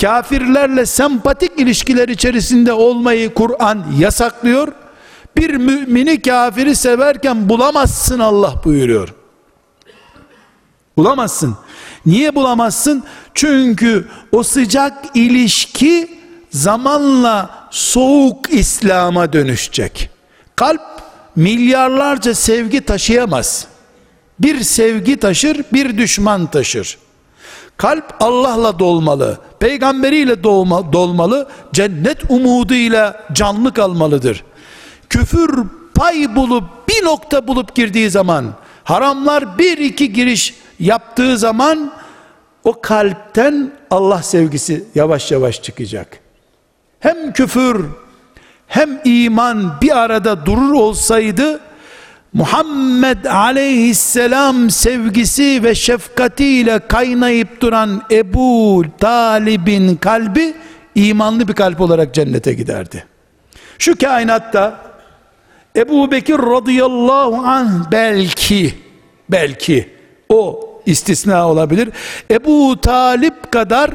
Kafirlerle 0.00 0.86
sempatik 0.86 1.60
ilişkiler 1.60 2.08
içerisinde 2.08 2.72
olmayı 2.72 3.34
Kur'an 3.34 3.84
yasaklıyor. 3.98 4.68
Bir 5.36 5.54
mümini 5.54 6.22
kafiri 6.22 6.76
severken 6.76 7.48
bulamazsın 7.48 8.18
Allah 8.18 8.54
buyuruyor. 8.64 9.14
Bulamazsın. 10.96 11.56
Niye 12.06 12.34
bulamazsın? 12.34 13.04
Çünkü 13.34 14.08
o 14.32 14.42
sıcak 14.42 14.92
ilişki 15.14 16.18
zamanla 16.50 17.68
soğuk 17.70 18.50
İslam'a 18.50 19.32
dönüşecek. 19.32 20.10
Kalp 20.56 20.80
milyarlarca 21.36 22.34
sevgi 22.34 22.80
taşıyamaz. 22.80 23.66
Bir 24.40 24.60
sevgi 24.60 25.16
taşır, 25.16 25.64
bir 25.72 25.98
düşman 25.98 26.46
taşır. 26.46 26.98
Kalp 27.76 28.14
Allah'la 28.20 28.78
dolmalı, 28.78 29.38
peygamberiyle 29.60 30.42
dolma, 30.42 30.92
dolmalı, 30.92 31.48
cennet 31.72 32.30
umuduyla 32.30 33.26
canlı 33.32 33.74
kalmalıdır. 33.74 34.44
Küfür 35.10 35.64
pay 35.94 36.36
bulup 36.36 36.64
bir 36.88 37.04
nokta 37.04 37.48
bulup 37.48 37.74
girdiği 37.74 38.10
zaman, 38.10 38.54
haramlar 38.84 39.58
bir 39.58 39.78
iki 39.78 40.12
giriş 40.12 40.54
yaptığı 40.80 41.38
zaman 41.38 41.92
o 42.64 42.80
kalpten 42.80 43.72
Allah 43.90 44.22
sevgisi 44.22 44.84
yavaş 44.94 45.32
yavaş 45.32 45.62
çıkacak. 45.62 46.18
Hem 47.00 47.32
küfür 47.32 47.86
hem 48.74 49.00
iman 49.04 49.72
bir 49.82 49.98
arada 49.98 50.46
durur 50.46 50.72
olsaydı 50.72 51.60
Muhammed 52.32 53.24
aleyhisselam 53.24 54.70
sevgisi 54.70 55.64
ve 55.64 55.74
şefkatiyle 55.74 56.78
kaynayıp 56.78 57.60
duran 57.60 58.02
Ebu 58.10 58.84
Talib'in 59.00 59.96
kalbi 59.96 60.54
imanlı 60.94 61.48
bir 61.48 61.52
kalp 61.52 61.80
olarak 61.80 62.14
cennete 62.14 62.54
giderdi. 62.54 63.04
Şu 63.78 63.98
kainatta 63.98 64.80
Ebu 65.76 66.10
Bekir 66.10 66.38
radıyallahu 66.38 67.36
anh 67.46 67.92
belki 67.92 68.74
belki 69.30 69.90
o 70.28 70.68
istisna 70.86 71.48
olabilir. 71.48 71.90
Ebu 72.30 72.80
Talip 72.80 73.52
kadar 73.52 73.90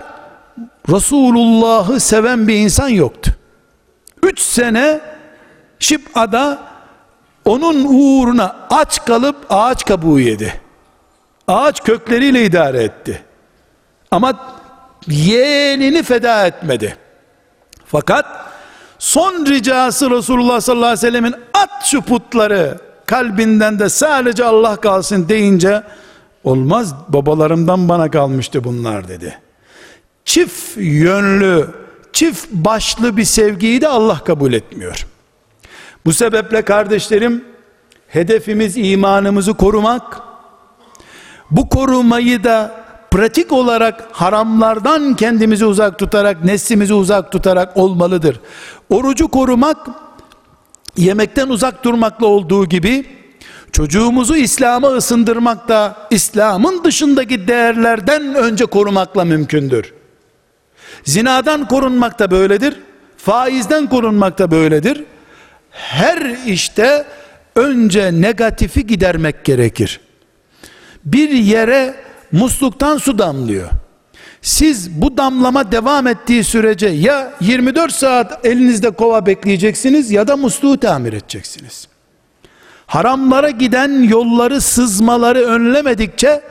Resulullah'ı 0.89 1.99
seven 1.99 2.47
bir 2.47 2.55
insan 2.55 2.89
yoktu. 2.89 3.38
Üç 4.23 4.39
sene 4.39 5.01
Şib'ada 5.79 6.59
onun 7.45 7.85
uğruna 7.89 8.55
aç 8.69 9.05
kalıp 9.05 9.35
ağaç 9.49 9.85
kabuğu 9.85 10.19
yedi. 10.19 10.61
Ağaç 11.47 11.83
kökleriyle 11.83 12.45
idare 12.45 12.83
etti. 12.83 13.23
Ama 14.11 14.55
yeğenini 15.07 16.03
feda 16.03 16.47
etmedi. 16.47 16.97
Fakat 17.85 18.25
son 18.99 19.45
ricası 19.45 20.09
Resulullah 20.09 20.61
sallallahu 20.61 20.85
aleyhi 20.85 21.07
ve 21.07 21.07
sellemin 21.07 21.35
at 21.53 21.85
şu 21.85 22.01
putları 22.01 22.77
kalbinden 23.05 23.79
de 23.79 23.89
sadece 23.89 24.45
Allah 24.45 24.75
kalsın 24.75 25.29
deyince 25.29 25.83
olmaz 26.43 26.95
babalarımdan 27.07 27.89
bana 27.89 28.11
kalmıştı 28.11 28.63
bunlar 28.63 29.07
dedi. 29.07 29.39
Çift 30.25 30.77
yönlü, 30.77 31.67
çift 32.13 32.47
başlı 32.51 33.17
bir 33.17 33.25
sevgiyi 33.25 33.81
de 33.81 33.87
Allah 33.87 34.19
kabul 34.23 34.53
etmiyor. 34.53 35.05
Bu 36.05 36.13
sebeple 36.13 36.61
kardeşlerim 36.61 37.45
hedefimiz 38.07 38.77
imanımızı 38.77 39.53
korumak. 39.53 40.19
Bu 41.51 41.69
korumayı 41.69 42.43
da 42.43 42.85
pratik 43.11 43.51
olarak 43.51 44.07
haramlardan 44.11 45.15
kendimizi 45.15 45.65
uzak 45.65 45.99
tutarak, 45.99 46.43
neslimizi 46.43 46.93
uzak 46.93 47.31
tutarak 47.31 47.77
olmalıdır. 47.77 48.39
Orucu 48.89 49.27
korumak 49.27 49.77
yemekten 50.97 51.49
uzak 51.49 51.83
durmakla 51.83 52.27
olduğu 52.27 52.65
gibi 52.65 53.05
çocuğumuzu 53.71 54.35
İslam'a 54.35 54.87
ısındırmak 54.87 55.67
da 55.67 56.07
İslam'ın 56.09 56.83
dışındaki 56.83 57.47
değerlerden 57.47 58.35
önce 58.35 58.65
korumakla 58.65 59.25
mümkündür. 59.25 59.98
Zinadan 61.03 61.67
korunmak 61.67 62.19
da 62.19 62.31
böyledir. 62.31 62.75
Faizden 63.17 63.87
korunmak 63.87 64.39
da 64.39 64.51
böyledir 64.51 65.03
her 65.79 66.35
işte 66.47 67.05
önce 67.55 68.21
negatifi 68.21 68.87
gidermek 68.87 69.45
gerekir. 69.45 69.99
Bir 71.05 71.29
yere 71.29 71.95
musluktan 72.31 72.97
su 72.97 73.17
damlıyor. 73.17 73.69
Siz 74.41 75.01
bu 75.01 75.17
damlama 75.17 75.71
devam 75.71 76.07
ettiği 76.07 76.43
sürece 76.43 76.87
ya 76.87 77.33
24 77.41 77.93
saat 77.93 78.45
elinizde 78.45 78.89
kova 78.89 79.25
bekleyeceksiniz 79.25 80.11
ya 80.11 80.27
da 80.27 80.37
musluğu 80.37 80.77
tamir 80.77 81.13
edeceksiniz. 81.13 81.87
Haramlara 82.85 83.49
giden 83.49 84.03
yolları 84.03 84.61
sızmaları 84.61 85.39
önlemedikçe 85.39 86.41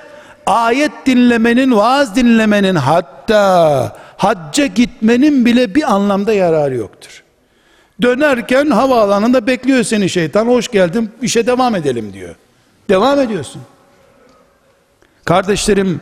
ayet 0.48 0.92
dinlemenin, 1.06 1.76
vaaz 1.76 2.16
dinlemenin 2.16 2.74
hatta 2.74 3.96
hacca 4.16 4.66
gitmenin 4.66 5.44
bile 5.44 5.74
bir 5.74 5.94
anlamda 5.94 6.32
yararı 6.32 6.74
yoktur. 6.74 7.22
Dönerken 8.02 8.70
havaalanında 8.70 9.46
bekliyor 9.46 9.82
seni 9.84 10.08
şeytan. 10.08 10.46
Hoş 10.46 10.68
geldin 10.68 11.10
işe 11.22 11.46
devam 11.46 11.74
edelim 11.74 12.12
diyor. 12.12 12.34
Devam 12.88 13.20
ediyorsun. 13.20 13.62
Kardeşlerim 15.24 16.00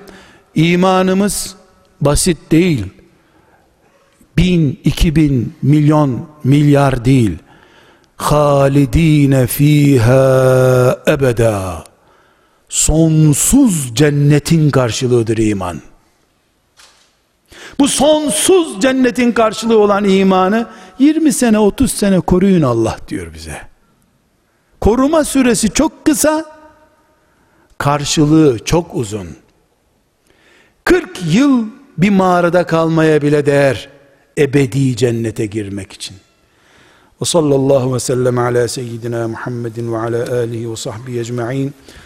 imanımız 0.55 1.55
basit 2.01 2.39
değil. 2.51 2.87
Bin, 4.37 4.81
iki 4.85 5.17
bin, 5.17 5.55
milyon, 5.63 6.29
milyar 6.45 7.05
değil. 7.05 7.39
Halidine 8.17 9.47
fiha 9.47 10.99
ebeda. 11.09 11.85
Sonsuz 12.69 13.95
cennetin 13.95 14.71
karşılığıdır 14.71 15.39
iman. 15.39 15.81
Bu 17.79 17.89
sonsuz 17.89 18.81
cennetin 18.81 19.33
karşılığı 19.33 19.79
olan 19.79 20.05
imanı 20.05 20.67
20 20.99 21.33
sene 21.33 21.59
30 21.59 21.93
sene 21.93 22.21
koruyun 22.21 22.63
Allah 22.63 22.97
diyor 23.09 23.35
bize. 23.35 23.61
Koruma 24.81 25.25
süresi 25.25 25.71
çok 25.71 26.07
kısa, 26.07 26.45
karşılığı 27.79 28.59
çok 28.65 28.95
uzun. 28.95 29.29
40 30.85 31.09
yıl 31.35 31.67
bir 31.99 32.11
mağarada 32.11 32.67
kalmaya 32.67 33.23
bile 33.23 33.47
değer 33.47 33.89
ebedi 34.39 34.97
cennete 34.97 35.47
girmek 35.47 35.93
için. 35.93 36.17
Ve 37.21 37.25
sallallahu 37.25 37.95
ve 37.95 38.01
sellem 38.01 38.39
ala 38.39 38.69
seyyidina 38.69 39.29
Muhammedin 39.29 39.93
ve 39.93 39.99
ala 39.99 40.33
alihi 40.33 40.71
ve 40.71 40.77
sahbihi 40.77 41.21
ecma'in 41.21 41.75